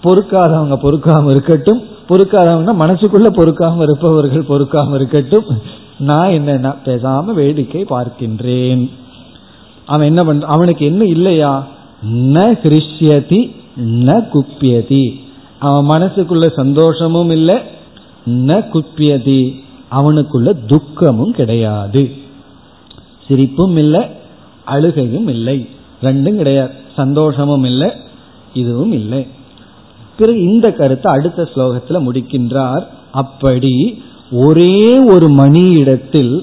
பொறுக்காதவங்க 0.05 0.77
பொறுக்காம 0.85 1.31
இருக்கட்டும் 1.35 1.81
பொறுக்காதவங்க 2.09 2.73
மனசுக்குள்ள 2.83 3.29
பொறுக்காம 3.39 3.83
இருப்பவர்கள் 3.83 4.51
பொறுக்காம 4.51 4.95
இருக்கட்டும் 4.95 5.47
நான் 5.99 6.33
என்ன 6.33 6.77
பேசாம 6.85 7.25
வேடிக்கை 7.25 7.85
பார்க்கின்றேன். 7.85 8.91
அவன் 9.87 10.07
என்ன 10.07 10.25
பண்ற 10.25 10.47
அவனுக்கு 10.47 10.85
என்ன 10.85 11.05
இல்லையா? 11.05 11.67
ந 12.07 12.59
கிருஷ்யதி 12.63 13.51
ந 13.77 14.25
குப்பியதி 14.33 15.21
அவன் 15.59 16.03
மனசுக்குள்ள 16.03 16.55
சந்தோஷமும் 16.57 17.31
இல்லை 17.31 17.55
ந 18.27 18.65
குப்பியதி 18.73 19.55
அவனுக்குள்ள 19.91 20.67
துக்கமும் 20.67 21.33
கிடையாது. 21.33 22.11
சிரிப்பும் 23.29 23.77
இல்லை 23.77 24.07
அழுகையும் 24.65 25.29
இல்லை. 25.29 25.69
ரெண்டும் 26.03 26.37
கிடையாது. 26.37 26.71
சந்தோஷமும் 26.97 27.65
இல்லை 27.65 27.91
இதுவும் 28.55 28.93
இல்லை. 28.93 29.27
பிறகு 30.17 30.41
இந்த 30.41 30.73
கருத்தை 30.73 31.13
அடுத்த 31.13 31.49
ஸ்லோகத்தில் 31.55 32.07
முடிக்கின்றார். 32.07 32.87
அப்படி 33.13 34.03
ஒரே 34.38 34.76
ஒரு 35.08 35.28
மணியிடத்தில் 35.36 36.34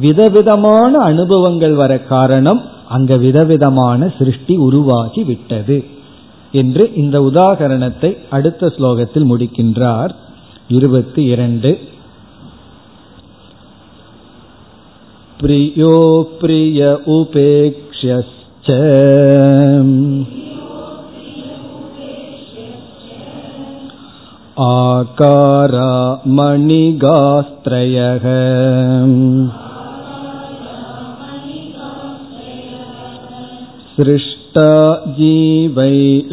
விதவிதமான 0.00 0.92
அனுபவங்கள் 1.02 1.74
வர 1.74 1.92
காரணம் 2.08 2.60
அங்க 2.88 3.16
விதவிதமான 3.16 4.08
சிருஷ்டி 4.18 4.54
உருவாகி 4.58 5.22
விட்டது 5.24 5.78
என்று 6.54 6.84
இந்த 6.94 7.16
உதாகரணத்தை 7.22 8.10
அடுத்த 8.28 8.72
ஸ்லோகத்தில் 8.76 9.30
முடிக்கின்றார் 9.30 10.12
இருபத்தி 10.68 11.22
இரண்டு 11.26 11.70
प्रियो 15.40 15.94
प्रिय 16.40 16.80
उपेक्ष्यश्च 17.08 18.68
आकारा 24.60 25.92
मणिगास्त्रयः 26.38 28.26
सृष्टा 33.96 34.70
जीवैरीससृष्टम् 35.18 36.32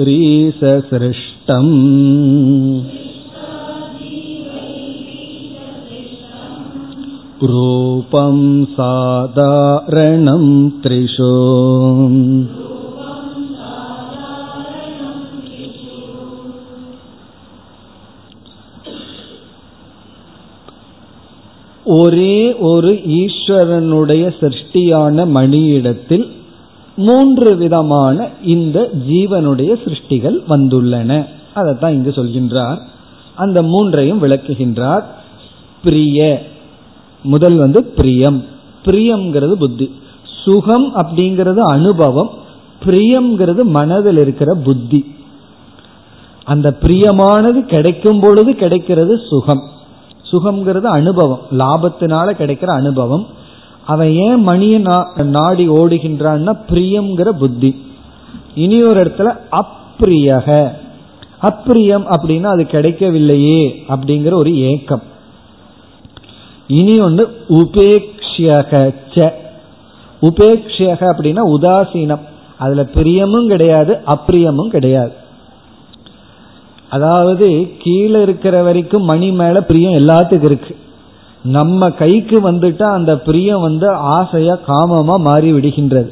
रूपं 7.51 8.37
साधारणं 8.77 10.45
त्रिषु 10.83 11.33
ஒரே 21.84 22.56
ஒரு 22.56 22.88
ஈஸ்வரனுடைய 22.88 24.34
சிருஷ்டியான 24.40 25.26
மணியிடத்தில் 25.26 26.30
மூன்று 26.96 27.56
விதமான 27.56 28.28
இந்த 28.44 28.90
ஜீவனுடைய 29.08 29.72
சிருஷ்டிகள் 29.84 30.42
வந்துள்ளன. 30.48 31.26
அதைத்தான் 31.54 31.92
இங்கு 31.92 32.10
சொல்கின்றார். 32.10 32.78
அந்த 33.34 33.62
மூன்றையும் 33.62 34.22
விளக்குகின்றார். 34.22 35.02
பிரிய. 35.84 36.42
முதல் 37.22 37.56
வந்து 37.56 37.84
பிரியம். 37.84 38.44
பிரியம்ங்கிறது 38.84 39.52
புத்தி. 39.52 39.94
சுகம் 40.44 40.94
அப்படிங்கிறது 40.94 41.56
அனுபவம். 41.56 42.30
பிரியம்ங்கிறது 42.84 43.62
மனதில் 43.62 44.18
இருக்கிற 44.18 44.54
புத்தி. 44.54 45.14
அந்த 46.44 46.76
பிரியமானது 46.80 47.60
கிடைக்கும் 47.60 48.20
பொழுது 48.20 48.54
கிடைக்கிறது 48.54 49.20
சுகம். 49.28 49.62
சுகம்ங்கிறது 50.34 50.90
அனுபவம். 50.98 51.42
லாபத்தினால 51.58 52.28
கிடைக்கிற 52.40 52.66
அனுபவம். 52.66 53.26
அவன் 53.86 54.12
ஏன் 54.12 54.40
மணியை 54.42 54.78
நாடி 55.16 55.68
ஓடுகின்றான்னா 55.68 56.52
பிரியம்ங்கிற 56.68 57.28
புத்தி. 57.28 57.70
இனி 58.54 58.82
ஒரு 58.82 59.00
இடத்துல 59.00 59.30
அப்பிரியக 59.52 60.70
அப்பிரியம் 61.42 62.06
அப்படின்னா 62.14 62.48
அது 62.54 62.64
கிடைக்கவில்லையே 62.66 63.84
அப்படிங்கிற 63.88 64.34
ஒரு 64.34 64.50
ஏக்கம். 64.58 65.02
இனி 66.68 66.94
ஒன்று 66.98 67.24
உபேக்ஷக 67.48 68.82
உபேக்ஷக 70.22 71.00
அப்படின்னா 71.10 71.42
உதாசீனம். 71.54 72.24
அதுல 72.58 72.82
பிரியமும் 72.94 73.46
கிடையாது 73.46 73.98
அப்பிரியமும் 74.06 74.68
கிடையாது. 74.68 75.14
அதாவது 76.94 77.46
கீழே 77.82 78.18
இருக்கிற 78.22 78.54
வரைக்கும் 78.62 79.04
மணி 79.04 79.28
மேல 79.40 79.56
பிரியம் 79.68 79.98
எல்லாத்துக்கும் 80.00 80.50
இருக்கு. 80.50 80.74
நம்ம 81.44 81.88
கைக்கு 82.00 82.36
வந்துட்டா 82.40 82.86
அந்த 82.98 83.12
பிரியம் 83.26 83.60
வந்து 83.60 83.88
ஆசையா 84.16 84.54
காமமா 84.68 85.16
மாறி 85.26 85.50
விடுகின்றது. 85.52 86.10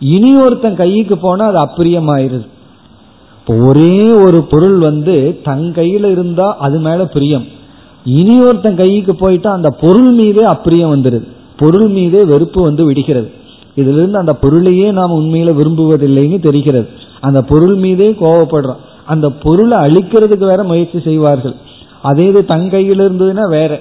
இனி 0.00 0.32
ஒருத்தன் 0.36 0.80
கைக்கு 0.82 1.16
போனா 1.18 1.44
அது 1.46 1.58
அப்பிரியமாயிருது. 1.58 2.46
இப்போ 3.38 3.54
ஒரே 3.68 3.94
ஒரு 4.24 4.38
பொருள் 4.42 4.78
வந்து 4.78 5.16
தன் 5.44 5.66
கையில 5.76 6.10
இருந்தா 6.10 6.46
அது 6.58 6.78
மேல 6.78 7.00
பிரியம். 7.14 7.46
இனி 8.18 8.36
ஒருத்தன் 8.40 8.80
கைக்கு 8.82 9.14
போயிட்டா 9.14 9.50
அந்த 9.52 9.70
பொருள் 9.82 10.10
மீதே 10.10 10.44
அப்பிரியம் 10.54 10.94
வந்துடுது 10.94 11.26
பொருள் 11.56 11.88
மீதே 11.88 12.20
வெறுப்பு 12.24 12.60
வந்து 12.62 12.82
விடுகிறது. 12.84 13.28
இதிலிருந்து 13.74 14.18
அந்த 14.18 14.32
பொருளையே 14.42 14.88
நாம் 14.90 15.16
உண்மையில 15.20 15.50
விரும்புவதில்லைன்னு 15.58 16.38
தெரிகிறது. 16.40 16.88
அந்த 17.20 17.40
பொருள் 17.42 17.74
மீதே 17.74 18.08
கோவப்படுறோம். 18.20 18.80
அந்த 19.12 19.26
பொருளை 19.44 19.76
அழிக்கிறதுக்கு 19.86 20.46
வேற 20.52 20.62
முயற்சி 20.70 20.98
செய்வார்கள். 21.08 21.56
அதே 22.08 22.26
இது 22.32 22.40
தன் 22.52 22.68
கையில் 22.74 23.02
இருந்ததுன்னா 23.04 23.44
வேற. 23.56 23.72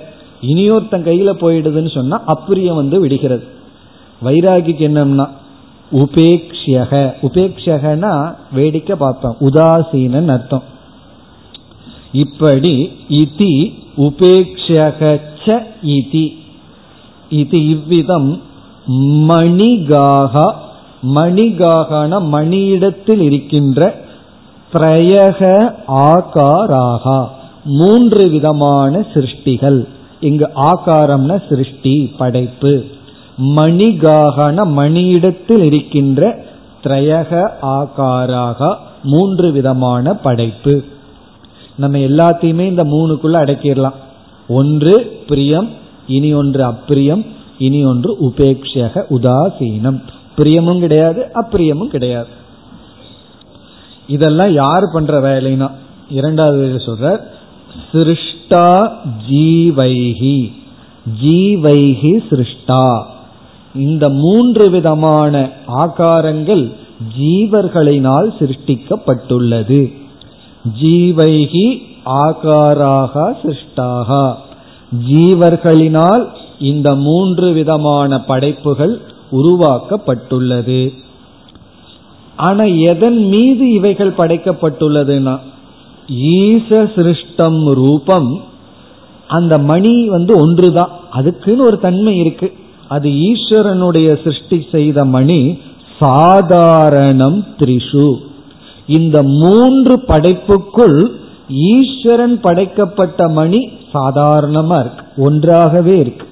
இனியோர் 0.52 0.92
தன் 0.94 1.08
கையில 1.10 1.30
போயிடுதுன்னு 1.42 1.92
சொன்னா 1.98 2.18
அப்பிரியம் 2.34 2.80
வந்து 2.82 2.98
விடுகிறது. 3.00 3.46
வைராகிக்கு 4.26 4.86
என்னன்னா 4.90 5.28
உபேக்ஷக 5.92 6.92
உபேக்ஷகனா 7.28 8.14
வேடிக்கை 8.58 8.96
பார்ப்போம் 9.04 9.38
உதாசீனன் 9.48 10.32
அர்த்தம். 10.36 10.66
இப்படி 12.24 12.74
இதி 13.22 13.54
உபேக்ஷக 14.08 15.02
இதி. 15.96 16.28
இது 17.42 17.58
இவ்விதம் 17.74 18.30
மணிகாக 19.30 20.36
மணிகாகன 21.16 22.14
மணியிடத்தில் 22.36 23.22
இருக்கின்ற 23.28 23.80
பிரயக 24.74 25.74
ஆகாராகா. 25.88 27.28
மூன்று 27.66 28.28
விதமான 28.28 29.06
சிருஷ்டிகள். 29.14 29.88
இங்கு 30.20 30.50
ஆகாரம்னா 30.56 31.50
சிருஷ்டி 31.50 32.14
படைப்பு. 32.18 32.84
மணிகாகன 33.38 34.66
மணியிடத்தில் 34.66 35.64
இருக்கின்ற 35.64 36.44
திரையக 36.84 37.50
ஆகாராக 37.62 38.76
மூன்று 39.04 39.52
விதமான 39.52 40.14
படைப்பு. 40.14 40.84
நம்ம 41.76 41.98
எல்லாத்தையுமே 41.98 42.60
இந்த 42.60 42.84
மூணுக்குள்ள 42.84 43.36
அடக்கிடலாம். 43.44 43.94
ஒன்று 44.48 45.20
பிரியம் 45.28 45.70
இனி 46.08 46.34
ஒன்று 46.34 46.68
அப்பிரியம் 46.68 47.26
இனி 47.58 47.86
ஒன்று 47.86 48.18
உபேக்ஷக 48.22 49.04
உதாசீனம். 49.10 50.02
பிரியமும் 50.38 50.80
கிடையாது 50.80 51.32
அப்பிரியமும் 51.34 51.88
கிடையாது. 51.88 52.38
இதெல்லாம் 54.10 54.52
யார் 54.52 54.90
பண்ற 54.94 55.20
வேலைனா 55.20 55.72
இரண்டாவது 56.10 56.82
சொல்ற 56.86 57.20
சிருஷ்டா 57.92 58.70
ஜீவைகி 59.32 60.52
ஜீவைகி 61.24 62.12
சிருஷ்டா. 62.30 62.86
இந்த 63.76 64.10
மூன்று 64.10 64.70
விதமான 64.70 65.50
ஆகாரங்கள் 65.68 66.64
ஜீவர்களினால் 67.20 68.30
சிருஷ்டிக்கப்பட்டுள்ளது. 68.40 69.94
ஜீவைகி 70.82 71.66
ஆகாராக 72.04 73.38
சிருஷ்டாக. 73.44 74.36
ஜீவர்களினால் 75.10 76.26
இந்த 76.60 76.96
மூன்று 76.96 77.54
விதமான 77.54 78.22
படைப்புகள் 78.22 79.02
உருவாக்கப்பட்டுள்ளது. 79.32 80.94
ஆனா 82.40 82.64
எதன் 82.64 83.28
மீது 83.28 83.72
இவைகள் 83.72 84.14
படைக்கப்பட்டுள்ளதுன்னா 84.18 85.40
ஈச 86.10 86.84
சிருஷ்டம் 86.96 87.74
ரூபம். 87.74 88.42
அந்த 89.28 89.58
மணி 89.58 90.10
வந்து 90.10 90.38
ஒன்றுதான் 90.38 90.90
அதுக்குன்னு 91.12 91.64
ஒரு 91.64 91.80
தன்மை 91.80 92.18
இருக்கு. 92.18 92.54
அது 92.88 93.10
ஈஸ்வரனுடைய 93.10 94.24
சிருஷ்டி 94.24 94.66
செய்த 94.72 95.06
மணி 95.06 95.58
சாதாரணம் 96.00 97.46
த்ரிஷு. 97.58 98.16
இந்த 98.88 99.24
மூன்று 99.24 100.00
படைப்புக்குள் 100.00 101.12
ஈஸ்வரன் 101.50 102.40
படைக்கப்பட்ட 102.40 103.30
மணி 103.30 103.70
சாதாரணமா 103.94 104.80
இருக்கு. 104.80 105.06
ஒன்றாகவே 105.18 105.98
இருக்கு. 105.98 106.28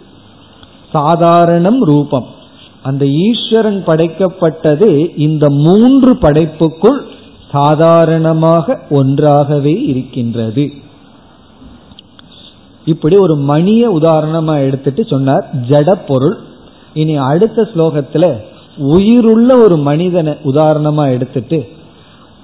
சாதாரணம் 0.92 1.84
ரூபம். 1.84 2.36
அந்த 2.90 3.04
ஈஸ்வரன் 3.26 3.80
படைக்கப்பட்டது 3.90 4.90
இந்த 5.28 5.46
மூன்று 5.66 6.12
படைப்புக்குள் 6.26 7.00
சாதாரணமாக 7.52 8.76
ஒன்றாகவே 9.00 9.76
இருக்கின்றது. 9.92 10.66
இப்படி 12.86 13.16
ஒரு 13.26 13.36
மணிய 13.52 13.84
உதாரணமா 14.00 14.56
எடுத்துட்டு 14.66 15.02
சொன்னார் 15.14 15.46
ஜட 15.70 15.90
பொருள். 16.10 16.38
இனி 17.02 17.16
அடுத்த 17.32 17.68
ஸ்லோகத்துல 17.72 18.26
உயிருள்ள 18.94 19.50
ஒரு 19.66 19.78
மனிதனை 19.90 20.34
உதாரணமா 20.52 21.06
எடுத்துட்டு 21.16 21.60